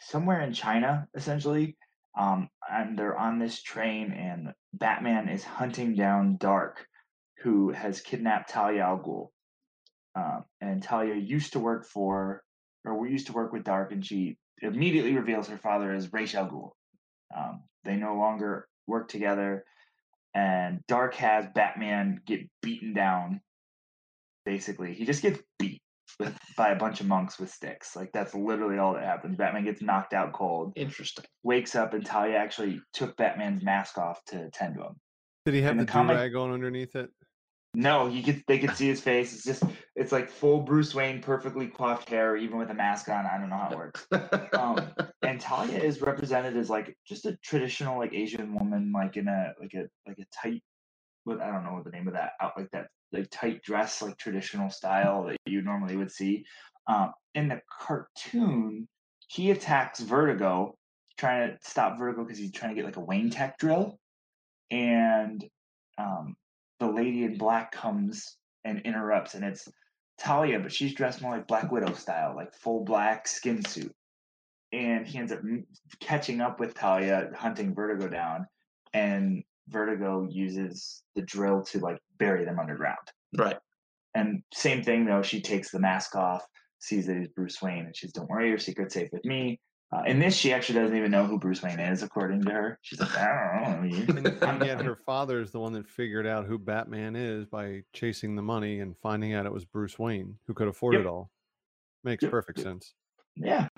somewhere 0.00 0.40
in 0.42 0.52
China, 0.52 1.06
essentially. 1.14 1.76
Um, 2.18 2.48
and 2.70 2.98
they're 2.98 3.16
on 3.16 3.38
this 3.38 3.62
train, 3.62 4.12
and 4.12 4.52
Batman 4.74 5.28
is 5.28 5.44
hunting 5.44 5.94
down 5.94 6.36
Dark, 6.38 6.84
who 7.42 7.70
has 7.70 8.00
kidnapped 8.00 8.50
Talia 8.50 8.82
al 8.82 8.98
Ghul. 8.98 9.28
Um, 10.16 10.44
and 10.60 10.82
Talia 10.82 11.14
used 11.14 11.52
to 11.52 11.60
work 11.60 11.86
for, 11.86 12.42
or 12.84 12.98
we 12.98 13.10
used 13.10 13.28
to 13.28 13.32
work 13.32 13.52
with 13.52 13.62
Dark, 13.62 13.92
and 13.92 14.04
she 14.04 14.36
immediately 14.62 15.14
reveals 15.14 15.48
her 15.48 15.58
father 15.58 15.92
is 15.92 16.12
Ra's 16.12 16.34
al 16.34 16.48
Ghul. 16.48 16.70
Um, 17.36 17.62
they 17.84 17.96
no 17.96 18.16
longer 18.16 18.66
work 18.86 19.08
together, 19.08 19.64
and 20.34 20.80
Dark 20.88 21.14
has 21.16 21.46
Batman 21.54 22.20
get 22.26 22.40
beaten 22.62 22.92
down. 22.94 23.40
Basically, 24.44 24.94
he 24.94 25.04
just 25.04 25.22
gets 25.22 25.40
beat 25.58 25.82
with 26.18 26.36
by 26.56 26.70
a 26.70 26.76
bunch 26.76 27.00
of 27.00 27.06
monks 27.06 27.38
with 27.38 27.50
sticks. 27.50 27.94
Like 27.94 28.10
that's 28.12 28.34
literally 28.34 28.78
all 28.78 28.94
that 28.94 29.04
happens. 29.04 29.36
Batman 29.36 29.64
gets 29.64 29.82
knocked 29.82 30.14
out 30.14 30.32
cold, 30.32 30.72
Interesting. 30.76 31.24
wakes 31.42 31.74
up, 31.74 31.92
and 31.92 32.04
Talia 32.04 32.36
actually 32.36 32.80
took 32.94 33.16
Batman's 33.16 33.62
mask 33.62 33.98
off 33.98 34.24
to 34.28 34.48
tend 34.50 34.76
to 34.76 34.82
him. 34.84 34.94
Did 35.44 35.54
he 35.54 35.62
have 35.62 35.72
In 35.72 35.78
the, 35.78 35.84
the 35.84 35.92
comic- 35.92 36.16
do 36.16 36.20
rag 36.22 36.34
on 36.34 36.52
underneath 36.52 36.96
it? 36.96 37.10
No, 37.78 38.08
you 38.08 38.24
could 38.24 38.42
they 38.48 38.58
could 38.58 38.74
see 38.74 38.88
his 38.88 39.00
face. 39.00 39.32
It's 39.32 39.44
just 39.44 39.62
it's 39.94 40.10
like 40.10 40.28
full 40.28 40.62
Bruce 40.62 40.96
Wayne, 40.96 41.22
perfectly 41.22 41.68
coiffed 41.68 42.08
hair, 42.08 42.36
even 42.36 42.58
with 42.58 42.70
a 42.70 42.74
mask 42.74 43.08
on. 43.08 43.24
I 43.24 43.38
don't 43.38 43.50
know 43.50 43.56
how 43.56 43.70
it 43.70 43.76
works. 43.76 44.04
Um, 44.58 44.90
and 45.22 45.40
Talia 45.40 45.78
is 45.78 46.02
represented 46.02 46.56
as 46.56 46.68
like 46.68 46.96
just 47.06 47.24
a 47.24 47.36
traditional 47.36 47.96
like 47.96 48.12
Asian 48.12 48.52
woman, 48.52 48.90
like 48.90 49.16
in 49.16 49.28
a 49.28 49.52
like 49.60 49.74
a 49.74 49.86
like 50.08 50.18
a 50.18 50.24
tight, 50.34 50.60
what 51.22 51.40
I 51.40 51.52
don't 51.52 51.62
know 51.62 51.74
what 51.74 51.84
the 51.84 51.92
name 51.92 52.08
of 52.08 52.14
that 52.14 52.32
out 52.40 52.54
like 52.56 52.68
that 52.72 52.88
like 53.12 53.28
tight 53.30 53.62
dress, 53.62 54.02
like 54.02 54.18
traditional 54.18 54.70
style 54.70 55.26
that 55.26 55.36
you 55.46 55.62
normally 55.62 55.96
would 55.96 56.10
see. 56.10 56.44
Um, 56.88 57.12
in 57.36 57.46
the 57.46 57.60
cartoon, 57.70 58.88
he 59.28 59.52
attacks 59.52 60.00
Vertigo, 60.00 60.74
trying 61.16 61.50
to 61.50 61.58
stop 61.62 61.96
Vertigo 61.96 62.24
because 62.24 62.40
he's 62.40 62.50
trying 62.50 62.74
to 62.74 62.74
get 62.74 62.86
like 62.86 62.96
a 62.96 63.00
Wayne 63.00 63.30
Tech 63.30 63.56
drill, 63.56 64.00
and 64.68 65.48
um, 65.96 66.34
the 66.80 66.90
lady 66.90 67.24
in 67.24 67.38
black 67.38 67.72
comes 67.72 68.36
and 68.64 68.80
interrupts, 68.80 69.34
and 69.34 69.44
it's 69.44 69.68
Talia, 70.18 70.58
but 70.58 70.72
she's 70.72 70.94
dressed 70.94 71.22
more 71.22 71.32
like 71.32 71.46
Black 71.46 71.70
Widow 71.70 71.94
style, 71.94 72.34
like 72.34 72.52
full 72.54 72.84
black 72.84 73.28
skin 73.28 73.64
suit 73.64 73.94
and 74.72 75.06
he 75.06 75.18
ends 75.18 75.32
up 75.32 75.40
catching 76.00 76.40
up 76.40 76.60
with 76.60 76.74
Talia, 76.74 77.30
hunting 77.34 77.74
Vertigo 77.74 78.08
down, 78.08 78.46
and 78.92 79.42
Vertigo 79.68 80.26
uses 80.30 81.02
the 81.14 81.22
drill 81.22 81.62
to 81.62 81.78
like 81.78 81.98
bury 82.18 82.44
them 82.44 82.58
underground. 82.58 82.98
Right. 83.36 83.56
And 84.14 84.42
same 84.52 84.82
thing 84.82 85.06
though, 85.06 85.22
she 85.22 85.40
takes 85.40 85.70
the 85.70 85.78
mask 85.78 86.16
off, 86.16 86.44
sees 86.80 87.06
that 87.06 87.16
he's 87.16 87.28
Bruce 87.28 87.60
Wayne, 87.62 87.86
and 87.86 87.96
she's, 87.96 88.12
"Don't 88.12 88.28
worry, 88.28 88.48
your 88.48 88.58
secret's 88.58 88.94
safe 88.94 89.08
with 89.12 89.24
me." 89.24 89.60
Uh, 89.90 90.02
in 90.06 90.18
this, 90.18 90.36
she 90.36 90.52
actually 90.52 90.78
doesn't 90.78 90.96
even 90.96 91.10
know 91.10 91.24
who 91.24 91.38
Bruce 91.38 91.62
Wayne 91.62 91.80
is, 91.80 92.02
according 92.02 92.42
to 92.44 92.50
her. 92.50 92.78
She's 92.82 93.00
like, 93.00 93.16
"I 93.16 93.62
don't 93.64 93.90
know." 93.90 93.96
you." 93.96 94.06
and, 94.42 94.62
yet 94.64 94.80
her 94.84 94.96
father 94.96 95.40
is 95.40 95.50
the 95.50 95.60
one 95.60 95.72
that 95.72 95.88
figured 95.88 96.26
out 96.26 96.44
who 96.44 96.58
Batman 96.58 97.16
is 97.16 97.46
by 97.46 97.82
chasing 97.94 98.36
the 98.36 98.42
money 98.42 98.80
and 98.80 98.96
finding 98.98 99.32
out 99.32 99.46
it 99.46 99.52
was 99.52 99.64
Bruce 99.64 99.98
Wayne 99.98 100.38
who 100.46 100.52
could 100.52 100.68
afford 100.68 100.94
Yep. 100.94 101.02
it 101.02 101.06
all. 101.06 101.30
Makes 102.04 102.22
Yep, 102.22 102.30
perfect 102.30 102.60
sense. 102.60 102.92
Yeah, 103.34 103.68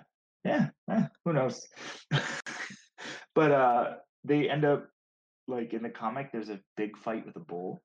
yeah, 0.45 0.69
eh, 0.91 1.07
who 1.25 1.33
knows? 1.33 1.69
but 3.35 3.53
uh, 3.53 3.95
they 4.25 4.51
end 4.51 4.65
up 4.65 4.89
like 5.47 5.73
in 5.75 5.83
the 5.83 5.91
comic. 5.91 6.33
There's 6.33 6.49
a 6.49 6.61
big 6.77 6.97
fight 6.97 7.25
with 7.25 7.37
a 7.37 7.41
bull. 7.41 7.83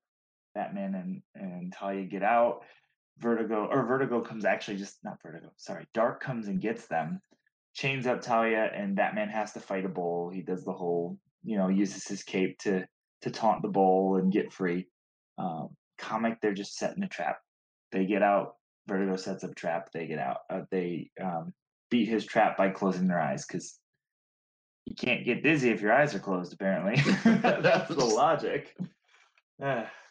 Batman 0.54 0.94
and 0.94 1.22
and 1.34 1.72
Talia 1.72 2.04
get 2.04 2.22
out. 2.24 2.62
Vertigo 3.18 3.66
or 3.70 3.86
Vertigo 3.86 4.20
comes 4.20 4.44
actually 4.44 4.78
just 4.78 4.98
not 5.04 5.18
Vertigo. 5.22 5.50
Sorry, 5.56 5.86
Dark 5.94 6.20
comes 6.22 6.48
and 6.48 6.60
gets 6.60 6.86
them, 6.86 7.20
chains 7.76 8.06
up 8.06 8.22
Talia, 8.22 8.70
and 8.74 8.96
Batman 8.96 9.28
has 9.28 9.52
to 9.52 9.60
fight 9.60 9.84
a 9.84 9.88
bull. 9.88 10.30
He 10.30 10.42
does 10.42 10.64
the 10.64 10.72
whole 10.72 11.18
you 11.44 11.56
know 11.56 11.68
uses 11.68 12.08
his 12.08 12.24
cape 12.24 12.58
to 12.60 12.84
to 13.22 13.30
taunt 13.30 13.62
the 13.62 13.68
bull 13.68 14.16
and 14.16 14.32
get 14.32 14.52
free. 14.52 14.88
Um, 15.38 15.68
comic, 15.98 16.40
they're 16.40 16.54
just 16.54 16.76
setting 16.76 17.02
a 17.02 17.08
trap. 17.08 17.38
They 17.92 18.06
get 18.06 18.22
out. 18.22 18.54
Vertigo 18.88 19.16
sets 19.16 19.44
up 19.44 19.54
trap. 19.54 19.90
They 19.92 20.06
get 20.06 20.18
out. 20.18 20.38
Uh, 20.50 20.62
they 20.70 21.10
um, 21.22 21.52
beat 21.90 22.08
his 22.08 22.24
trap 22.24 22.56
by 22.56 22.70
closing 22.70 23.08
their 23.08 23.20
eyes 23.20 23.44
because 23.46 23.78
you 24.86 24.94
can't 24.94 25.24
get 25.24 25.42
dizzy 25.42 25.70
if 25.70 25.80
your 25.80 25.92
eyes 25.92 26.14
are 26.14 26.20
closed. 26.20 26.52
Apparently, 26.52 26.96
that's 27.24 27.88
the 27.94 28.04
logic. 28.04 28.74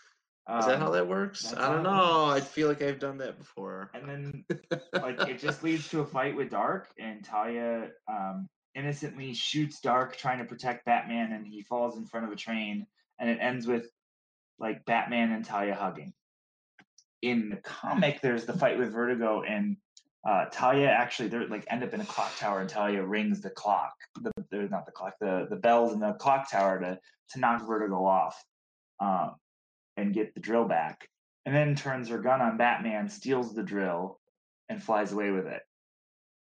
Uh, 0.47 0.57
Is 0.59 0.65
that 0.67 0.79
how 0.79 0.87
um, 0.87 0.93
that 0.93 1.07
works? 1.07 1.53
I 1.55 1.71
don't 1.71 1.83
know. 1.83 2.25
I 2.25 2.39
feel 2.39 2.67
like 2.67 2.81
I've 2.81 2.99
done 2.99 3.17
that 3.17 3.39
before. 3.39 3.89
And 3.95 4.07
then 4.07 4.45
like 4.93 5.19
it 5.27 5.39
just 5.39 5.63
leads 5.63 5.89
to 5.89 6.01
a 6.01 6.05
fight 6.05 6.35
with 6.35 6.51
Dark, 6.51 6.89
and 6.99 7.23
Talia 7.23 7.89
um, 8.07 8.47
innocently 8.75 9.33
shoots 9.33 9.79
Dark 9.79 10.17
trying 10.17 10.37
to 10.37 10.45
protect 10.45 10.85
Batman, 10.85 11.31
and 11.31 11.47
he 11.47 11.63
falls 11.63 11.97
in 11.97 12.05
front 12.05 12.27
of 12.27 12.31
a 12.31 12.35
train, 12.35 12.85
and 13.19 13.29
it 13.29 13.39
ends 13.41 13.65
with 13.65 13.89
like 14.59 14.85
Batman 14.85 15.31
and 15.31 15.43
Talia 15.43 15.73
hugging. 15.73 16.13
In 17.23 17.49
the 17.49 17.57
comic, 17.57 18.21
there's 18.21 18.45
the 18.45 18.53
fight 18.53 18.77
with 18.77 18.91
Vertigo, 18.91 19.41
and 19.41 19.77
uh, 20.27 20.45
Talia 20.51 20.89
actually 20.89 21.29
they're 21.29 21.47
like 21.47 21.65
end 21.71 21.83
up 21.83 21.93
in 21.95 22.01
a 22.01 22.05
clock 22.05 22.37
tower, 22.37 22.59
and 22.61 22.69
Talia 22.69 23.03
rings 23.03 23.41
the 23.41 23.49
clock. 23.49 23.93
The, 24.21 24.31
there's 24.51 24.69
not 24.69 24.85
the 24.85 24.91
clock, 24.91 25.15
the 25.19 25.47
the 25.49 25.55
bells 25.55 25.93
in 25.93 25.99
the 25.99 26.13
clock 26.13 26.51
tower 26.51 26.79
to 26.79 26.99
to 27.31 27.39
knock 27.39 27.65
Vertigo 27.65 28.05
off, 28.05 28.39
um, 28.99 29.35
and 29.97 30.13
get 30.13 30.33
the 30.33 30.39
drill 30.41 30.67
back 30.67 31.07
and 31.45 31.55
then 31.55 31.75
turns 31.75 32.09
her 32.09 32.19
gun 32.19 32.41
on 32.41 32.57
Batman, 32.57 33.07
steals 33.09 33.53
the 33.53 33.63
drill, 33.63 34.19
and 34.69 34.81
flies 34.81 35.11
away 35.11 35.31
with 35.31 35.45
it. 35.45 35.61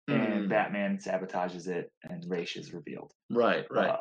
And 0.07 0.45
Mm, 0.45 0.49
Batman 0.49 0.97
sabotages 0.97 1.67
it, 1.67 1.91
and 2.03 2.23
Ra's 2.27 2.55
is 2.55 2.73
revealed. 2.73 3.13
right, 3.29 3.65
right. 3.69 3.91
Uh, 3.91 3.97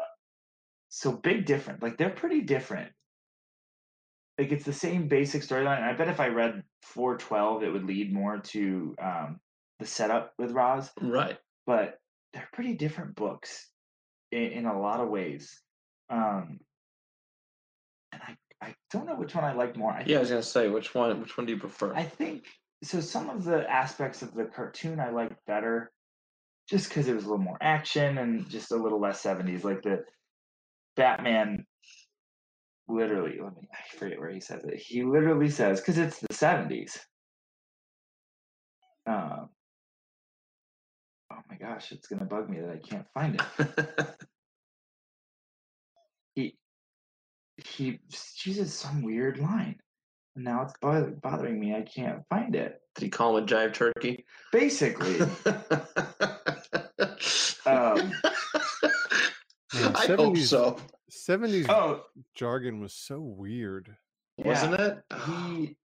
so 0.88 1.12
big 1.12 1.44
different. 1.44 1.82
Like 1.82 1.98
they're 1.98 2.08
pretty 2.10 2.40
different. 2.42 2.92
Like 4.38 4.52
it's 4.52 4.64
the 4.64 4.72
same 4.72 5.08
basic 5.08 5.42
storyline. 5.42 5.76
and 5.76 5.84
I 5.84 5.92
bet 5.94 6.08
if 6.08 6.20
I 6.20 6.28
read 6.28 6.62
412, 6.82 7.62
it 7.64 7.68
would 7.72 7.84
lead 7.84 8.12
more 8.12 8.38
to 8.38 8.94
um, 9.02 9.40
the 9.80 9.86
setup 9.86 10.32
with 10.38 10.52
Ra's. 10.52 10.90
right. 11.00 11.38
But 11.66 11.98
they're 12.32 12.48
pretty 12.52 12.74
different 12.74 13.14
books 13.14 13.70
in, 14.32 14.42
in 14.42 14.66
a 14.66 14.78
lot 14.80 15.00
of 15.00 15.08
ways. 15.10 15.60
Um, 16.08 16.60
and 18.12 18.22
I, 18.22 18.36
I 18.60 18.74
don't 18.90 19.06
know 19.06 19.14
which 19.14 19.34
one 19.34 19.44
I 19.44 19.52
like 19.52 19.76
more. 19.76 19.92
I 19.92 20.04
Yeah, 20.06 20.18
I 20.18 20.20
was 20.20 20.30
gonna 20.30 20.42
say 20.42 20.68
which 20.68 20.94
one. 20.94 21.20
Which 21.20 21.36
one 21.36 21.46
do 21.46 21.52
you 21.52 21.58
prefer? 21.60 21.94
I 21.94 22.02
think 22.02 22.44
so. 22.82 23.00
Some 23.00 23.30
of 23.30 23.44
the 23.44 23.68
aspects 23.70 24.22
of 24.22 24.34
the 24.34 24.46
cartoon 24.46 25.00
I 25.00 25.10
liked 25.10 25.44
better, 25.46 25.92
just 26.68 26.88
because 26.88 27.08
it 27.08 27.14
was 27.14 27.24
a 27.24 27.28
little 27.28 27.44
more 27.44 27.58
action 27.60 28.18
and 28.18 28.48
just 28.48 28.72
a 28.72 28.76
little 28.76 29.00
less 29.00 29.20
seventies. 29.20 29.64
Like 29.64 29.82
the 29.82 30.04
Batman, 30.96 31.64
literally. 32.88 33.38
Let 33.42 33.54
me. 33.54 33.68
I 33.72 33.96
forget 33.96 34.18
where 34.18 34.30
he 34.30 34.40
says 34.40 34.64
it. 34.64 34.78
He 34.78 35.04
literally 35.04 35.50
says 35.50 35.80
because 35.80 35.98
it's 35.98 36.18
the 36.18 36.34
seventies. 36.34 36.98
Um. 39.06 39.50
Oh 41.32 41.38
my 41.48 41.56
gosh, 41.56 41.92
it's 41.92 42.08
gonna 42.08 42.24
bug 42.24 42.50
me 42.50 42.60
that 42.60 42.70
I 42.70 42.78
can't 42.78 43.06
find 43.14 43.40
it. 43.40 44.08
he 47.64 47.98
uses 48.44 48.72
some 48.74 49.02
weird 49.02 49.38
line. 49.38 49.76
And 50.36 50.44
now 50.44 50.62
it's 50.62 50.74
bo- 50.80 51.14
bothering 51.22 51.58
me. 51.58 51.74
I 51.74 51.82
can't 51.82 52.22
find 52.30 52.54
it. 52.54 52.80
Did 52.94 53.04
he 53.04 53.10
call 53.10 53.36
him 53.36 53.44
a 53.44 53.46
jive 53.46 53.74
turkey? 53.74 54.24
Basically, 54.52 55.20
Um, 57.66 58.12
Man, 59.74 59.94
I 59.94 60.06
hope 60.06 60.36
so. 60.38 60.78
70s 61.10 61.68
oh 61.68 62.02
jargon 62.34 62.80
was 62.80 62.92
so 62.92 63.20
weird. 63.20 63.96
Wasn't 64.36 64.74
it? 64.74 64.98
he 65.26 65.76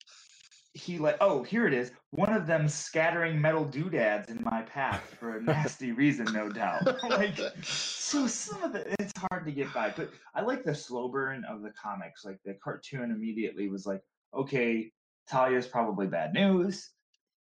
he 0.78 0.98
like 0.98 1.18
oh 1.22 1.44
here 1.44 1.68
it 1.68 1.74
is 1.74 1.92
one 2.12 2.32
of 2.32 2.48
them 2.48 2.68
scattering 2.68 3.40
metal 3.40 3.66
doodads 3.66 4.30
in 4.30 4.42
my 4.44 4.62
path 4.62 5.16
for 5.20 5.38
a 5.38 5.42
nasty 5.42 5.92
reason 5.92 6.26
no 6.34 6.50
doubt. 6.50 6.82
Like 7.10 7.38
so 7.64 8.28
some 8.28 8.64
of 8.64 8.74
the 8.74 8.94
it's 9.00 9.14
hard 9.32 9.46
to 9.46 9.52
get 9.52 9.74
by 9.74 9.94
but 9.96 10.10
i 10.36 10.42
like 10.42 10.64
the 10.64 10.76
slow 10.76 11.08
burn 11.10 11.44
of 11.46 11.62
the 11.62 11.72
comics 11.72 12.24
like 12.24 12.40
the 12.46 12.56
cartoon 12.64 13.12
immediately 13.12 13.68
was 13.68 13.86
like 13.86 14.02
okay 14.34 14.92
talia's 15.28 15.68
probably 15.68 16.08
bad 16.08 16.34
news. 16.34 16.92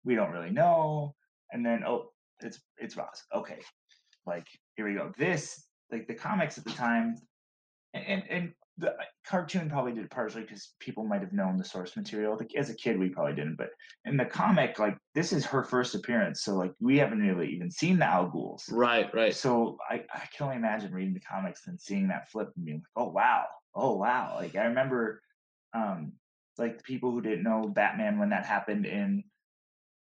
We 0.05 0.15
don't 0.15 0.31
really 0.31 0.51
know. 0.51 1.15
And 1.51 1.65
then 1.65 1.83
oh 1.85 2.11
it's 2.41 2.59
it's 2.77 2.95
Ra's 2.95 3.23
okay. 3.35 3.59
Like 4.25 4.47
here 4.75 4.87
we 4.87 4.95
go. 4.95 5.11
This 5.17 5.65
like 5.91 6.07
the 6.07 6.13
comics 6.13 6.57
at 6.57 6.63
the 6.63 6.71
time 6.71 7.15
and 7.93 8.05
and, 8.05 8.23
and 8.29 8.53
the 8.77 8.89
uh, 8.89 9.03
cartoon 9.25 9.69
probably 9.69 9.93
did 9.93 10.05
it 10.05 10.09
partially 10.09 10.41
because 10.41 10.73
people 10.79 11.05
might 11.05 11.21
have 11.21 11.33
known 11.33 11.57
the 11.57 11.63
source 11.63 11.95
material. 11.95 12.35
Like 12.35 12.55
as 12.55 12.69
a 12.69 12.75
kid, 12.75 12.97
we 12.97 13.09
probably 13.09 13.35
didn't, 13.35 13.55
but 13.57 13.69
in 14.05 14.17
the 14.17 14.25
comic, 14.25 14.79
like 14.79 14.97
this 15.13 15.31
is 15.31 15.45
her 15.45 15.63
first 15.63 15.93
appearance, 15.93 16.43
so 16.43 16.55
like 16.55 16.73
we 16.79 16.97
haven't 16.97 17.19
really 17.19 17.49
even 17.49 17.69
seen 17.69 17.99
the 17.99 18.05
Al 18.05 18.29
Ghul's. 18.29 18.67
Right, 18.71 19.13
right. 19.13 19.35
So 19.35 19.77
I, 19.89 20.03
I 20.13 20.23
can 20.35 20.45
only 20.45 20.55
imagine 20.55 20.91
reading 20.91 21.13
the 21.13 21.19
comics 21.19 21.67
and 21.67 21.79
seeing 21.79 22.07
that 22.07 22.31
flip 22.31 22.51
and 22.55 22.65
being 22.65 22.77
like, 22.77 23.05
oh 23.05 23.11
wow, 23.11 23.45
oh 23.75 23.95
wow. 23.95 24.37
Like 24.39 24.55
I 24.55 24.65
remember, 24.65 25.21
um, 25.73 26.13
like 26.57 26.77
the 26.77 26.83
people 26.83 27.11
who 27.11 27.21
didn't 27.21 27.43
know 27.43 27.67
Batman 27.67 28.17
when 28.17 28.29
that 28.29 28.45
happened 28.45 28.85
in 28.85 29.23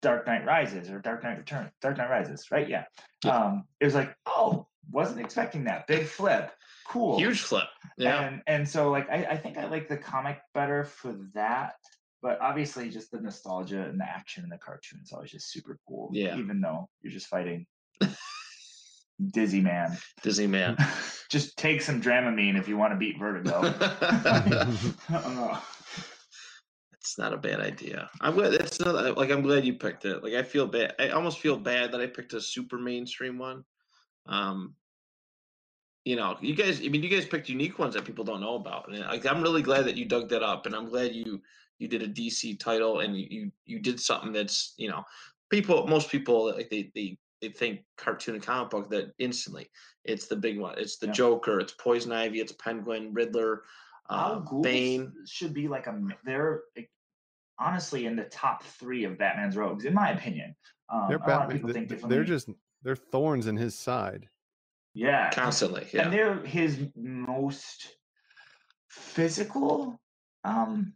Dark 0.02 0.28
Knight 0.28 0.46
Rises 0.46 0.90
or 0.90 1.00
Dark 1.00 1.24
Knight 1.24 1.38
Returns, 1.40 1.72
Dark 1.82 1.98
Knight 1.98 2.10
Rises, 2.10 2.46
right? 2.52 2.70
Yeah. 2.70 2.86
Yeah. 3.26 3.38
Um, 3.38 3.64
it 3.80 3.86
was 3.86 3.96
like, 3.96 4.16
oh, 4.26 4.68
wasn't 4.92 5.20
expecting 5.20 5.64
that 5.66 5.88
big 5.88 6.06
flip. 6.06 6.52
Cool. 6.88 7.20
Huge 7.20 7.42
flip. 7.42 7.68
Yeah. 7.98 8.22
And 8.22 8.42
and 8.48 8.68
so 8.68 8.90
like 8.90 9.10
I, 9.10 9.26
I 9.26 9.38
think 9.38 9.58
I 9.58 9.68
like 9.68 9.88
the 9.88 9.98
comic 9.98 10.40
better 10.54 10.84
for 10.84 11.16
that. 11.34 11.74
But 12.22 12.42
obviously 12.42 12.90
just 12.90 13.12
the 13.12 13.22
nostalgia 13.22 13.84
and 13.84 14.00
the 14.00 14.06
action 14.06 14.44
in 14.44 14.50
the 14.50 14.58
cartoon 14.58 15.00
is 15.02 15.14
always 15.14 15.32
just 15.32 15.52
super 15.52 15.80
cool. 15.88 16.10
Yeah. 16.12 16.38
Even 16.38 16.60
though 16.62 16.90
you're 17.02 17.14
just 17.14 17.28
fighting 17.28 17.66
Dizzy 19.32 19.62
Man. 19.62 19.98
dizzy 20.24 20.48
man. 20.48 20.78
just 21.30 21.58
take 21.58 21.82
some 21.82 22.02
Dramamine 22.02 22.58
if 22.58 22.68
you 22.68 22.78
want 22.78 22.94
to 22.94 22.98
beat 22.98 23.20
Vertigo. 23.20 23.62
It's 27.02 27.18
not 27.18 27.34
a 27.34 27.38
bad 27.38 27.60
idea. 27.60 28.08
I'm 28.22 28.36
glad. 28.36 28.54
It's 28.54 28.80
not 28.80 29.18
like 29.18 29.32
I'm 29.32 29.42
glad 29.42 29.66
you 29.66 29.74
picked 29.74 30.06
it. 30.06 30.22
Like 30.22 30.34
I 30.34 30.44
feel 30.44 30.68
bad. 30.68 30.94
I 31.00 31.10
almost 31.10 31.40
feel 31.40 31.58
bad 31.58 31.92
that 31.92 32.02
I 32.02 32.06
picked 32.06 32.34
a 32.34 32.42
super 32.42 32.78
mainstream 32.78 33.40
one. 33.40 33.64
Um, 34.26 34.76
you 36.06 36.16
know, 36.16 36.38
you 36.42 36.56
guys. 36.56 36.80
I 36.84 36.88
mean, 36.90 37.04
you 37.04 37.10
guys 37.10 37.26
picked 37.26 37.50
unique 37.50 37.78
ones 37.78 37.94
that 37.94 38.06
people 38.06 38.24
don't 38.24 38.42
know 38.42 38.56
about, 38.56 38.90
and 38.90 39.00
like 39.02 39.26
I'm 39.26 39.42
really 39.42 39.62
glad 39.62 39.86
that 39.86 39.98
you 39.98 40.06
dug 40.06 40.30
that 40.30 40.44
up, 40.44 40.66
and 40.66 40.76
I'm 40.76 40.90
glad 40.90 41.14
you 41.14 41.42
you 41.78 41.88
did 41.88 42.02
a 42.04 42.08
DC 42.08 42.60
title 42.60 43.00
and 43.02 43.18
you 43.18 43.28
you, 43.30 43.52
you 43.66 43.80
did 43.80 44.00
something 44.00 44.32
that's 44.34 44.74
you 44.78 44.90
know 44.90 45.04
people 45.50 45.88
most 45.88 46.10
people 46.10 46.54
like 46.54 46.70
they 46.70 46.92
they 46.96 47.18
they 47.42 47.50
think 47.50 47.82
cartoon 47.98 48.36
and 48.36 48.44
comic 48.44 48.70
book 48.70 48.90
that 48.90 49.14
instantly 49.20 49.70
it's 50.06 50.28
the 50.28 50.36
big 50.36 50.60
one. 50.60 50.76
It's 50.78 50.98
the 50.98 51.08
Yeah. 51.08 51.14
Joker. 51.14 51.60
It's 51.60 51.74
Poison 51.74 52.12
Ivy. 52.12 52.40
It's 52.40 52.52
Penguin, 52.54 53.14
Riddler, 53.14 53.64
uh, 54.10 54.42
Al 54.44 54.62
Bane. 54.62 55.14
should 55.26 55.54
be 55.54 55.68
like 55.68 55.88
a 55.88 56.00
they're 56.26 56.62
like, 56.76 56.90
honestly 57.60 58.06
in 58.08 58.16
the 58.16 58.24
top 58.26 58.64
three 58.64 59.04
of 59.04 59.18
Batman's 59.18 59.56
rogues, 59.58 59.86
in 59.86 59.94
my 59.94 60.12
opinion. 60.12 60.56
Um, 60.92 61.06
They're 61.10 61.18
a 61.18 61.20
lot 61.20 61.30
of 61.30 61.40
Batman. 61.42 61.58
people 61.58 61.74
think 61.74 61.88
differently. 61.90 62.16
They're 62.16 62.26
just 62.26 62.50
they're 62.84 62.96
thorns 62.96 63.48
in 63.48 63.58
his 63.58 63.76
side. 63.76 64.30
yeah, 64.94 65.30
Constantly, 65.32 65.88
yeah. 65.94 66.04
and 66.04 66.14
they're 66.14 66.44
his 66.46 66.80
most 66.96 67.96
physical 68.90 70.00
um 70.44 70.94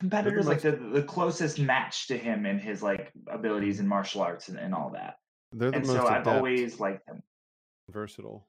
competitors 0.00 0.46
like 0.46 0.60
the, 0.60 0.72
the 0.72 1.02
closest 1.02 1.58
match 1.58 2.06
to 2.08 2.16
him 2.16 2.46
in 2.46 2.58
his 2.58 2.82
like 2.82 3.12
abilities 3.28 3.80
in 3.80 3.86
martial 3.88 4.20
arts 4.22 4.48
and, 4.48 4.58
and 4.58 4.74
all 4.74 4.90
that 4.90 5.16
They're 5.52 5.70
the 5.70 5.78
and 5.78 5.86
most 5.86 5.96
so 5.96 6.06
I've 6.06 6.26
always 6.26 6.80
liked 6.80 7.06
them. 7.06 7.22
versatile. 7.90 8.46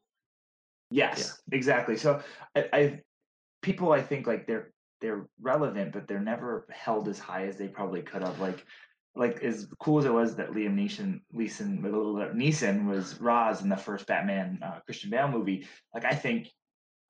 Yes, 0.91 1.41
exactly. 1.51 1.97
So 1.97 2.22
I, 2.56 2.70
I 2.74 3.01
people 3.62 3.91
I 3.91 4.01
think 4.01 4.28
like 4.28 4.47
they're 4.47 4.72
they're 5.01 5.28
relevant, 5.41 5.91
but 5.93 6.08
they're 6.08 6.20
never 6.20 6.66
held 6.72 7.08
as 7.08 7.20
high 7.20 7.47
as 7.47 7.58
they 7.58 7.68
probably 7.68 8.01
could 8.01 8.22
have. 8.22 8.39
Like 8.39 8.66
like 9.16 9.43
as 9.43 9.68
cool 9.80 9.99
as 9.99 10.05
it 10.05 10.13
was 10.13 10.36
that 10.36 10.51
Liam 10.51 10.76
Neeson 10.76 11.22
Neeson 11.34 11.82
Neeson 11.82 12.86
was 12.86 13.20
Ra's 13.22 13.61
in 13.61 13.70
the 13.70 13.78
first 13.78 14.07
Batman 14.07 14.59
uh, 14.61 14.80
Christian 14.86 15.09
Bale 15.09 15.28
movie. 15.28 15.68
Like 15.93 16.05
I 16.05 16.13
think 16.13 16.49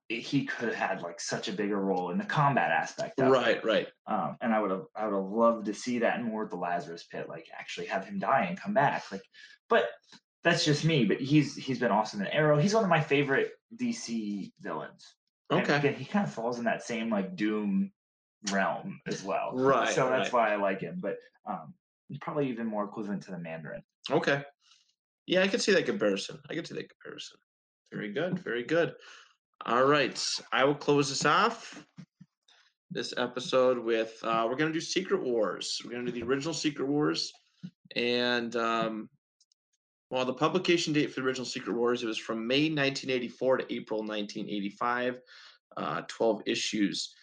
he 0.08 0.46
could 0.46 0.70
have 0.70 0.78
had 0.78 1.02
like 1.02 1.20
such 1.20 1.48
a 1.48 1.52
bigger 1.54 1.80
role 1.80 2.12
in 2.12 2.18
the 2.18 2.26
combat 2.26 2.70
aspect. 2.70 3.20
Of 3.20 3.28
it. 3.28 3.30
Right, 3.32 3.66
right. 3.66 3.88
Um, 4.06 4.38
and 4.42 4.54
I 4.54 4.60
would 4.60 4.70
have 4.72 4.84
I 4.96 5.08
would 5.08 5.16
have 5.16 5.32
loved 5.32 5.66
to 5.66 5.74
see 5.74 6.00
that 6.00 6.24
more 6.24 6.44
of 6.44 6.52
the 6.52 6.58
Lazarus 6.58 7.06
Pit, 7.12 7.28
like 7.28 7.48
actually 7.58 7.88
have 7.88 8.06
him 8.06 8.20
die 8.20 8.46
and 8.48 8.60
come 8.60 8.74
back. 8.74 9.04
Like, 9.12 9.24
but 9.68 9.86
that's 10.44 10.64
just 10.64 10.86
me. 10.86 11.06
But 11.06 11.20
he's 11.20 11.56
he's 11.56 11.80
been 11.80 11.92
awesome 11.92 12.22
in 12.22 12.28
Arrow. 12.28 12.60
He's 12.60 12.76
one 12.76 12.84
of 12.84 12.90
my 12.90 13.02
favorite 13.02 13.52
DC 13.76 14.52
villains. 14.62 15.16
Okay. 15.52 15.76
again, 15.76 15.96
he 15.96 16.06
kind 16.06 16.26
of 16.26 16.34
falls 16.34 16.60
in 16.60 16.66
that 16.66 16.84
same 16.84 17.10
like 17.10 17.36
Doom 17.36 17.92
realm 18.52 19.00
as 19.08 19.24
well. 19.24 19.52
Right, 19.54 19.94
So 19.94 20.10
that's 20.10 20.32
right. 20.32 20.50
why 20.50 20.54
I 20.54 20.58
like 20.58 20.82
him. 20.82 21.00
But 21.02 21.18
um, 21.48 21.74
probably 22.22 22.50
even 22.50 22.68
more 22.68 22.84
equivalent 22.84 23.24
to 23.24 23.32
the 23.32 23.40
Mandarin. 23.40 23.82
Okay. 24.12 24.44
Yeah, 25.28 25.42
I 25.42 25.48
can 25.48 25.60
see 25.60 25.74
that 25.74 25.86
comparison. 25.86 26.40
I 26.50 26.54
can 26.54 26.66
see 26.66 26.76
that 26.76 26.90
comparison. 26.90 27.38
Very 27.92 28.14
good. 28.14 28.40
Very 28.40 28.64
good. 28.64 28.94
All 29.66 29.86
right. 29.86 30.22
I 30.52 30.64
will 30.64 30.76
close 30.76 31.10
this 31.10 31.26
off. 31.26 31.86
This 32.92 33.14
episode 33.18 33.80
with 33.80 34.18
uh, 34.24 34.46
we're 34.48 34.56
gonna 34.56 34.72
do 34.72 34.80
Secret 34.80 35.22
Wars. 35.22 35.82
We're 35.84 35.92
gonna 35.92 36.06
do 36.06 36.12
the 36.12 36.24
original 36.24 36.54
Secret 36.54 36.88
Wars, 36.88 37.34
and 37.96 38.56
um, 38.56 39.10
the 40.12 40.34
publication 40.34 40.94
date 40.94 41.12
for 41.12 41.20
the 41.20 41.28
original 41.28 41.46
Secret 41.46 41.76
Wars 41.76 42.04
it 42.04 42.08
was 42.08 42.18
from 42.18 42.48
May 42.48 42.70
1984 42.70 43.58
to 43.58 43.74
April 43.74 44.00
1985, 44.00 45.20
uh, 45.78 46.02
12 46.08 46.44
issues. 46.46 47.14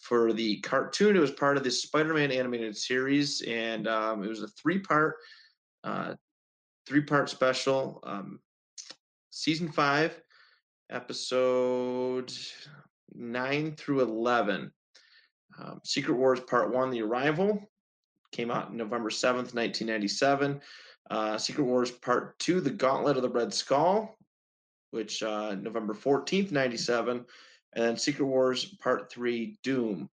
For 0.00 0.32
the 0.32 0.60
cartoon, 0.60 1.16
it 1.16 1.20
was 1.20 1.30
part 1.30 1.56
of 1.56 1.64
the 1.64 1.70
Spider-Man 1.70 2.30
animated 2.30 2.76
series, 2.76 3.42
and 3.42 3.88
um, 3.88 4.22
it 4.22 4.28
was 4.28 4.42
a 4.42 4.48
three-part 4.48 5.16
uh, 5.84 6.14
three 6.86 7.02
part 7.02 7.28
special. 7.28 8.00
Um, 8.04 8.40
season 9.30 9.70
five, 9.70 10.20
episode 10.90 12.32
nine 13.14 13.74
through 13.76 14.00
11. 14.00 14.70
Um, 15.58 15.80
Secret 15.84 16.14
Wars 16.14 16.40
Part 16.40 16.74
One 16.74 16.90
The 16.90 17.02
Arrival 17.02 17.60
came 18.32 18.50
out 18.50 18.74
November 18.74 19.10
7th, 19.10 19.54
1997. 19.54 20.60
Uh, 21.10 21.38
Secret 21.38 21.64
Wars 21.64 21.90
Part 21.90 22.38
Two 22.38 22.60
The 22.60 22.70
Gauntlet 22.70 23.16
of 23.16 23.22
the 23.22 23.30
Red 23.30 23.54
Skull, 23.54 24.18
which 24.90 25.22
uh, 25.22 25.54
November 25.54 25.94
14th, 25.94 26.50
97. 26.50 27.24
And 27.76 27.84
then 27.84 27.96
Secret 27.98 28.24
Wars 28.24 28.64
Part 28.80 29.12
Three 29.12 29.58
Doom, 29.62 30.08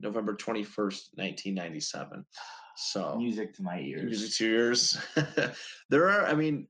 November 0.00 0.34
21st, 0.34 1.16
1997. 1.16 2.24
So 2.76 3.16
Music 3.18 3.54
to 3.56 3.62
my 3.62 3.80
ears. 3.80 4.04
music 4.04 4.36
to 4.36 4.48
yours. 4.48 4.98
there 5.90 6.08
are, 6.08 6.26
I 6.26 6.34
mean, 6.34 6.68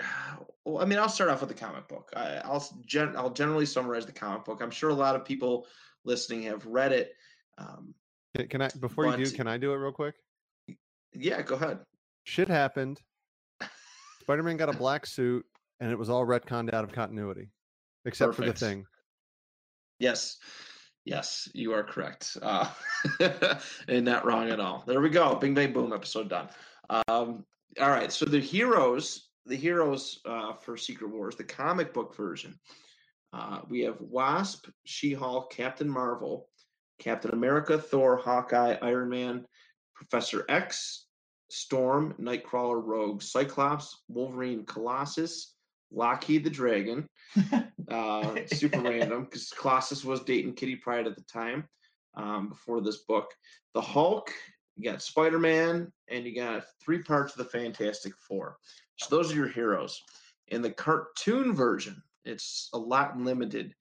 well, 0.64 0.82
I 0.82 0.86
mean, 0.86 0.98
I'll 0.98 1.10
start 1.10 1.28
off 1.28 1.40
with 1.40 1.50
the 1.50 1.54
comic 1.54 1.88
book. 1.88 2.10
I, 2.16 2.40
I'll 2.42 2.66
gen, 2.86 3.14
I'll 3.16 3.30
generally 3.30 3.66
summarize 3.66 4.06
the 4.06 4.12
comic 4.12 4.46
book. 4.46 4.62
I'm 4.62 4.70
sure 4.70 4.88
a 4.88 4.94
lot 4.94 5.14
of 5.14 5.26
people 5.26 5.66
listening 6.06 6.44
have 6.44 6.64
read 6.64 6.92
it. 6.92 7.12
Um, 7.58 7.94
Can, 8.34 8.48
can 8.48 8.62
I 8.62 8.70
before 8.80 9.06
you 9.06 9.26
do? 9.26 9.30
Can 9.30 9.46
I 9.46 9.58
do 9.58 9.74
it 9.74 9.76
real 9.76 9.92
quick? 9.92 10.14
yeah, 11.12 11.42
go 11.42 11.56
ahead. 11.56 11.80
Shit 12.24 12.48
happened. 12.48 13.02
Spider-Man 14.22 14.56
got 14.56 14.74
a 14.74 14.78
black 14.78 15.04
suit, 15.04 15.44
and 15.80 15.92
it 15.92 15.98
was 15.98 16.08
all 16.08 16.24
retconned 16.24 16.72
out 16.72 16.84
of 16.84 16.92
continuity, 16.92 17.50
except 18.06 18.34
for 18.34 18.46
the 18.46 18.54
thing. 18.54 18.86
Yes, 20.00 20.38
yes, 21.04 21.48
you 21.54 21.72
are 21.74 21.84
correct, 21.84 22.36
uh, 22.42 22.68
and 23.88 24.04
not 24.04 24.24
wrong 24.24 24.50
at 24.50 24.58
all. 24.58 24.82
There 24.86 25.00
we 25.00 25.10
go. 25.10 25.36
Bing 25.36 25.54
bang 25.54 25.72
boom. 25.72 25.92
Episode 25.92 26.28
done. 26.28 26.48
Um, 26.88 27.44
all 27.78 27.90
right. 27.90 28.10
So 28.10 28.24
the 28.24 28.40
heroes, 28.40 29.28
the 29.46 29.56
heroes 29.56 30.20
uh, 30.24 30.54
for 30.54 30.76
Secret 30.76 31.10
Wars, 31.10 31.36
the 31.36 31.44
comic 31.44 31.92
book 31.94 32.16
version. 32.16 32.58
Uh, 33.32 33.60
we 33.68 33.80
have 33.80 34.00
Wasp, 34.00 34.66
She-Hulk, 34.84 35.52
Captain 35.52 35.88
Marvel, 35.88 36.48
Captain 36.98 37.32
America, 37.32 37.78
Thor, 37.78 38.16
Hawkeye, 38.16 38.76
Iron 38.82 39.08
Man, 39.08 39.44
Professor 39.94 40.44
X, 40.48 41.06
Storm, 41.48 42.14
Nightcrawler, 42.20 42.82
Rogue, 42.84 43.22
Cyclops, 43.22 44.02
Wolverine, 44.08 44.64
Colossus, 44.64 45.54
Lockheed 45.92 46.42
the 46.42 46.50
Dragon, 46.50 47.06
uh, 47.90 48.46
super 48.46 48.80
random 48.82 49.24
because 49.24 49.50
Colossus 49.50 50.04
was 50.04 50.20
dating 50.20 50.54
Kitty 50.54 50.76
Pryde 50.76 51.06
at 51.06 51.16
the 51.16 51.22
time 51.22 51.68
um, 52.14 52.48
before 52.48 52.80
this 52.80 52.98
book. 53.08 53.32
The 53.74 53.80
Hulk, 53.80 54.30
you 54.76 54.90
got 54.90 55.02
Spider 55.02 55.38
Man, 55.38 55.92
and 56.08 56.24
you 56.24 56.34
got 56.34 56.64
three 56.82 57.02
parts 57.02 57.32
of 57.32 57.38
the 57.38 57.50
Fantastic 57.50 58.12
Four. 58.26 58.56
So 58.96 59.14
those 59.14 59.32
are 59.32 59.36
your 59.36 59.48
heroes. 59.48 60.00
In 60.48 60.62
the 60.62 60.70
cartoon 60.70 61.54
version, 61.54 62.02
it's 62.24 62.68
a 62.74 62.78
lot 62.78 63.18
limited, 63.18 63.74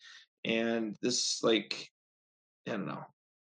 and 0.46 0.96
this 1.02 1.42
like 1.44 1.90
I 2.68 2.72
don't 2.72 2.88
know. 2.88 3.04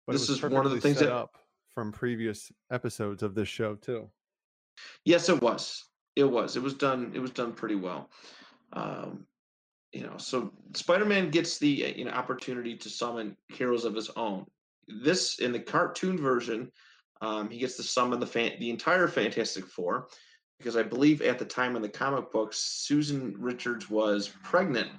But 0.08 0.14
This 0.14 0.30
is 0.30 0.42
one 0.42 0.66
of 0.66 0.72
the 0.72 0.82
things 0.82 1.00
that- 1.00 1.12
up 1.12 1.38
from 1.74 1.92
previous 1.92 2.52
episodes 2.72 3.24
of 3.24 3.36
this 3.36 3.48
show 3.48 3.76
too. 3.76 4.10
Yes, 5.06 5.30
it 5.30 5.42
was. 5.42 5.84
It 6.16 6.24
was. 6.24 6.56
It 6.56 6.64
was 6.64 6.74
done. 6.74 7.12
It 7.14 7.20
was 7.20 7.32
done 7.32 7.54
pretty 7.54 7.76
well. 7.76 8.10
Um, 8.74 9.28
you 9.92 10.04
know, 10.04 10.18
so 10.18 10.52
Spider-Man 10.74 11.32
gets 11.32 11.58
the 11.58 11.86
uh, 11.86 11.98
you 11.98 12.06
know 12.06 12.12
opportunity 12.12 12.76
to 12.78 12.90
summon 12.90 13.36
heroes 13.48 13.86
of 13.86 13.96
his 13.96 14.10
own. 14.12 14.46
This 14.88 15.40
in 15.40 15.52
the 15.52 15.60
cartoon 15.60 16.18
version, 16.18 16.72
um, 17.22 17.50
he 17.50 17.60
gets 17.60 17.76
to 17.78 17.84
summon 17.84 18.20
the 18.20 18.28
fan, 18.28 18.54
the 18.60 18.70
entire 18.70 19.08
Fantastic 19.08 19.66
Four, 19.66 20.08
because 20.58 20.78
I 20.78 20.84
believe 20.84 21.22
at 21.22 21.40
the 21.40 21.46
time 21.46 21.76
in 21.76 21.82
the 21.82 21.90
comic 21.90 22.32
books, 22.32 22.58
Susan 22.58 23.36
Richards 23.38 23.90
was 23.90 24.32
pregnant. 24.44 24.90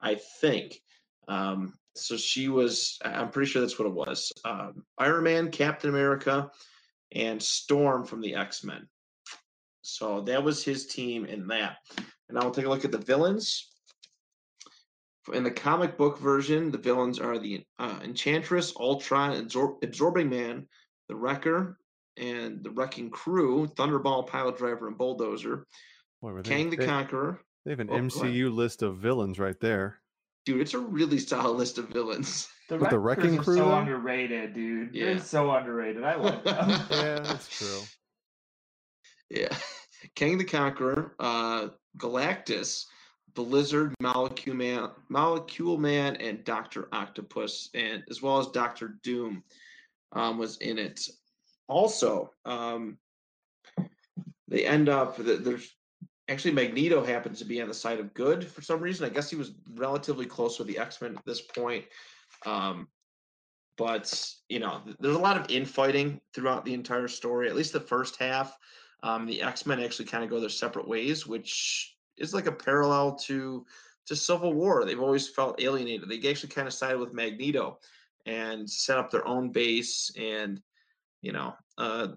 I 0.00 0.16
think. 0.40 0.80
Um, 1.28 1.74
so 1.94 2.16
she 2.16 2.48
was. 2.48 2.98
I'm 3.04 3.30
pretty 3.30 3.50
sure 3.50 3.62
that's 3.62 3.78
what 3.78 3.88
it 3.88 3.94
was. 3.94 4.32
Um, 4.44 4.84
Iron 4.98 5.24
Man, 5.24 5.50
Captain 5.50 5.90
America, 5.90 6.50
and 7.12 7.42
Storm 7.42 8.04
from 8.04 8.20
the 8.20 8.34
X 8.34 8.64
Men. 8.64 8.86
So 9.82 10.20
that 10.22 10.42
was 10.42 10.62
his 10.62 10.86
team 10.86 11.24
in 11.24 11.46
that. 11.48 11.76
And 11.96 12.36
now 12.36 12.42
we'll 12.42 12.52
take 12.52 12.66
a 12.66 12.68
look 12.68 12.84
at 12.84 12.92
the 12.92 12.98
villains. 12.98 13.69
In 15.32 15.44
the 15.44 15.50
comic 15.50 15.96
book 15.98 16.18
version, 16.18 16.70
the 16.70 16.78
villains 16.78 17.18
are 17.18 17.38
the 17.38 17.62
uh, 17.78 17.98
Enchantress, 18.02 18.74
Ultron, 18.76 19.32
Absor- 19.46 19.82
Absorbing 19.84 20.30
Man, 20.30 20.66
the 21.08 21.14
Wrecker, 21.16 21.78
and 22.16 22.64
the 22.64 22.70
Wrecking 22.70 23.10
Crew, 23.10 23.66
Thunderball, 23.76 24.26
Piledriver, 24.28 24.86
and 24.88 24.96
Bulldozer, 24.96 25.66
Boy, 26.22 26.32
were 26.32 26.42
they- 26.42 26.48
Kang 26.50 26.70
the 26.70 26.76
they, 26.76 26.86
Conqueror. 26.86 27.40
they 27.64 27.70
have 27.72 27.80
an 27.80 27.90
Oh. 27.90 27.96
MCU 27.98 28.50
list 28.54 28.82
of 28.82 28.96
villains 28.98 29.38
right 29.38 29.58
there. 29.60 30.00
Dude, 30.46 30.62
it's 30.62 30.72
a 30.74 30.78
really 30.78 31.18
solid 31.18 31.58
list 31.58 31.76
of 31.76 31.88
villains. 31.90 32.48
The 32.70 32.78
With 32.78 32.90
the 32.90 32.98
Wrecking 32.98 33.38
are 33.38 33.42
Crew, 33.42 33.56
so 33.58 33.64
though? 33.66 33.74
underrated, 33.78 34.54
dude. 34.54 34.94
Yeah. 34.94 35.04
They're 35.06 35.18
so 35.18 35.50
underrated. 35.50 36.02
I 36.02 36.14
love 36.14 36.42
them. 36.44 36.68
Yeah, 36.90 37.18
that's 37.20 37.48
true. 37.58 37.80
Yeah. 39.28 39.54
Kang 40.14 40.38
the 40.38 40.44
Conqueror, 40.44 41.14
uh, 41.18 41.68
Galactus, 41.98 42.84
Blizzard, 43.34 43.94
Molecule 44.00 44.56
Man, 44.56 44.90
Molecule 45.08 45.78
Man, 45.78 46.16
and 46.16 46.44
Doctor 46.44 46.88
Octopus, 46.92 47.70
and 47.74 48.02
as 48.10 48.22
well 48.22 48.38
as 48.38 48.48
Doctor 48.48 48.96
Doom, 49.02 49.42
um, 50.12 50.38
was 50.38 50.56
in 50.58 50.78
it. 50.78 51.08
Also, 51.68 52.32
um, 52.44 52.98
they 54.48 54.66
end 54.66 54.88
up 54.88 55.16
th- 55.16 55.40
there's 55.40 55.74
actually 56.28 56.52
Magneto 56.52 57.04
happens 57.04 57.38
to 57.38 57.44
be 57.44 57.60
on 57.60 57.68
the 57.68 57.74
side 57.74 58.00
of 58.00 58.14
good 58.14 58.46
for 58.46 58.62
some 58.62 58.80
reason. 58.80 59.06
I 59.06 59.10
guess 59.10 59.30
he 59.30 59.36
was 59.36 59.52
relatively 59.74 60.26
close 60.26 60.58
with 60.58 60.68
the 60.68 60.78
X 60.78 61.00
Men 61.00 61.16
at 61.16 61.24
this 61.24 61.40
point. 61.40 61.84
Um, 62.46 62.88
but 63.76 64.32
you 64.48 64.58
know, 64.58 64.82
there's 64.98 65.16
a 65.16 65.20
lot 65.20 65.36
of 65.36 65.50
infighting 65.50 66.20
throughout 66.34 66.64
the 66.64 66.74
entire 66.74 67.08
story. 67.08 67.48
At 67.48 67.56
least 67.56 67.72
the 67.72 67.80
first 67.80 68.16
half. 68.18 68.56
Um, 69.02 69.26
the 69.26 69.42
X 69.42 69.64
Men 69.66 69.80
actually 69.80 70.06
kind 70.06 70.24
of 70.24 70.30
go 70.30 70.40
their 70.40 70.48
separate 70.48 70.86
ways, 70.86 71.26
which 71.26 71.96
is 72.20 72.34
like 72.34 72.46
a 72.46 72.52
parallel 72.52 73.16
to 73.16 73.66
to 74.06 74.16
Civil 74.16 74.54
War. 74.54 74.84
They've 74.84 75.00
always 75.00 75.28
felt 75.28 75.60
alienated. 75.60 76.08
They 76.08 76.28
actually 76.28 76.50
kind 76.50 76.68
of 76.68 76.74
sided 76.74 76.98
with 76.98 77.14
Magneto 77.14 77.78
and 78.26 78.68
set 78.68 78.98
up 78.98 79.10
their 79.10 79.26
own 79.26 79.50
base, 79.50 80.12
and 80.18 80.60
you 81.22 81.32
know, 81.32 81.54
uh, 81.78 82.08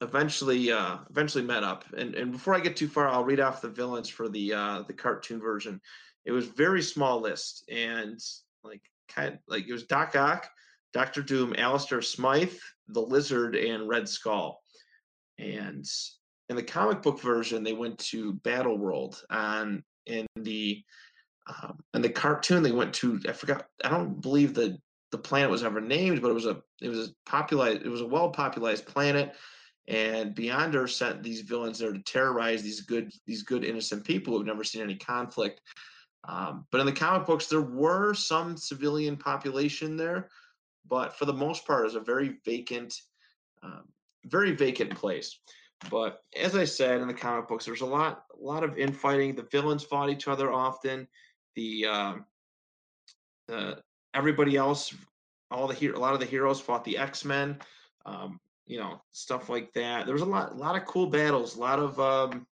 eventually 0.00 0.72
uh, 0.72 0.98
eventually 1.10 1.44
met 1.44 1.62
up. 1.62 1.84
And 1.96 2.14
and 2.14 2.32
before 2.32 2.54
I 2.54 2.60
get 2.60 2.76
too 2.76 2.88
far, 2.88 3.08
I'll 3.08 3.24
read 3.24 3.40
off 3.40 3.62
the 3.62 3.68
villains 3.68 4.08
for 4.08 4.28
the 4.28 4.52
uh, 4.52 4.82
the 4.86 4.94
cartoon 4.94 5.40
version. 5.40 5.80
It 6.24 6.32
was 6.32 6.46
very 6.46 6.82
small 6.82 7.20
list, 7.20 7.64
and 7.70 8.18
like 8.64 8.82
kind 9.08 9.38
like 9.48 9.68
it 9.68 9.72
was 9.72 9.84
Doc 9.84 10.16
Ock, 10.16 10.48
Doctor 10.92 11.22
Doom, 11.22 11.54
Alistair 11.58 12.02
Smythe, 12.02 12.54
the 12.88 13.02
Lizard, 13.02 13.56
and 13.56 13.88
Red 13.88 14.08
Skull 14.08 14.62
and 15.38 15.86
in 16.52 16.56
the 16.56 16.62
comic 16.62 17.00
book 17.00 17.18
version, 17.18 17.64
they 17.64 17.72
went 17.72 17.98
to 17.98 18.34
Battle 18.34 18.76
World. 18.76 19.22
On 19.30 19.82
in 20.04 20.26
the 20.36 20.82
um, 21.46 21.78
in 21.94 22.02
the 22.02 22.10
cartoon, 22.10 22.62
they 22.62 22.72
went 22.72 22.92
to 22.94 23.18
I 23.26 23.32
forgot. 23.32 23.66
I 23.82 23.88
don't 23.88 24.20
believe 24.20 24.52
the 24.52 24.78
the 25.12 25.18
planet 25.18 25.50
was 25.50 25.64
ever 25.64 25.80
named, 25.80 26.20
but 26.20 26.30
it 26.30 26.34
was 26.34 26.44
a 26.44 26.62
it 26.82 26.90
was 26.90 27.08
a 27.08 27.12
populated 27.24 27.86
it 27.86 27.88
was 27.88 28.02
a 28.02 28.06
well 28.06 28.30
populated 28.30 28.86
planet. 28.86 29.34
And 29.88 30.36
Beyonder 30.36 30.88
sent 30.88 31.22
these 31.22 31.40
villains 31.40 31.78
there 31.78 31.92
to 31.92 31.98
terrorize 32.00 32.62
these 32.62 32.82
good 32.82 33.10
these 33.26 33.42
good 33.42 33.64
innocent 33.64 34.04
people 34.04 34.36
who've 34.36 34.46
never 34.46 34.62
seen 34.62 34.82
any 34.82 34.96
conflict. 34.96 35.62
Um, 36.28 36.66
but 36.70 36.80
in 36.80 36.86
the 36.86 36.92
comic 36.92 37.26
books, 37.26 37.46
there 37.46 37.62
were 37.62 38.12
some 38.12 38.58
civilian 38.58 39.16
population 39.16 39.96
there, 39.96 40.28
but 40.86 41.16
for 41.16 41.24
the 41.24 41.32
most 41.32 41.66
part, 41.66 41.80
it 41.80 41.84
was 41.84 41.94
a 41.94 42.00
very 42.00 42.36
vacant, 42.44 42.94
um, 43.62 43.84
very 44.26 44.52
vacant 44.52 44.94
place. 44.94 45.40
But 45.90 46.20
as 46.40 46.54
I 46.54 46.64
said 46.64 47.00
in 47.00 47.08
the 47.08 47.14
comic 47.14 47.48
books, 47.48 47.64
there's 47.64 47.80
a 47.80 47.86
lot, 47.86 48.24
a 48.38 48.44
lot 48.44 48.64
of 48.64 48.78
infighting. 48.78 49.34
The 49.34 49.48
villains 49.50 49.84
fought 49.84 50.10
each 50.10 50.28
other 50.28 50.52
often. 50.52 51.08
The, 51.56 51.86
um, 51.86 52.24
the 53.48 53.82
everybody 54.14 54.56
else, 54.56 54.94
all 55.50 55.66
the 55.66 55.94
a 55.94 55.98
lot 55.98 56.14
of 56.14 56.20
the 56.20 56.26
heroes 56.26 56.60
fought 56.60 56.84
the 56.84 56.98
X 56.98 57.24
Men. 57.24 57.58
Um, 58.06 58.40
you 58.66 58.78
know, 58.78 59.02
stuff 59.12 59.48
like 59.48 59.72
that. 59.74 60.06
There 60.06 60.14
was 60.14 60.22
a 60.22 60.26
lot, 60.26 60.52
a 60.52 60.56
lot 60.56 60.76
of 60.76 60.86
cool 60.86 61.06
battles. 61.06 61.56
A 61.56 61.60
lot 61.60 61.78
of, 61.78 61.98
um, 62.00 62.46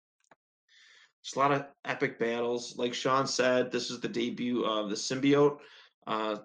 just 1.22 1.36
a 1.36 1.38
lot 1.40 1.52
of 1.52 1.66
epic 1.84 2.18
battles. 2.18 2.76
Like 2.78 2.94
Shawn 2.94 3.26
said, 3.26 3.72
this 3.72 3.90
is 3.90 4.00
the 4.00 4.08
debut 4.08 4.64
of 4.64 4.88
the 4.88 4.96
symbiote. 4.96 5.58
Uh, 6.06 6.36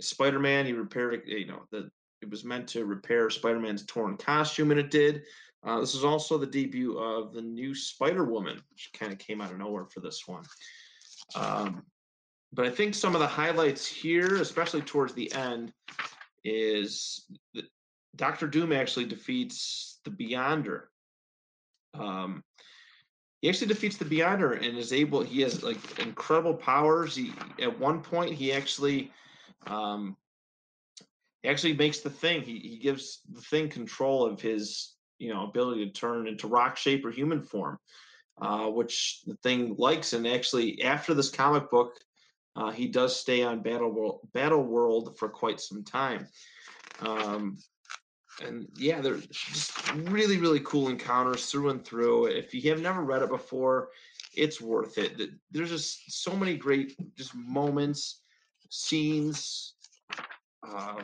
Spider-Man, 0.00 0.66
he 0.66 0.72
repaired, 0.74 1.22
you 1.26 1.46
know, 1.46 1.62
the 1.70 1.90
it 2.22 2.30
was 2.30 2.44
meant 2.44 2.68
to 2.68 2.84
repair 2.84 3.28
Spider-Man's 3.30 3.84
torn 3.84 4.16
costume, 4.16 4.70
and 4.70 4.80
it 4.80 4.90
did. 4.90 5.22
Uh, 5.66 5.80
this 5.80 5.94
is 5.94 6.04
also 6.04 6.38
the 6.38 6.46
debut 6.46 6.96
of 6.96 7.32
the 7.32 7.42
new 7.42 7.74
Spider-Woman, 7.74 8.62
which 8.70 8.90
kind 8.94 9.12
of 9.12 9.18
came 9.18 9.40
out 9.40 9.50
of 9.50 9.58
nowhere 9.58 9.84
for 9.84 9.98
this 9.98 10.26
one. 10.26 10.44
Um, 11.34 11.82
but 12.52 12.66
I 12.66 12.70
think 12.70 12.94
some 12.94 13.14
of 13.14 13.20
the 13.20 13.26
highlights 13.26 13.84
here, 13.84 14.36
especially 14.36 14.82
towards 14.82 15.12
the 15.12 15.32
end, 15.32 15.72
is 16.44 17.26
Doctor 18.14 18.46
Doom 18.46 18.72
actually 18.72 19.06
defeats 19.06 19.98
the 20.04 20.10
Beyonder. 20.10 20.84
Um, 21.94 22.44
he 23.42 23.48
actually 23.48 23.66
defeats 23.66 23.96
the 23.96 24.04
Beyonder 24.04 24.54
and 24.56 24.78
is 24.78 24.92
able. 24.92 25.22
He 25.22 25.40
has 25.42 25.64
like 25.64 25.98
incredible 25.98 26.54
powers. 26.54 27.16
He 27.16 27.32
at 27.60 27.78
one 27.78 28.00
point 28.00 28.32
he 28.32 28.52
actually 28.52 29.12
um, 29.66 30.16
he 31.42 31.48
actually 31.48 31.74
makes 31.74 32.00
the 32.00 32.10
thing. 32.10 32.42
He 32.42 32.58
he 32.60 32.78
gives 32.78 33.20
the 33.32 33.40
thing 33.40 33.68
control 33.68 34.24
of 34.24 34.40
his 34.40 34.95
you 35.18 35.32
know 35.32 35.44
ability 35.44 35.86
to 35.86 35.92
turn 35.92 36.26
into 36.26 36.46
rock 36.46 36.76
shape 36.76 37.04
or 37.04 37.10
human 37.10 37.42
form, 37.42 37.78
uh, 38.40 38.66
which 38.66 39.22
the 39.26 39.36
thing 39.42 39.74
likes. 39.78 40.12
And 40.12 40.26
actually, 40.26 40.82
after 40.82 41.14
this 41.14 41.30
comic 41.30 41.70
book, 41.70 41.92
uh, 42.56 42.70
he 42.70 42.88
does 42.88 43.18
stay 43.18 43.42
on 43.42 43.62
Battle 43.62 43.90
World, 43.90 44.20
Battle 44.32 44.62
World 44.62 45.16
for 45.18 45.28
quite 45.28 45.60
some 45.60 45.84
time. 45.84 46.26
Um, 47.00 47.58
and 48.44 48.66
yeah, 48.76 49.00
they're 49.00 49.16
just 49.16 49.92
really, 49.94 50.38
really 50.38 50.60
cool 50.60 50.88
encounters 50.88 51.46
through 51.46 51.70
and 51.70 51.84
through. 51.84 52.26
If 52.26 52.52
you 52.54 52.70
have 52.70 52.80
never 52.80 53.02
read 53.02 53.22
it 53.22 53.30
before, 53.30 53.88
it's 54.34 54.60
worth 54.60 54.98
it. 54.98 55.30
There's 55.50 55.70
just 55.70 56.22
so 56.22 56.36
many 56.36 56.56
great 56.56 56.94
just 57.16 57.34
moments 57.34 58.20
scenes. 58.70 59.74
Uh, 60.66 61.02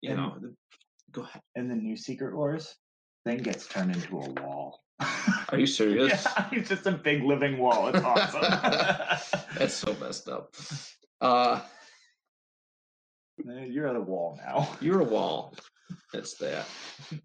you 0.00 0.10
and, 0.10 0.18
know, 0.18 0.36
go 1.12 1.22
ahead. 1.22 1.42
And 1.54 1.70
the 1.70 1.74
new 1.74 1.96
Secret 1.96 2.34
Wars, 2.36 2.74
thing 3.24 3.38
gets 3.38 3.66
turned 3.66 3.94
into 3.94 4.18
a 4.18 4.30
wall. 4.30 4.80
Are 5.50 5.58
you 5.58 5.66
serious? 5.80 6.26
yeah, 6.36 6.48
it's 6.52 6.68
just 6.68 6.86
a 6.86 6.92
big 6.92 7.22
living 7.22 7.58
wall. 7.58 7.88
It's 7.88 8.04
awesome. 8.04 8.40
That's 9.58 9.74
so 9.74 9.94
messed 10.00 10.28
up. 10.28 10.54
Uh, 11.20 11.60
You're 13.44 13.88
at 13.88 13.96
a 13.96 14.00
wall 14.00 14.38
now. 14.44 14.68
You're 14.80 15.00
a 15.00 15.04
wall. 15.04 15.54
That's 16.12 16.34
that. 16.34 16.66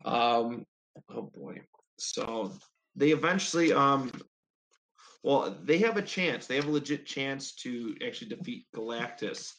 Um, 0.05 0.65
oh 1.09 1.31
boy. 1.33 1.61
So 1.99 2.51
they 2.95 3.11
eventually 3.11 3.73
um 3.73 4.11
well, 5.23 5.57
they 5.63 5.79
have 5.79 5.97
a 5.97 6.01
chance. 6.01 6.47
They 6.47 6.55
have 6.55 6.67
a 6.67 6.71
legit 6.71 7.05
chance 7.05 7.53
to 7.55 7.95
actually 8.05 8.29
defeat 8.29 8.65
Galactus, 8.73 9.51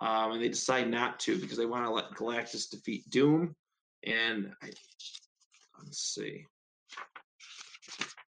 um, 0.00 0.32
and 0.32 0.42
they 0.42 0.48
decide 0.48 0.88
not 0.88 1.20
to 1.20 1.38
because 1.38 1.58
they 1.58 1.66
want 1.66 1.84
to 1.84 1.90
let 1.90 2.12
Galactus 2.12 2.70
defeat 2.70 3.04
Doom. 3.10 3.54
And 4.04 4.52
I, 4.62 4.70
let's 5.84 6.14
see, 6.14 6.46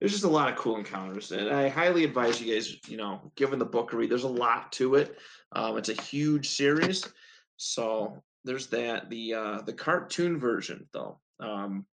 there's 0.00 0.12
just 0.12 0.24
a 0.24 0.28
lot 0.28 0.50
of 0.50 0.56
cool 0.56 0.76
encounters, 0.76 1.30
and 1.30 1.48
I 1.48 1.68
highly 1.68 2.04
advise 2.04 2.40
you 2.40 2.52
guys, 2.52 2.76
you 2.88 2.96
know, 2.96 3.20
given 3.36 3.58
the 3.58 3.64
book 3.64 3.92
read. 3.92 4.10
There's 4.10 4.24
a 4.24 4.28
lot 4.28 4.72
to 4.72 4.96
it. 4.96 5.16
Um, 5.52 5.76
it's 5.76 5.90
a 5.90 6.02
huge 6.02 6.48
series, 6.48 7.06
so 7.56 8.20
there's 8.44 8.66
that. 8.68 9.10
The 9.10 9.34
uh, 9.34 9.62
the 9.62 9.72
cartoon 9.72 10.40
version, 10.40 10.88
though, 10.92 11.20
um, 11.38 11.86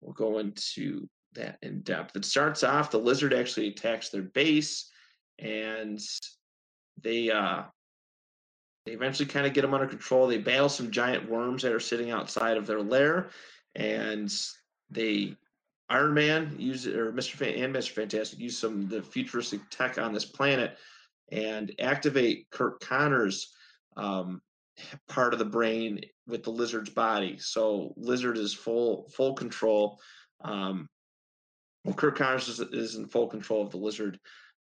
we'll 0.00 0.14
go 0.14 0.38
into 0.38 1.06
that 1.34 1.58
in 1.62 1.82
depth. 1.82 2.16
It 2.16 2.24
starts 2.24 2.64
off 2.64 2.90
the 2.90 2.98
lizard 2.98 3.34
actually 3.34 3.68
attacks 3.68 4.08
their 4.08 4.22
base, 4.22 4.90
and 5.38 6.00
they 7.02 7.30
uh, 7.30 7.64
they 8.86 8.92
eventually 8.92 9.28
kind 9.28 9.46
of 9.46 9.52
get 9.52 9.62
them 9.62 9.74
under 9.74 9.86
control. 9.86 10.26
They 10.26 10.38
battle 10.38 10.68
some 10.68 10.90
giant 10.90 11.28
worms 11.28 11.62
that 11.62 11.72
are 11.72 11.80
sitting 11.80 12.10
outside 12.10 12.56
of 12.56 12.66
their 12.66 12.80
lair, 12.80 13.30
and 13.74 14.32
they 14.90 15.36
Iron 15.88 16.14
Man 16.14 16.54
use 16.58 16.86
or 16.86 17.12
Mister 17.12 17.36
Fan, 17.36 17.54
and 17.54 17.72
Mister 17.72 17.94
Fantastic 17.94 18.38
use 18.38 18.58
some 18.58 18.82
of 18.82 18.88
the 18.88 19.02
futuristic 19.02 19.60
tech 19.70 19.98
on 19.98 20.12
this 20.12 20.24
planet 20.24 20.76
and 21.32 21.72
activate 21.78 22.48
Curt 22.50 22.80
Connors' 22.80 23.52
um, 23.96 24.40
part 25.08 25.32
of 25.32 25.38
the 25.38 25.44
brain 25.44 26.00
with 26.26 26.42
the 26.42 26.50
lizard's 26.50 26.90
body. 26.90 27.38
So 27.38 27.92
lizard 27.96 28.38
is 28.38 28.54
full 28.54 29.08
full 29.14 29.34
control. 29.34 29.98
Um, 30.42 30.88
well, 31.84 31.94
Curt 31.94 32.16
Connors 32.16 32.48
is, 32.48 32.60
is, 32.60 32.94
in 32.94 33.06
full 33.06 33.26
control 33.26 33.62
of 33.62 33.70
the 33.70 33.76
lizard 33.78 34.18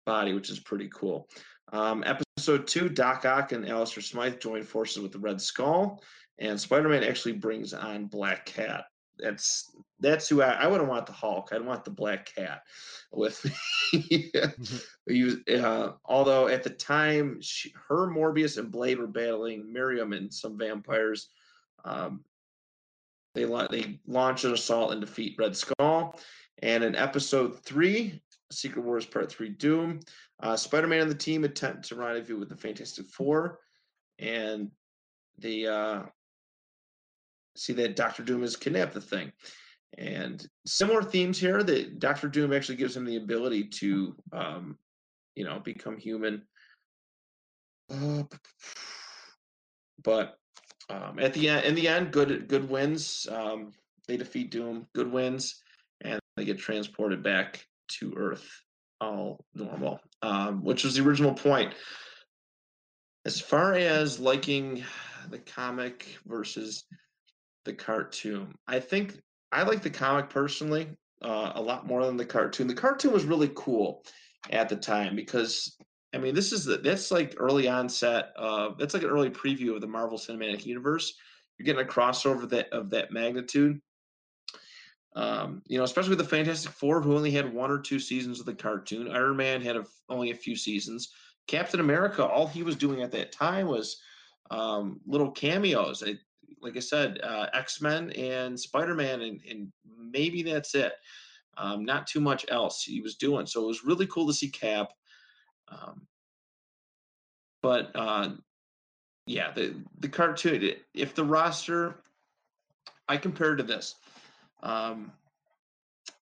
body, 0.06 0.34
which 0.34 0.50
is 0.50 0.60
pretty 0.60 0.90
cool. 0.94 1.28
Um, 1.72 2.04
episode 2.06 2.68
two, 2.68 2.90
Doc 2.90 3.26
Ock 3.26 3.52
and 3.52 3.68
Alistair 3.68 4.02
Smythe 4.02 4.40
join 4.40 4.64
forces 4.64 5.02
with 5.02 5.12
the 5.12 5.20
Red 5.20 5.40
Skull, 5.40 6.02
and 6.40 6.60
Spider-Man 6.60 7.04
actually 7.04 7.34
brings 7.34 7.74
on 7.74 8.08
Black 8.08 8.46
Cat. 8.46 8.86
That's 9.22 9.72
that's 10.00 10.28
who 10.28 10.42
I, 10.42 10.54
I 10.54 10.68
wouldn't 10.68 10.90
want 10.90 11.06
the 11.06 11.14
Hulk. 11.14 11.50
I'd 11.52 11.66
want 11.66 11.86
the 11.86 11.92
Black 11.92 12.34
Cat 12.34 12.64
with 13.12 13.46
me. 13.94 14.32
mm-hmm. 14.34 15.64
uh, 15.66 15.92
although 16.06 16.48
at 16.48 16.64
the 16.64 16.70
time, 16.70 17.38
she, 17.42 17.74
her 17.88 18.08
Morbius 18.08 18.58
and 18.58 18.72
Blade 18.72 19.00
were 19.00 19.08
battling 19.08 19.72
Miriam 19.72 20.14
and 20.14 20.34
some 20.34 20.58
vampires. 20.58 21.30
Um, 21.86 22.24
they 23.34 23.46
they 23.46 24.00
launch 24.08 24.44
an 24.44 24.54
assault 24.54 24.92
and 24.92 25.02
defeat 25.02 25.36
Red 25.38 25.56
Skull. 25.56 26.20
And 26.62 26.84
in 26.84 26.96
episode 26.96 27.64
three, 27.64 28.22
Secret 28.52 28.84
Wars 28.84 29.06
Part 29.06 29.32
Three 29.32 29.50
Doom, 29.50 30.00
uh, 30.42 30.56
Spider 30.56 30.88
Man 30.88 31.02
and 31.02 31.12
the 31.12 31.16
team 31.16 31.44
attempt 31.44 31.88
to 31.88 31.96
rendezvous 31.96 32.38
with 32.38 32.50
the 32.50 32.56
Fantastic 32.56 33.08
Four, 33.08 33.60
and 34.20 34.70
the 35.40 35.68
uh, 35.68 36.04
see 37.56 37.74
that 37.74 37.96
Doctor 37.96 38.24
Doom 38.24 38.42
has 38.42 38.56
kidnapped 38.56 38.94
the 38.94 39.02
thing. 39.02 39.32
And 39.98 40.46
similar 40.66 41.04
themes 41.04 41.38
here 41.38 41.62
that 41.62 42.00
Doctor 42.00 42.28
Doom 42.28 42.54
actually 42.54 42.78
gives 42.78 42.96
him 42.96 43.06
the 43.06 43.18
ability 43.18 43.66
to, 43.80 44.16
um, 44.32 44.78
you 45.36 45.44
know, 45.44 45.60
become 45.60 45.98
human. 45.98 46.44
Uh, 47.90 48.24
but 50.04 50.38
um, 50.90 51.20
at 51.20 51.34
the 51.34 51.50
end, 51.50 51.66
in 51.66 51.76
the 51.76 51.88
end, 51.88 52.12
good 52.12 52.48
good 52.48 52.70
wins. 52.70 53.28
Um, 53.30 53.72
they 54.08 54.18
defeat 54.18 54.52
Doom. 54.52 54.88
Good 54.94 55.12
wins 55.12 55.62
and 56.04 56.20
they 56.36 56.46
get 56.46 56.60
transported 56.60 57.24
back 57.24 57.66
to 58.00 58.14
Earth 58.16 58.48
all 59.00 59.44
normal, 59.54 60.00
um, 60.22 60.64
which 60.64 60.84
was 60.84 60.96
the 60.96 61.04
original 61.04 61.34
point. 61.34 61.74
As 63.26 63.40
far 63.40 63.74
as 63.74 64.20
liking 64.20 64.84
the 65.30 65.40
comic 65.40 66.18
versus 66.26 66.86
the 67.66 67.74
cartoon, 67.74 68.54
I 68.68 68.80
think 68.80 69.20
I 69.52 69.64
like 69.64 69.82
the 69.82 69.90
comic 69.90 70.30
personally 70.30 70.90
uh, 71.22 71.52
a 71.56 71.62
lot 71.62 71.88
more 71.88 72.06
than 72.06 72.18
the 72.18 72.26
cartoon. 72.26 72.68
The 72.68 72.74
cartoon 72.74 73.12
was 73.12 73.26
really 73.26 73.52
cool 73.56 74.04
at 74.50 74.70
the 74.70 74.76
time 74.76 75.16
because 75.16 75.78
I 76.14 76.18
mean 76.18 76.34
this 76.34 76.52
is 76.52 76.66
the, 76.66 76.78
that's 76.78 77.12
like 77.12 77.36
early 77.38 77.68
onset. 77.68 78.30
That's 78.78 78.94
like 78.94 79.04
an 79.04 79.10
early 79.10 79.30
preview 79.30 79.76
of 79.76 79.82
the 79.82 79.88
Marvel 79.88 80.18
Cinematic 80.18 80.66
Universe. 80.66 81.14
You're 81.58 81.66
getting 81.66 81.86
a 81.86 81.88
crossover 81.88 82.50
that 82.50 82.70
of 82.72 82.90
that 82.92 83.12
magnitude 83.12 83.80
um, 85.16 85.62
you 85.68 85.78
know, 85.78 85.84
especially 85.84 86.12
with 86.12 86.20
the 86.20 86.36
Fantastic 86.36 86.72
Four, 86.72 87.02
who 87.02 87.16
only 87.16 87.32
had 87.32 87.54
one 87.54 87.72
or 87.72 87.80
two 87.80 88.00
seasons 88.00 88.40
of 88.40 88.46
the 88.46 88.54
cartoon. 88.54 89.12
Iron 89.12 89.36
Man 89.36 89.62
had 89.62 89.76
a, 89.76 89.86
only 90.10 90.32
a 90.32 90.36
few 90.36 90.56
seasons. 90.56 91.10
Captain 91.48 91.80
America, 91.80 92.26
all 92.26 92.48
he 92.48 92.64
was 92.64 92.76
doing 92.76 93.02
at 93.02 93.12
that 93.12 93.32
time 93.32 93.68
was 93.68 94.00
um, 94.52 95.02
little 95.06 95.32
cameos. 95.32 96.02
It, 96.02 96.20
like 96.62 96.78
I 96.78 96.80
said, 96.80 97.20
uh, 97.24 97.48
X 97.54 97.82
Men 97.82 98.12
and 98.12 98.60
Spider 98.60 98.96
Man, 98.96 99.22
and, 99.22 99.42
and 99.50 99.72
maybe 99.98 100.44
that's 100.44 100.76
it. 100.76 100.94
Um, 101.58 101.84
not 101.84 102.08
too 102.08 102.22
much 102.22 102.46
else 102.50 102.84
he 102.84 103.02
was 103.02 103.16
doing. 103.16 103.46
So 103.46 103.64
it 103.64 103.68
was 103.68 103.84
really 103.84 104.08
cool 104.08 104.28
to 104.28 104.34
see 104.34 104.50
Cap. 104.50 104.92
Um, 105.68 106.08
but 107.62 107.92
uh, 107.96 108.30
yeah, 109.26 109.52
the 109.52 109.76
the 110.00 110.10
cartoon. 110.10 110.72
If 110.94 111.14
the 111.14 111.24
roster, 111.24 112.02
I 113.08 113.18
compare 113.18 113.56
to 113.56 113.64
this, 113.64 113.96
um, 114.64 115.12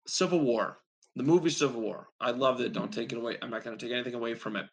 Civil 0.05 0.41
War, 0.41 0.79
the 1.15 1.23
movie 1.23 1.49
Civil 1.49 1.81
War. 1.81 2.07
I 2.19 2.31
love 2.31 2.61
it. 2.61 2.73
Don't 2.73 2.93
take 2.93 3.11
it 3.11 3.17
away. 3.17 3.37
I'm 3.41 3.49
not 3.49 3.63
going 3.63 3.77
to 3.77 3.83
take 3.83 3.93
anything 3.93 4.13
away 4.13 4.33
from 4.35 4.55
it. 4.55 4.65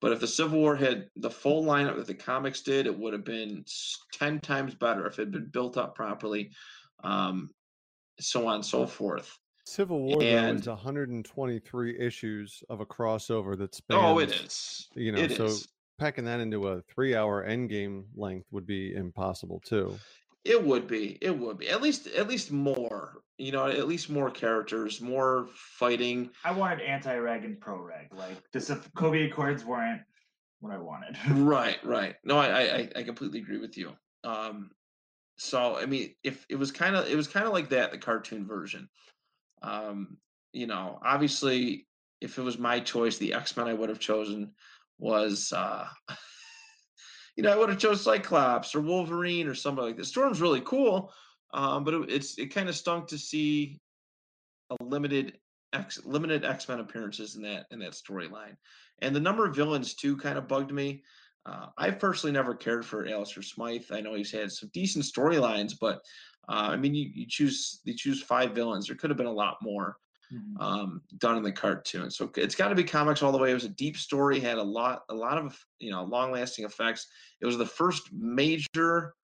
But 0.00 0.12
if 0.12 0.20
the 0.20 0.26
Civil 0.26 0.58
War 0.60 0.76
had 0.76 1.08
the 1.16 1.30
full 1.30 1.64
lineup 1.64 1.96
that 1.96 2.06
the 2.06 2.14
comics 2.14 2.62
did, 2.62 2.86
it 2.86 2.98
would 2.98 3.12
have 3.12 3.24
been 3.24 3.64
ten 4.12 4.40
times 4.40 4.74
better 4.74 5.06
if 5.06 5.18
it 5.18 5.22
had 5.22 5.32
been 5.32 5.50
built 5.52 5.76
up 5.76 5.94
properly, 5.94 6.50
um, 7.04 7.50
so 8.18 8.46
on 8.46 8.56
and 8.56 8.64
so 8.64 8.86
forth. 8.86 9.38
Civil 9.66 10.02
War 10.02 10.22
And- 10.22 10.56
though 10.58 10.60
is 10.62 10.66
123 10.68 11.98
issues 11.98 12.62
of 12.70 12.80
a 12.80 12.86
crossover 12.86 13.56
that 13.58 13.74
spans. 13.74 14.00
Oh, 14.02 14.18
it 14.18 14.30
is. 14.30 14.88
You 14.94 15.12
know, 15.12 15.20
It 15.20 15.36
so 15.36 15.44
is. 15.44 15.68
packing 15.98 16.24
that 16.24 16.40
into 16.40 16.66
a 16.68 16.80
three-hour 16.82 17.46
endgame 17.46 18.04
length 18.16 18.46
would 18.50 18.66
be 18.66 18.94
impossible 18.94 19.60
too. 19.60 19.98
It 20.44 20.62
would 20.62 20.86
be. 20.86 21.18
It 21.20 21.36
would 21.36 21.58
be. 21.58 21.68
At 21.68 21.82
least 21.82 22.06
at 22.08 22.28
least 22.28 22.50
more. 22.50 23.22
You 23.36 23.52
know, 23.52 23.66
at 23.66 23.88
least 23.88 24.10
more 24.10 24.30
characters, 24.30 25.00
more 25.00 25.48
fighting. 25.54 26.30
I 26.44 26.52
wanted 26.52 26.82
anti-reg 26.82 27.44
and 27.44 27.58
pro-reg. 27.58 28.12
Like 28.12 28.50
the 28.52 28.58
Sokovia 28.58 29.30
Accords 29.30 29.64
weren't 29.64 30.02
what 30.60 30.72
I 30.74 30.78
wanted. 30.78 31.16
Right, 31.30 31.78
right. 31.84 32.16
No, 32.24 32.38
I 32.38 32.60
I, 32.60 32.88
I 32.96 33.02
completely 33.02 33.40
agree 33.40 33.58
with 33.58 33.76
you. 33.76 33.92
Um 34.24 34.70
so 35.38 35.76
I 35.78 35.86
mean 35.86 36.14
if 36.22 36.44
it 36.50 36.56
was 36.56 36.70
kind 36.70 36.96
of 36.96 37.08
it 37.08 37.16
was 37.16 37.28
kind 37.28 37.46
of 37.46 37.52
like 37.52 37.70
that, 37.70 37.92
the 37.92 37.98
cartoon 37.98 38.46
version. 38.46 38.88
Um, 39.62 40.18
you 40.52 40.66
know, 40.66 40.98
obviously 41.04 41.86
if 42.20 42.38
it 42.38 42.42
was 42.42 42.58
my 42.58 42.80
choice, 42.80 43.16
the 43.16 43.32
X-Men 43.34 43.68
I 43.68 43.74
would 43.74 43.88
have 43.88 44.00
chosen 44.00 44.52
was 44.98 45.52
uh 45.54 45.86
you 47.36 47.42
know, 47.42 47.52
I 47.52 47.56
would 47.56 47.68
have 47.68 47.78
chose 47.78 48.02
Cyclops 48.02 48.74
or 48.74 48.80
Wolverine 48.80 49.48
or 49.48 49.54
somebody 49.54 49.88
like 49.88 49.96
that. 49.96 50.06
Storm's 50.06 50.40
really 50.40 50.60
cool, 50.62 51.12
um, 51.52 51.84
but 51.84 51.94
it, 51.94 52.10
it's 52.10 52.38
it 52.38 52.54
kind 52.54 52.68
of 52.68 52.76
stunk 52.76 53.08
to 53.08 53.18
see 53.18 53.80
a 54.70 54.84
limited 54.84 55.38
X 55.72 56.04
limited 56.04 56.44
X 56.44 56.68
Men 56.68 56.80
appearances 56.80 57.36
in 57.36 57.42
that 57.42 57.66
in 57.70 57.78
that 57.80 57.92
storyline, 57.92 58.56
and 59.00 59.14
the 59.14 59.20
number 59.20 59.46
of 59.46 59.54
villains 59.54 59.94
too 59.94 60.16
kind 60.16 60.38
of 60.38 60.48
bugged 60.48 60.72
me. 60.72 61.02
Uh, 61.46 61.66
I've 61.78 61.98
personally 61.98 62.32
never 62.32 62.54
cared 62.54 62.84
for 62.84 63.08
Alistair 63.08 63.42
Smythe. 63.42 63.84
I 63.90 64.00
know 64.00 64.14
he's 64.14 64.30
had 64.30 64.52
some 64.52 64.70
decent 64.74 65.06
storylines, 65.06 65.72
but 65.80 66.00
uh, 66.48 66.68
I 66.70 66.76
mean, 66.76 66.94
you, 66.94 67.10
you 67.14 67.26
choose 67.28 67.80
you 67.84 67.94
choose 67.94 68.22
five 68.22 68.52
villains. 68.52 68.86
There 68.86 68.96
could 68.96 69.10
have 69.10 69.16
been 69.16 69.26
a 69.26 69.32
lot 69.32 69.56
more 69.62 69.96
Mhm. 70.32 70.60
um, 70.62 71.02
done 71.18 71.36
in 71.36 71.42
the 71.42 71.52
cartoon. 71.52 72.10
So 72.10 72.30
it's 72.36 72.54
got 72.54 72.68
to 72.68 72.74
be 72.74 72.84
comics 72.84 73.22
all 73.22 73.32
the 73.32 73.38
way. 73.38 73.50
It 73.50 73.54
was 73.54 73.64
a 73.64 73.68
deep 73.68 73.96
story, 73.96 74.40
had 74.40 74.58
a 74.58 74.62
lot, 74.62 75.02
a 75.08 75.14
lot 75.14 75.38
of 75.38 75.58
you 75.78 75.90
know, 75.90 76.04
long 76.04 76.32
lasting 76.32 76.64
effects. 76.64 77.08
It 77.40 77.46
was 77.46 77.58
the 77.58 77.66
first 77.66 78.12
major, 78.12 79.14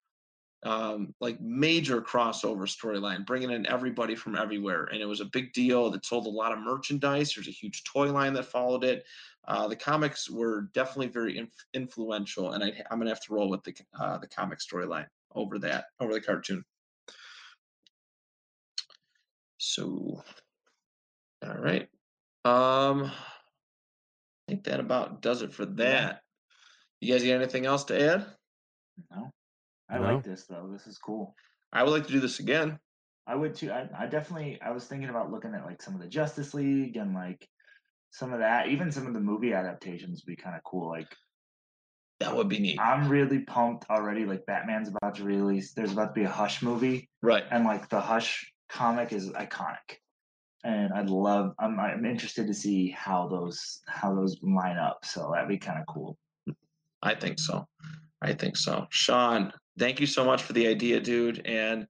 um, 0.65 1.15
like 1.21 1.41
major 1.41 2.01
crossover 2.03 2.63
storyline, 2.67 3.27
bringing 3.27 3.51
in 3.51 3.67
everybody 3.67 4.17
from 4.17 4.35
everywhere, 4.37 4.85
and 4.85 5.01
it 5.01 5.07
was 5.07 5.21
a 5.21 5.25
big 5.27 5.53
deal. 5.53 5.91
That 5.91 6.05
sold 6.07 6.27
a 6.27 6.31
lot 6.31 6.53
of 6.53 6.59
merchandise. 6.59 7.35
There's 7.35 7.49
a 7.49 7.53
huge 7.53 7.85
toy 7.85 8.11
line 8.13 8.33
that 8.35 8.47
followed 8.47 8.83
it. 8.85 9.05
Uh, 9.47 9.69
the 9.69 9.77
comics 9.77 10.29
were 10.31 10.63
definitely 10.75 11.09
very 11.09 11.39
inf- 11.39 11.67
influential, 11.75 12.53
and 12.53 12.65
I, 12.65 12.83
I'm 12.91 12.99
gonna 12.99 13.11
have 13.11 13.23
to 13.25 13.35
roll 13.35 13.49
with 13.51 13.63
the 13.65 13.77
uh, 14.01 14.19
the 14.19 14.29
comic 14.29 14.59
storyline 14.61 15.09
over 15.33 15.59
that 15.61 15.87
over 16.01 16.13
the 16.15 16.21
cartoon. 16.21 16.65
So 19.59 20.23
all 21.47 21.57
right. 21.59 21.89
Um, 22.45 23.05
I 23.05 23.13
think 24.49 24.65
that 24.65 24.81
about 24.81 25.21
does 25.23 25.43
it 25.43 25.53
for 25.53 25.67
that. 25.67 26.21
You 27.01 27.13
guys 27.13 27.23
got 27.23 27.31
anything 27.35 27.67
else 27.67 27.85
to 27.85 28.01
add? 28.15 28.27
No, 29.11 29.31
I 29.89 29.99
No. 29.99 30.15
like 30.15 30.25
this 30.25 30.47
though. 30.47 30.69
This 30.73 30.87
is 30.87 30.99
cool. 30.99 31.35
I 31.73 31.83
would 31.83 31.91
like 31.91 32.07
to 32.07 32.13
do 32.13 32.21
this 32.21 32.39
again. 32.41 32.79
I 33.27 33.35
would 33.35 33.55
too. 33.57 33.71
I, 33.73 33.89
I 33.99 34.07
definitely. 34.07 34.61
I 34.63 34.71
was 34.71 34.87
thinking 34.87 35.09
about 35.09 35.31
looking 35.33 35.55
at 35.55 35.65
like 35.67 35.83
some 35.83 35.95
of 35.95 36.01
the 36.01 36.07
Justice 36.09 36.55
League 36.55 36.97
and 36.97 37.13
like 37.15 37.47
some 38.11 38.33
of 38.33 38.39
that. 38.39 38.69
Even 38.69 38.93
some 38.93 39.07
of 39.07 39.15
the 39.15 39.21
movie 39.21 39.53
adaptations 39.53 40.23
would 40.25 40.31
be 40.31 40.41
kind 40.41 40.55
of 40.57 40.63
cool. 40.65 40.89
Like 40.89 41.09
That 42.21 42.35
would 42.37 42.49
be 42.49 42.61
neat. 42.61 42.79
I'm 42.81 43.09
really 43.09 43.41
pumped 43.41 43.91
already. 43.91 44.25
Like 44.25 44.47
Batman's 44.47 44.89
about 44.89 45.17
to 45.17 45.25
release. 45.25 45.75
There's 45.75 45.93
about 45.93 46.15
to 46.15 46.21
be 46.21 46.25
a 46.25 46.29
Hush 46.31 46.63
movie, 46.63 47.11
Right. 47.21 47.45
and 47.51 47.65
like 47.65 47.89
the 47.89 48.01
Hush 48.01 48.51
comic 48.69 49.13
is 49.13 49.31
iconic. 49.31 49.99
And 50.65 50.93
I'd 50.93 51.11
love. 51.11 51.55
I'm 51.59 51.79
I'm 51.79 52.05
interested 52.05 52.47
to 52.47 52.55
see 52.55 52.91
how 52.91 53.29
those 53.29 53.81
how 53.89 54.15
those 54.15 54.37
line 54.43 54.79
up. 54.79 55.05
So 55.05 55.31
that'd 55.33 55.49
be 55.49 55.59
kind 55.59 55.79
of 55.79 55.87
cool. 55.87 56.19
I 57.03 57.15
think 57.15 57.39
so. 57.39 57.67
I 58.23 58.33
think 58.33 58.57
so. 58.57 58.87
Shawn, 58.91 59.53
thank 59.79 60.01
you 60.01 60.07
so 60.07 60.25
much 60.25 60.43
for 60.43 60.53
the 60.55 60.67
idea, 60.67 60.99
dude. 61.01 61.47
And 61.47 61.87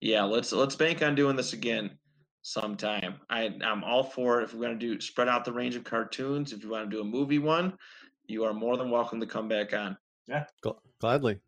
yeah, 0.00 0.24
let's 0.24 0.52
let's 0.52 0.74
bank 0.74 1.02
on 1.02 1.14
doing 1.14 1.36
this 1.36 1.52
again 1.52 1.90
sometime. 2.42 3.16
I 3.30 3.54
I'm 3.62 3.84
all 3.84 4.02
for 4.02 4.40
it. 4.40 4.44
If 4.44 4.54
we're 4.54 4.62
gonna 4.62 4.78
do 4.78 5.00
spread 5.00 5.28
out 5.28 5.44
the 5.44 5.52
range 5.52 5.76
of 5.76 5.84
cartoons, 5.84 6.52
if 6.52 6.64
you 6.64 6.70
want 6.70 6.90
to 6.90 6.96
do 6.96 7.02
a 7.02 7.04
movie 7.04 7.38
one, 7.38 7.74
you 8.26 8.44
are 8.44 8.54
more 8.54 8.76
than 8.76 8.90
welcome 8.90 9.20
to 9.20 9.26
come 9.26 9.48
back 9.48 9.72
on. 9.72 9.96
Gl- 10.64 10.78
gladly. 11.00 11.38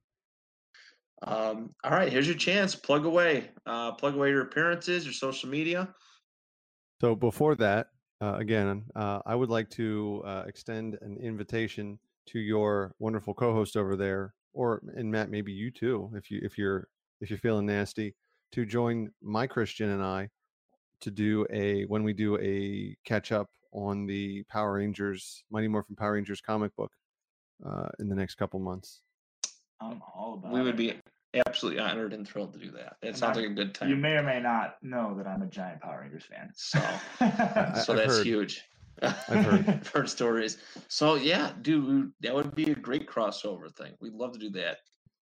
Um, 1.23 1.71
all 1.83 1.91
right, 1.91 2.12
here's 2.12 2.29
your 2.29 2.37
chance. 2.37 2.75
Plug 2.77 3.05
away. 3.05 3.51
Uh, 3.66 3.93
plug 3.93 4.14
away 4.14 4.31
your 4.31 4.43
appearances, 4.43 5.05
your 5.05 5.12
social 5.12 5.49
media. 5.49 5.89
So 7.01 7.15
before 7.15 7.55
that, 7.57 7.89
uh, 8.21 8.35
again, 8.35 8.85
uh, 8.97 9.21
I 9.25 9.35
would 9.35 9.51
like 9.51 9.71
to 9.71 10.23
uh, 10.27 10.45
extend 10.47 10.99
an 11.01 11.17
invitation 11.23 11.99
to 12.27 12.41
your 12.41 12.95
wonderful 12.99 13.35
co-host 13.35 13.77
over 13.77 13.97
there, 13.97 14.35
or 14.53 14.83
and 14.97 15.11
Matt, 15.11 15.31
maybe 15.31 15.53
you 15.53 15.71
too, 15.71 16.11
if 16.15 16.31
you 16.31 16.41
if 16.43 16.59
you're 16.59 16.89
if 17.21 17.31
you're 17.31 17.39
feeling 17.39 17.67
nasty, 17.67 18.15
to 18.53 18.67
join 18.67 19.11
my 19.23 19.47
Christian 19.47 19.91
and 19.91 20.03
I 20.03 20.29
to 21.01 21.11
do 21.13 21.47
a 21.53 21.85
when 21.85 22.03
we 22.03 22.13
do 22.13 22.37
a 22.39 22.97
catch 23.05 23.31
up 23.31 23.49
on 23.73 24.07
the 24.07 24.43
Power 24.51 24.75
Rangers 24.75 25.45
Mighty 25.51 25.69
Morphin 25.69 25.95
Power 25.95 26.15
Rangers 26.15 26.41
comic 26.41 26.75
book 26.75 26.91
uh, 27.65 27.89
in 28.01 28.09
the 28.09 28.17
next 28.17 28.35
couple 28.35 28.59
months. 28.59 29.03
I'm 29.81 30.03
all 30.15 30.35
about. 30.35 30.53
We 30.53 30.63
would 30.63 30.77
be 30.77 30.95
absolutely 31.47 31.81
honored 31.81 32.12
and 32.12 32.26
thrilled 32.26 32.53
to 32.55 32.59
do 32.59 32.70
that. 32.72 32.97
It 33.03 33.09
And 33.09 33.16
sounds 33.16 33.37
I'm- 33.37 33.45
like 33.47 33.53
a 33.53 33.55
good 33.55 33.74
time. 33.74 33.89
You 33.91 33.97
may 33.97 34.16
or 34.16 34.22
may 34.22 34.41
not 34.41 34.76
know 34.83 35.14
that 35.16 35.26
I'm 35.26 35.43
a 35.43 35.47
giant 35.47 35.81
Power 35.81 36.01
Rangers 36.03 36.24
fan. 36.24 36.51
So, 36.55 36.79
so 37.18 37.24
I've 37.24 37.87
that's 37.87 37.87
heard. 38.16 38.26
huge. 38.26 38.62
I've 39.03 39.14
heard. 39.45 39.87
Heard 39.95 40.09
stories. 40.09 40.59
So 40.89 41.14
yeah, 41.14 41.53
dude, 41.62 42.11
that 42.20 42.35
would 42.35 42.55
be 42.57 42.72
a 42.72 42.74
great 42.74 43.09
crossover 43.09 43.72
thing. 43.76 43.93
We'd 44.01 44.12
love 44.14 44.33
to 44.33 44.39
do 44.41 44.51
that. 44.51 44.79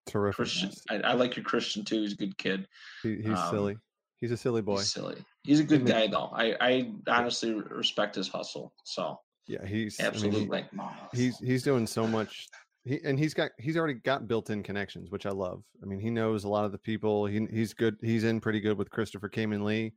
Terrific. 0.07 0.37
Christian, 0.37 0.71
I, 0.89 0.97
I 0.99 1.13
like 1.13 1.37
your 1.37 1.45
Christian 1.45 1.85
too. 1.85 2.01
He's 2.01 2.13
a 2.13 2.17
good 2.17 2.39
kid. 2.39 2.67
He, 3.03 3.17
he's 3.17 3.27
um, 3.39 3.51
silly. 3.51 3.77
He's 4.19 4.31
a 4.31 4.37
silly 4.37 4.63
boy. 4.63 4.79
He's 4.79 4.93
silly. 4.93 5.17
He's 5.43 5.61
a 5.61 5.65
good 5.65 5.81
Admit- 5.83 5.93
guy 5.95 6.07
though. 6.07 6.31
I, 6.33 6.55
I 6.61 6.93
honestly 7.07 7.53
respect 7.53 8.15
his 8.15 8.29
hustle. 8.29 8.73
So 8.85 9.21
Yeah, 9.47 9.67
he's 9.67 10.01
I 10.01 10.05
mean, 10.05 10.13
he- 10.13 10.27
absolutely. 10.27 10.65
he's 11.13 11.39
he's 11.41 11.63
doing 11.63 11.87
so 11.87 12.07
much 12.07 12.49
he 12.87 13.01
and 13.05 13.19
he's 13.19 13.35
got 13.35 13.51
he's 13.59 13.77
already 13.77 13.95
got 13.95 14.27
built-in 14.29 14.63
connections 14.63 15.11
which 15.11 15.27
i 15.27 15.31
love 15.31 15.63
i 15.83 15.87
mean 15.87 15.99
he 16.01 16.09
knows 16.11 16.45
a 16.45 16.49
lot 16.49 16.65
of 16.65 16.73
the 16.73 16.79
people 16.79 17.27
he, 17.27 17.45
he's 17.51 17.75
good 17.75 17.97
he's 18.01 18.25
in 18.25 18.41
pretty 18.41 18.61
good 18.61 18.79
with 18.79 18.89
christopher 18.91 19.29
Khayman 19.29 19.65
Lee 19.65 19.93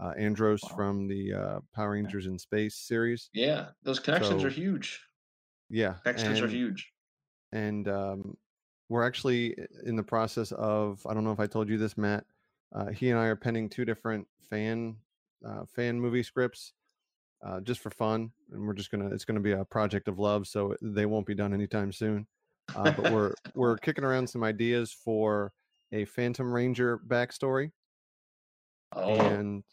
uh, 0.00 0.12
andros 0.18 0.60
Wow. 0.62 0.70
from 0.76 1.08
the 1.08 1.32
uh, 1.32 1.60
power 1.74 1.92
rangers 1.92 2.26
in 2.26 2.38
space 2.38 2.76
series 2.76 3.30
yeah, 3.32 3.68
those 3.82 3.98
connections 3.98 4.42
So, 4.42 4.46
are 4.46 4.50
huge. 4.50 5.00
yeah 5.70 5.94
Connections 6.04 6.40
are 6.40 6.48
huge. 6.48 6.92
and 7.52 7.88
um, 7.88 8.36
we're 8.88 9.06
actually 9.06 9.56
in 9.84 9.96
the 9.96 10.02
process 10.02 10.52
of 10.52 11.04
i 11.08 11.14
don't 11.14 11.24
know 11.24 11.32
if 11.32 11.40
i 11.40 11.46
told 11.46 11.68
you 11.68 11.78
this 11.78 11.96
matt 11.96 12.24
uh, 12.74 12.90
he 12.90 13.10
and 13.10 13.18
i 13.18 13.24
are 13.26 13.36
penning 13.36 13.68
two 13.68 13.84
different 13.84 14.26
fan 14.50 14.96
uh, 15.46 15.64
fan 15.66 15.98
movie 16.00 16.22
scripts 16.22 16.72
uh, 17.44 17.60
just 17.60 17.80
for 17.80 17.90
fun 17.90 18.30
and 18.52 18.66
we're 18.66 18.72
just 18.72 18.90
gonna 18.90 19.08
it's 19.08 19.24
gonna 19.24 19.40
be 19.40 19.52
a 19.52 19.64
project 19.64 20.08
of 20.08 20.18
love 20.18 20.46
so 20.46 20.74
they 20.80 21.06
won't 21.06 21.26
be 21.26 21.34
done 21.34 21.52
anytime 21.52 21.92
soon 21.92 22.26
uh, 22.74 22.90
but 22.92 23.12
we're 23.12 23.34
we're 23.54 23.76
kicking 23.76 24.04
around 24.04 24.26
some 24.26 24.42
ideas 24.42 24.92
for 24.92 25.52
a 25.92 26.04
phantom 26.06 26.52
ranger 26.52 26.98
backstory 27.06 27.70
Oh, 28.96 29.14
and 29.14 29.64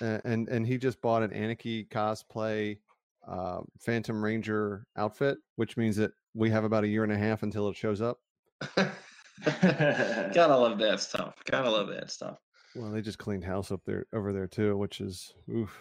and 0.00 0.48
and 0.48 0.66
he 0.66 0.78
just 0.78 1.00
bought 1.00 1.22
an 1.22 1.32
Anarchy 1.32 1.84
cosplay 1.84 2.78
uh, 3.26 3.60
Phantom 3.80 4.22
Ranger 4.22 4.86
outfit, 4.96 5.38
which 5.56 5.76
means 5.76 5.96
that 5.96 6.12
we 6.34 6.50
have 6.50 6.64
about 6.64 6.84
a 6.84 6.88
year 6.88 7.04
and 7.04 7.12
a 7.12 7.18
half 7.18 7.42
until 7.42 7.68
it 7.68 7.76
shows 7.76 8.00
up. 8.00 8.18
gotta 8.74 10.56
love 10.56 10.78
that 10.78 11.00
stuff. 11.00 11.34
Gotta 11.50 11.70
love 11.70 11.88
that 11.88 12.10
stuff. 12.10 12.38
Well, 12.74 12.90
they 12.90 13.02
just 13.02 13.18
cleaned 13.18 13.44
house 13.44 13.70
up 13.70 13.80
there 13.86 14.06
over 14.14 14.32
there 14.32 14.46
too, 14.46 14.76
which 14.76 15.00
is 15.00 15.34
oof, 15.50 15.76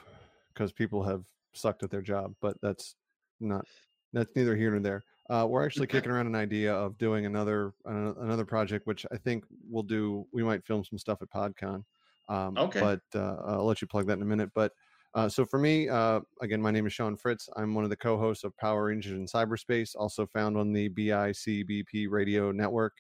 because 0.58 0.72
people 0.72 1.04
have 1.04 1.24
sucked 1.54 1.84
at 1.84 1.92
their 1.92 2.02
job. 2.02 2.34
But 2.42 2.58
that's 2.62 2.96
not 3.40 3.66
that's 4.14 4.32
neither 4.36 4.56
here 4.56 4.72
nor 4.72 4.80
there. 4.80 5.04
Uh, 5.30 5.46
we're 5.48 5.66
actually 5.66 5.88
kicking 5.88 6.10
around 6.12 6.28
an 6.28 6.36
idea 6.36 6.74
of 6.74 6.98
doing 6.98 7.26
another 7.26 7.74
an- 7.86 8.16
another 8.20 8.46
project, 8.46 8.88
which 8.88 9.06
I 9.12 9.18
think 9.18 9.44
we'll 9.70 9.84
do. 9.84 10.26
We 10.34 10.44
might 10.44 10.66
film 10.66 10.84
some 10.84 10.98
stuff 10.98 11.22
at 11.22 11.30
PodCon. 11.30 11.84
Um, 12.30 12.58
Okay. 12.58 12.80
But 12.80 13.02
uh, 13.14 13.36
I'll 13.46 13.66
let 13.66 13.82
you 13.82 13.88
plug 13.88 14.08
that 14.08 14.14
in 14.14 14.22
a 14.22 14.26
minute. 14.26 14.50
But 14.56 14.72
uh, 15.14 15.30
so 15.30 15.46
for 15.46 15.60
me, 15.60 15.90
uh, 15.90 16.22
again, 16.42 16.62
my 16.62 16.72
name 16.72 16.86
is 16.86 16.94
Shawn 16.94 17.16
Fritz. 17.18 17.50
I'm 17.56 17.74
one 17.74 17.84
of 17.84 17.90
the 17.90 17.96
co-hosts 17.98 18.44
of 18.44 18.56
Power 18.58 18.86
Rangers 18.86 19.14
in 19.14 19.26
Cyberspace, 19.26 19.96
also 19.96 20.26
found 20.28 20.58
on 20.58 20.72
the 20.74 20.90
BICBP 20.90 22.08
Radio 22.10 22.52
Network. 22.52 22.94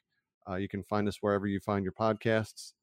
Uh, 0.49 0.55
you 0.55 0.67
can 0.69 0.83
find 0.83 1.07
us 1.07 1.17
wherever 1.21 1.47
you 1.47 1.59
find 1.59 1.83
your 1.83 1.93
podcasts, 1.93 2.73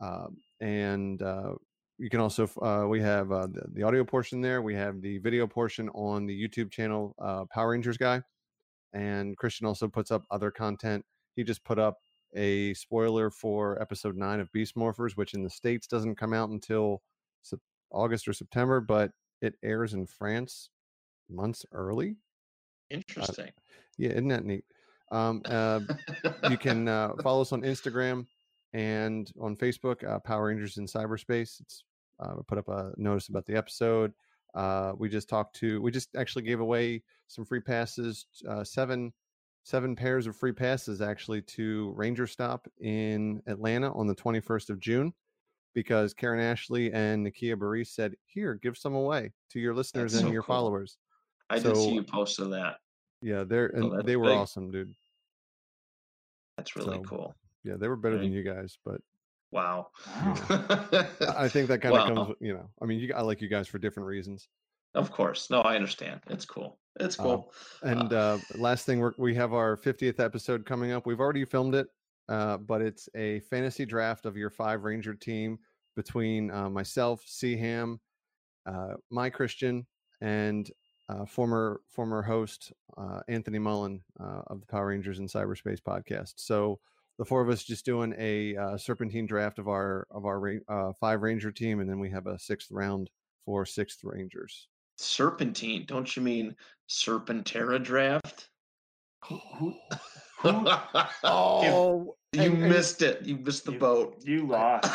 Um 0.00 0.36
and 0.60 1.22
uh, 1.22 1.54
you 1.98 2.10
can 2.10 2.20
also 2.20 2.48
uh, 2.60 2.86
we 2.88 3.00
have 3.00 3.30
uh, 3.32 3.46
the, 3.46 3.62
the 3.72 3.82
audio 3.82 4.04
portion 4.04 4.40
there. 4.40 4.62
We 4.62 4.74
have 4.74 5.00
the 5.00 5.18
video 5.18 5.46
portion 5.46 5.88
on 5.90 6.26
the 6.26 6.48
YouTube 6.48 6.70
channel 6.70 7.14
uh, 7.18 7.44
Power 7.52 7.70
Rangers 7.70 7.96
Guy, 7.96 8.22
and 8.92 9.36
Christian 9.36 9.66
also 9.66 9.88
puts 9.88 10.10
up 10.10 10.22
other 10.30 10.50
content. 10.50 11.04
He 11.36 11.44
just 11.44 11.64
put 11.64 11.78
up 11.78 11.98
a 12.36 12.74
spoiler 12.74 13.30
for 13.30 13.80
episode 13.80 14.16
nine 14.16 14.40
of 14.40 14.50
Beast 14.52 14.74
Morphers, 14.76 15.12
which 15.16 15.34
in 15.34 15.42
the 15.42 15.50
states 15.50 15.86
doesn't 15.86 16.16
come 16.16 16.32
out 16.32 16.50
until 16.50 17.02
August 17.94 18.28
or 18.28 18.32
September, 18.32 18.80
but 18.80 19.12
it 19.40 19.54
airs 19.62 19.94
in 19.94 20.06
France 20.06 20.70
months 21.30 21.64
early. 21.72 22.16
Interesting. 22.90 23.50
Yeah, 23.96 24.10
isn't 24.10 24.28
that 24.28 24.44
neat? 24.44 24.64
Um, 25.10 25.42
uh, 25.44 25.80
you 26.50 26.58
can 26.58 26.88
uh, 26.88 27.12
follow 27.22 27.42
us 27.42 27.52
on 27.52 27.62
Instagram 27.62 28.26
and 28.74 29.30
on 29.40 29.56
Facebook, 29.56 30.06
uh, 30.06 30.18
Power 30.18 30.46
Rangers 30.48 30.76
in 30.76 30.84
Cyberspace. 30.86 31.60
It's 31.60 31.84
uh, 32.20 32.34
put 32.46 32.58
up 32.58 32.68
a 32.68 32.92
notice 32.96 33.28
about 33.28 33.46
the 33.46 33.56
episode. 33.56 34.12
Uh, 34.54 34.92
we 34.98 35.08
just 35.08 35.28
talked 35.28 35.56
to. 35.56 35.80
We 35.80 35.90
just 35.90 36.14
actually 36.16 36.42
gave 36.42 36.60
away 36.60 37.02
some 37.28 37.44
free 37.44 37.60
passes, 37.60 38.26
uh, 38.48 38.62
seven 38.64 39.12
seven 39.62 39.96
pairs 39.96 40.26
of 40.26 40.36
free 40.36 40.52
passes 40.52 41.00
actually 41.00 41.40
to 41.40 41.92
Ranger 41.96 42.26
Stop 42.26 42.68
in 42.82 43.40
Atlanta 43.46 43.90
on 43.94 44.06
the 44.06 44.14
21st 44.14 44.68
of 44.68 44.78
June 44.78 45.14
because 45.74 46.12
Karen 46.12 46.38
Ashley 46.38 46.92
and 46.92 47.26
Nakia 47.26 47.56
Burrise 47.56 47.88
said, 47.88 48.14
"Here, 48.26 48.54
give 48.54 48.76
some 48.76 48.94
away 48.94 49.32
to 49.50 49.60
your 49.60 49.74
listeners 49.74 50.12
That's 50.12 50.22
and 50.22 50.28
so 50.28 50.32
your 50.32 50.42
cool. 50.42 50.54
followers." 50.54 50.98
I 51.48 51.58
did 51.58 51.76
see 51.76 51.94
you 51.94 52.02
posted 52.02 52.52
that. 52.52 52.76
Yeah, 53.22 53.44
they're 53.44 53.66
and 53.68 54.06
they 54.06 54.16
were 54.16 54.28
big. 54.28 54.36
awesome, 54.38 54.70
dude. 54.70 54.94
That's 56.56 56.76
really 56.76 56.98
So, 56.98 57.02
cool. 57.02 57.34
Yeah, 57.64 57.74
they 57.78 57.88
were 57.88 57.96
better 57.96 58.18
than 58.18 58.32
you 58.32 58.42
guys, 58.42 58.78
but 58.84 59.00
Wow. 59.50 59.88
I 60.06 61.48
think 61.48 61.68
that 61.68 61.80
kind 61.80 61.94
of 61.96 62.08
Wow. 62.08 62.14
comes, 62.14 62.36
you 62.40 62.52
know. 62.54 62.68
I 62.82 62.86
mean, 62.86 62.98
you, 62.98 63.14
I 63.14 63.22
like 63.22 63.40
you 63.40 63.48
guys 63.48 63.68
for 63.68 63.78
different 63.78 64.08
reasons. 64.08 64.48
Of 64.94 65.10
course. 65.12 65.48
No, 65.48 65.60
I 65.60 65.76
understand. 65.76 66.20
It's 66.28 66.44
cool. 66.44 66.78
It's 67.00 67.18
Uh, 67.18 67.22
cool. 67.22 67.52
And 67.82 68.12
uh, 68.12 68.38
last 68.54 68.84
thing, 68.84 68.98
we're, 69.00 69.12
we 69.16 69.34
have 69.36 69.52
our 69.52 69.76
50th 69.76 70.20
episode 70.20 70.66
coming 70.66 70.92
up. 70.92 71.06
We've 71.06 71.20
already 71.20 71.44
filmed 71.44 71.74
it, 71.74 71.86
uh, 72.28 72.58
but 72.58 72.82
it's 72.82 73.08
a 73.14 73.40
fantasy 73.40 73.84
draft 73.86 74.26
of 74.26 74.36
your 74.36 74.50
five 74.50 74.82
Ranger 74.84 75.14
team 75.14 75.58
between 75.96 76.50
uh, 76.50 76.68
myself, 76.68 77.24
Seaham, 77.24 77.98
uh, 78.66 78.94
my 79.10 79.30
Christian, 79.30 79.86
and 80.20 80.70
uh, 81.08 81.26
former 81.26 81.80
former 81.90 82.22
host 82.22 82.72
uh, 82.96 83.20
Anthony 83.28 83.58
Mullen 83.58 84.02
uh, 84.18 84.42
of 84.48 84.60
the 84.60 84.66
Power 84.66 84.88
Rangers 84.88 85.18
in 85.18 85.26
Cyberspace 85.26 85.80
podcast. 85.80 86.34
So 86.36 86.80
the 87.18 87.24
four 87.24 87.40
of 87.42 87.48
us 87.48 87.62
just 87.64 87.84
doing 87.84 88.14
a 88.18 88.56
uh, 88.56 88.76
serpentine 88.76 89.26
draft 89.26 89.58
of 89.58 89.68
our 89.68 90.06
of 90.10 90.24
our 90.24 90.58
uh, 90.68 90.92
five 91.00 91.22
Ranger 91.22 91.50
team, 91.52 91.80
and 91.80 91.88
then 91.88 91.98
we 91.98 92.10
have 92.10 92.26
a 92.26 92.38
sixth 92.38 92.68
round 92.70 93.10
for 93.44 93.64
sixth 93.66 94.00
Rangers. 94.02 94.68
Serpentine. 94.98 95.84
Don't 95.86 96.14
you 96.16 96.22
mean 96.22 96.54
Serpentera 96.88 97.82
draft? 97.82 98.48
Who, 99.26 99.40
who, 99.58 99.74
who 100.40 100.68
Oh, 101.24 102.14
you 102.32 102.42
and- 102.42 102.62
and- 102.62 102.68
missed 102.72 103.02
it. 103.02 103.22
You 103.24 103.36
missed 103.38 103.64
the 103.64 103.72
You- 103.72 103.78
boat. 103.78 104.16
you 104.24 104.46
lost? 104.46 104.88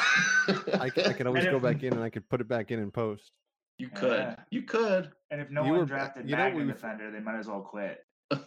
I 0.80 0.90
can 0.90 1.28
always 1.28 1.46
And 1.46 1.54
go 1.54 1.60
back 1.60 1.84
in 1.84 1.94
and 1.94 2.04
I 2.04 2.10
could 2.10 2.28
put 2.30 2.40
it 2.42 2.48
back 2.48 2.72
in 2.72 2.80
and 2.80 2.94
post. 2.94 3.32
you 3.78 3.90
could. 3.90 4.12
Yeah. 4.20 4.36
You 4.52 4.62
could. 4.64 5.12
And 5.32 5.42
if 5.42 5.50
no 5.50 5.64
You 5.66 5.72
one 5.72 5.80
were- 5.82 5.86
drafted 5.86 6.30
you 6.30 6.36
know, 6.36 6.44
Magna 6.44 6.58
we've- 6.60 6.72
Defender, 6.72 7.12
they 7.12 7.20
might 7.20 7.40
as 7.40 7.48
well 7.48 7.62
quit. 7.62 8.00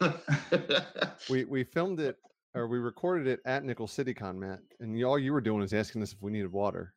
We 1.30 1.44
we 1.44 1.64
filmed 1.64 2.00
it 2.00 2.16
or 2.55 2.68
we 2.68 2.78
recorded 2.78 3.26
it 3.26 3.40
at 3.46 3.64
Nickel 3.64 3.86
City 3.86 4.14
Con, 4.14 4.38
Matt, 4.38 4.61
and 4.80 5.03
all 5.05 5.18
you 5.18 5.32
were 5.32 5.40
doing 5.40 5.62
is 5.62 5.72
asking 5.72 6.03
us 6.03 6.12
if 6.12 6.22
we 6.22 6.30
needed 6.32 6.53
water. 6.53 6.94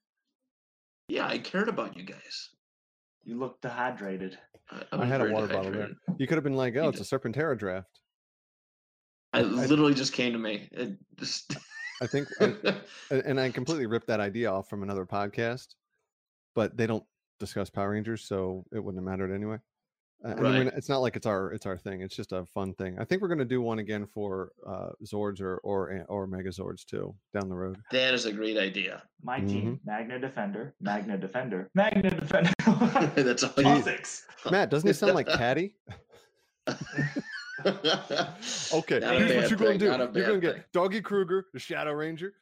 yeah, 1.07 1.27
I 1.27 1.37
cared 1.37 1.69
about 1.69 1.95
you 1.97 2.03
guys. 2.03 2.49
You 3.23 3.37
look 3.39 3.59
dehydrated. 3.61 4.37
I, 4.69 4.83
I 4.91 4.95
was 4.97 5.07
had 5.07 5.21
a 5.21 5.25
very 5.25 5.33
water 5.33 5.47
bottle 5.47 5.71
there. 5.71 5.89
You 6.17 6.27
could 6.27 6.35
have 6.35 6.43
been 6.43 6.55
like, 6.55 6.73
You 6.75 6.81
"Oh, 6.81 6.89
it's 6.89 6.99
a. 6.99 7.03
Serpentera 7.19 7.57
draft." 7.57 7.99
I 9.33 9.39
I- 9.39 9.43
literally 9.43 9.93
just 9.93 10.13
came 10.13 10.33
to 10.33 10.39
me. 10.39 10.67
It 10.71 10.97
just 11.17 11.55
I 12.01 12.07
think, 12.07 12.27
I, 12.41 12.53
and 13.11 13.21
and 13.25 13.39
I 13.39 13.49
completely 13.49 13.85
ripped 13.85 14.07
that 14.07 14.19
idea 14.19 14.51
off 14.51 14.69
from 14.69 14.83
another 14.83 15.05
podcast, 15.05 15.67
but 16.53 16.75
they 16.77 16.87
don't 16.87 17.03
discuss 17.39 17.69
Power 17.69 17.91
Rangers, 17.91 18.27
so 18.27 18.65
it 18.71 18.79
wouldn't 18.83 19.01
have 19.03 19.09
mattered 19.09 19.33
anyway. 19.33 19.57
Uh, 20.25 20.29
and 20.29 20.47
I 20.47 20.57
mean, 20.57 20.71
it's 20.75 20.89
not 20.89 20.99
like 20.99 21.15
it's 21.15 21.27
our 21.27 21.51
it's 21.51 21.67
our 21.67 21.77
thing. 21.77 22.01
It's 22.01 22.15
just 22.15 22.31
a 22.31 22.45
fun 22.47 22.73
thing. 22.73 22.97
I 22.99 23.05
think 23.05 23.21
we're 23.21 23.27
going 23.27 23.37
to 23.37 23.45
do 23.45 23.61
one 23.61 23.77
again 23.77 24.07
for 24.07 24.53
uh, 24.67 24.89
Zords 25.05 25.39
or 25.39 25.57
or 25.59 26.03
or 26.09 26.27
Megazords 26.27 26.83
too 26.83 27.13
down 27.33 27.47
the 27.47 27.55
road. 27.55 27.77
that 27.91 28.13
is 28.15 28.25
a 28.25 28.33
great 28.33 28.57
idea. 28.57 29.03
My 29.21 29.37
Mm-hmm. 29.39 29.47
team, 29.47 29.79
Magna 29.85 30.17
Defender, 30.19 30.73
Magna 30.81 31.17
Defender, 31.17 31.69
Magna 31.75 32.09
Defender. 32.09 32.51
That's 33.15 33.43
all 33.43 33.49
Jeez. 33.51 33.57
you 33.57 33.63
Classics. 33.63 34.25
Matt, 34.51 34.69
doesn't 34.71 34.89
it 34.89 34.95
sound 34.95 35.13
like 35.13 35.27
Caddy? 35.27 35.75
Okay, 38.73 38.99
here's 38.99 39.35
what 39.35 39.49
you're 39.49 39.57
going 39.59 39.79
to 39.79 39.85
do. 39.85 39.85
You're 39.85 40.27
going 40.27 40.41
to 40.41 40.47
get 40.53 40.71
Doggy 40.73 41.01
Kruger, 41.01 41.45
the 41.53 41.59
Shadow 41.59 41.93
Ranger. 41.93 42.33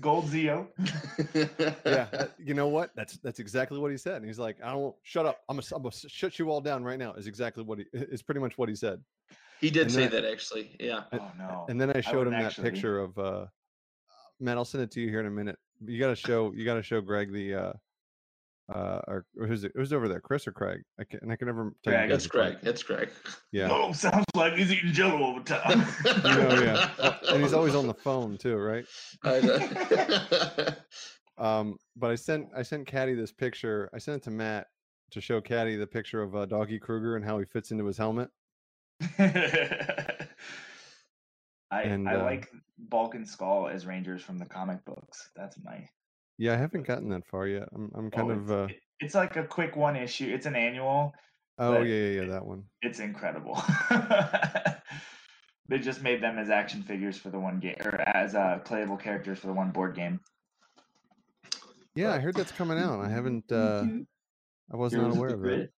Gold 0.00 0.26
Zeo. 0.26 0.66
Yeah, 1.84 2.26
you 2.38 2.54
know 2.54 2.68
what? 2.68 2.90
That's 2.94 3.16
that's 3.18 3.38
exactly 3.40 3.78
what 3.78 3.90
he 3.90 3.96
said. 3.96 4.16
And 4.16 4.24
he's 4.26 4.38
like, 4.38 4.56
"I 4.62 4.72
don't 4.72 4.94
shut 5.02 5.26
up. 5.26 5.40
I'm 5.48 5.56
gonna, 5.56 5.66
I'm 5.74 5.82
gonna 5.82 5.92
shut 5.92 6.38
you 6.38 6.50
all 6.50 6.60
down 6.60 6.84
right 6.84 6.98
now." 6.98 7.12
Is 7.14 7.26
exactly 7.26 7.62
what 7.64 7.78
he 7.78 7.84
is 7.92 8.22
pretty 8.22 8.40
much 8.40 8.56
what 8.58 8.68
he 8.68 8.74
said. 8.74 9.00
he 9.60 9.70
did 9.70 9.82
And 9.82 9.92
say 9.92 10.06
then- 10.06 10.22
that 10.22 10.24
actually. 10.32 10.76
Yeah. 10.80 11.02
Oh 11.12 11.30
no. 11.38 11.66
And 11.68 11.80
then 11.80 11.90
I 11.90 12.00
showed 12.00 12.26
him 12.26 12.34
wouldn't 12.34 12.56
that 12.56 12.62
picture 12.62 13.00
of 13.00 13.18
uh 13.18 13.46
Matt. 14.40 14.56
I'll 14.56 14.64
send 14.64 14.84
it 14.84 14.90
to 14.92 15.00
you 15.00 15.08
here 15.08 15.20
in 15.20 15.26
a 15.26 15.30
minute. 15.30 15.58
You 15.84 15.98
got 15.98 16.08
to 16.08 16.16
show 16.16 16.52
you 16.54 16.64
got 16.64 16.74
to 16.74 16.82
show 16.82 17.00
Graig 17.00 17.32
the 17.32 17.54
uh 17.54 17.72
uh 18.72 19.00
or 19.06 19.24
who's 19.34 19.64
it? 19.64 19.72
Who's 19.74 19.92
over 19.92 20.08
there? 20.08 20.20
Chris 20.20 20.46
or 20.46 20.52
Craig? 20.52 20.82
I 21.00 21.04
can 21.04 21.20
and 21.22 21.32
I 21.32 21.36
can 21.36 21.46
never 21.46 21.72
tell 21.82 21.92
you 21.92 21.98
Graig. 21.98 22.08
guys 22.08 22.10
That's 22.10 22.26
apart. 22.26 22.52
Graig. 22.52 22.60
That's 22.62 22.82
Graig. 22.82 23.10
Yeah. 23.52 23.68
Oh, 23.72 23.92
sounds 23.92 24.24
like 24.34 24.54
he's 24.54 24.72
eating 24.72 24.92
jello 24.92 25.22
all 25.22 25.34
the 25.40 25.44
time. 25.44 25.86
You 26.04 26.22
know, 26.22 26.62
yeah. 26.62 26.90
Oh, 26.98 27.16
and 27.34 27.42
he's 27.42 27.52
always 27.54 27.74
on 27.74 27.86
the 27.86 27.94
phone 27.94 28.36
too, 28.36 28.56
right? 28.56 28.84
I 29.24 29.40
know. 29.40 30.66
Um, 31.38 31.76
but 31.96 32.10
I 32.10 32.16
sent 32.16 32.48
I 32.56 32.62
sent 32.62 32.88
Caddy 32.88 33.14
this 33.14 33.30
picture. 33.30 33.88
I 33.94 33.98
sent 33.98 34.16
it 34.16 34.24
to 34.24 34.30
Matt 34.32 34.66
to 35.12 35.20
show 35.20 35.40
Caddy 35.40 35.76
the 35.76 35.86
picture 35.86 36.20
of 36.20 36.34
uh, 36.34 36.46
Doggy 36.46 36.80
Kruger 36.80 37.14
and 37.14 37.24
how 37.24 37.38
he 37.38 37.44
fits 37.44 37.70
into 37.70 37.86
his 37.86 37.96
helmet. 37.96 38.28
I 41.70 41.82
And, 41.82 42.08
I 42.08 42.14
uh, 42.14 42.24
like 42.24 42.50
Bulk 42.78 43.14
and 43.14 43.28
Skull 43.28 43.68
as 43.68 43.86
Rangers 43.86 44.22
from 44.22 44.38
the 44.38 44.46
comic 44.46 44.84
books. 44.84 45.30
That's 45.36 45.56
my. 45.62 45.88
Yeah, 46.38 46.54
I 46.54 46.56
haven't 46.56 46.86
gotten 46.86 47.08
that 47.10 47.26
far 47.26 47.46
yet. 47.46 47.68
I'm 47.74 47.90
I'm 47.94 48.10
kind 48.10 48.30
oh, 48.30 48.34
of 48.34 48.42
it's, 48.42 48.50
uh 48.50 48.68
it's 49.00 49.14
like 49.14 49.36
a 49.36 49.44
quick 49.44 49.76
one 49.76 49.96
issue. 49.96 50.32
It's 50.32 50.46
an 50.46 50.54
annual. 50.54 51.12
oh 51.58 51.82
yeah 51.82 51.94
yeah 51.94 52.20
yeah 52.22 52.28
that 52.28 52.46
one. 52.46 52.64
It's 52.80 53.00
incredible. 53.00 53.60
they 55.68 55.78
just 55.78 56.02
made 56.02 56.22
them 56.22 56.38
as 56.38 56.48
action 56.48 56.82
figures 56.82 57.18
for 57.18 57.30
the 57.30 57.38
one 57.38 57.58
game, 57.58 57.76
or 57.84 58.00
as 58.00 58.34
uh, 58.34 58.60
playable 58.64 58.96
characters 58.96 59.40
for 59.40 59.48
the 59.48 59.52
one 59.52 59.70
board 59.70 59.96
game. 59.96 60.20
Yeah, 61.94 62.12
I 62.12 62.20
heard 62.20 62.36
that's 62.36 62.52
coming 62.52 62.78
out. 62.78 63.00
I 63.00 63.08
haven't 63.08 63.50
uh 63.50 63.84
I 64.72 64.76
was 64.76 64.92
not 64.92 65.16
aware 65.16 65.30
of 65.30 65.44
it. 65.44 65.72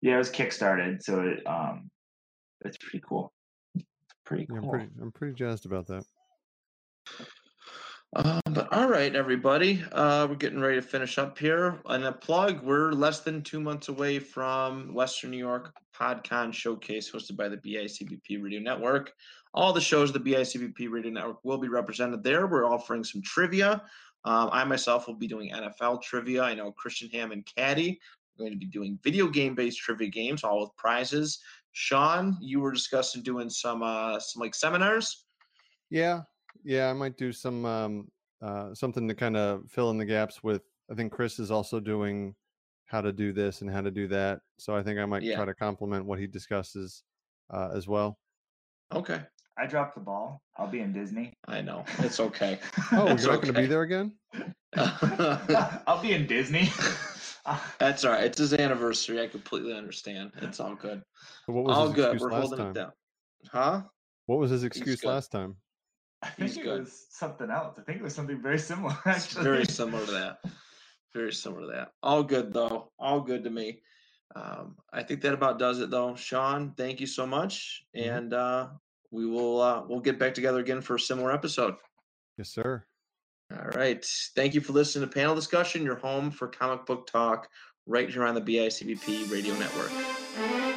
Yeah, 0.00 0.14
it 0.14 0.18
was 0.18 0.30
kickstarted, 0.30 1.02
so 1.02 1.20
it 1.20 1.46
um, 1.46 1.90
it's 2.64 2.78
pretty 2.78 3.02
cool. 3.06 3.32
It's 3.74 3.84
pretty 4.24 4.46
Yeah, 4.50 4.60
cool. 4.60 4.70
I'm 4.70 4.70
pretty 4.70 4.90
I'm 5.02 5.12
pretty 5.12 5.34
jazzed 5.34 5.66
about 5.66 5.86
that. 5.88 6.04
Um, 8.16 8.40
but 8.52 8.72
all 8.72 8.88
right, 8.88 9.14
everybody, 9.14 9.84
uh, 9.92 10.26
we're 10.28 10.36
getting 10.36 10.60
ready 10.60 10.76
to 10.76 10.82
finish 10.82 11.18
up 11.18 11.38
here. 11.38 11.78
And 11.86 12.04
a 12.04 12.12
plug: 12.12 12.62
we're 12.62 12.92
less 12.92 13.20
than 13.20 13.42
two 13.42 13.60
months 13.60 13.88
away 13.88 14.18
from 14.18 14.94
Western 14.94 15.30
New 15.30 15.36
York 15.36 15.74
PodCon 15.94 16.52
Showcase, 16.52 17.10
hosted 17.10 17.36
by 17.36 17.48
the 17.48 17.58
BICBP 17.58 18.42
Radio 18.42 18.60
Network. 18.60 19.12
All 19.52 19.74
the 19.74 19.80
shows 19.80 20.10
the 20.10 20.20
BICBP 20.20 20.90
Radio 20.90 21.10
Network 21.10 21.44
will 21.44 21.58
be 21.58 21.68
represented 21.68 22.22
there. 22.22 22.46
We're 22.46 22.64
offering 22.64 23.04
some 23.04 23.20
trivia. 23.20 23.82
Um, 24.24 24.48
I 24.52 24.64
myself 24.64 25.06
will 25.06 25.14
be 25.14 25.28
doing 25.28 25.52
NFL 25.52 26.02
trivia. 26.02 26.42
I 26.42 26.54
know 26.54 26.72
Christian 26.72 27.10
Ham 27.10 27.32
and 27.32 27.46
Caddy 27.56 28.00
are 28.38 28.42
going 28.42 28.52
to 28.52 28.58
be 28.58 28.66
doing 28.66 28.98
video 29.02 29.28
game-based 29.28 29.78
trivia 29.78 30.08
games, 30.08 30.44
all 30.44 30.60
with 30.62 30.76
prizes. 30.76 31.40
Shawn, 31.72 32.38
you 32.40 32.60
were 32.60 32.72
discussing 32.72 33.22
doing 33.22 33.50
some 33.50 33.82
uh, 33.82 34.18
some 34.18 34.40
like 34.40 34.54
seminars. 34.54 35.26
Yeah, 35.90 36.22
yeah, 36.64 36.90
I 36.90 36.92
might 36.92 37.16
do 37.16 37.32
some 37.32 37.64
um 37.64 38.08
uh 38.42 38.74
something 38.74 39.08
to 39.08 39.14
kind 39.14 39.36
of 39.36 39.62
fill 39.70 39.90
in 39.90 39.98
the 39.98 40.04
gaps 40.04 40.42
with. 40.42 40.62
I 40.90 40.94
think 40.94 41.12
Chris 41.12 41.38
is 41.38 41.50
also 41.50 41.80
doing 41.80 42.34
how 42.86 43.00
to 43.02 43.12
do 43.12 43.32
this 43.32 43.60
and 43.60 43.70
how 43.70 43.82
to 43.82 43.90
do 43.90 44.08
that. 44.08 44.40
So 44.58 44.74
I 44.74 44.82
think 44.82 44.98
I 44.98 45.04
might 45.04 45.22
Yeah. 45.22 45.36
try 45.36 45.44
to 45.44 45.54
complement 45.54 46.06
what 46.06 46.18
he 46.18 46.26
discusses. 46.26 47.02
uh, 47.50 47.70
as 47.74 47.88
well. 47.88 48.18
Okay. 48.92 49.22
I 49.56 49.66
dropped 49.66 49.94
the 49.94 50.02
ball. 50.02 50.42
I'll 50.58 50.66
be 50.66 50.80
in 50.80 50.92
Disney. 50.92 51.32
I 51.46 51.62
know. 51.62 51.82
It's 52.00 52.20
okay. 52.20 52.58
Oh, 52.92 53.06
you're 53.06 53.14
It's 53.14 53.24
not 53.24 53.36
going 53.40 53.54
to 53.54 53.60
be 53.60 53.66
there 53.66 53.80
again? 53.82 54.12
I'll 55.86 56.02
be 56.02 56.12
in 56.12 56.26
Disney. 56.26 56.70
That's 57.78 58.04
all 58.04 58.12
right. 58.12 58.24
It's 58.24 58.38
his 58.38 58.52
anniversary. 58.52 59.20
I 59.22 59.26
completely 59.28 59.72
understand. 59.74 60.32
It's 60.42 60.60
all 60.60 60.74
good. 60.74 61.02
What 61.46 61.64
was 61.64 61.76
All 61.76 61.86
his 61.86 61.94
good. 61.94 62.20
We're 62.20 62.30
last 62.32 62.40
holding 62.40 62.58
time? 62.58 62.70
it 62.70 62.74
down. 62.74 62.92
Huh? 63.50 63.82
What 64.26 64.38
was 64.38 64.50
his 64.50 64.64
excuse 64.64 65.02
last 65.04 65.32
time? 65.32 65.56
I 66.22 66.28
think 66.30 66.48
He's 66.50 66.58
it 66.58 66.64
good. 66.64 66.80
was 66.80 67.06
something 67.10 67.50
else. 67.50 67.76
I 67.78 67.82
think 67.82 67.98
it 68.00 68.02
was 68.02 68.14
something 68.14 68.40
very 68.42 68.58
similar. 68.58 68.96
It's 69.06 69.26
Actually, 69.26 69.44
very 69.44 69.64
similar 69.66 70.04
to 70.04 70.10
that. 70.12 70.38
Very 71.14 71.32
similar 71.32 71.60
to 71.62 71.66
that. 71.76 71.92
All 72.02 72.22
good 72.22 72.52
though. 72.52 72.90
All 72.98 73.20
good 73.20 73.44
to 73.44 73.50
me. 73.50 73.80
Um, 74.36 74.76
I 74.92 75.02
think 75.02 75.22
that 75.22 75.32
about 75.32 75.58
does 75.58 75.80
it 75.80 75.90
though. 75.90 76.14
Shawn, 76.16 76.74
thank 76.76 77.00
you 77.00 77.06
so 77.06 77.26
much, 77.26 77.82
Mhm. 77.96 78.16
and 78.16 78.34
uh, 78.34 78.68
we 79.10 79.26
will 79.26 79.60
uh, 79.60 79.82
we'll 79.88 80.00
get 80.00 80.18
back 80.18 80.34
together 80.34 80.58
again 80.58 80.80
for 80.82 80.96
a 80.96 81.00
similar 81.00 81.32
episode. 81.32 81.74
Yes, 82.36 82.50
sir. 82.50 82.84
All 83.50 83.68
right. 83.70 84.04
Thank 84.36 84.54
you 84.54 84.60
for 84.60 84.74
listening 84.74 85.08
to 85.08 85.14
Panel 85.14 85.34
Discussion, 85.34 85.82
your 85.82 85.96
home 85.96 86.30
for 86.30 86.48
comic 86.48 86.84
book 86.84 87.06
talk, 87.06 87.48
right 87.86 88.10
here 88.10 88.24
on 88.24 88.34
the 88.34 88.42
BICBP 88.42 89.30
Radio 89.32 89.54
Network. 89.56 90.67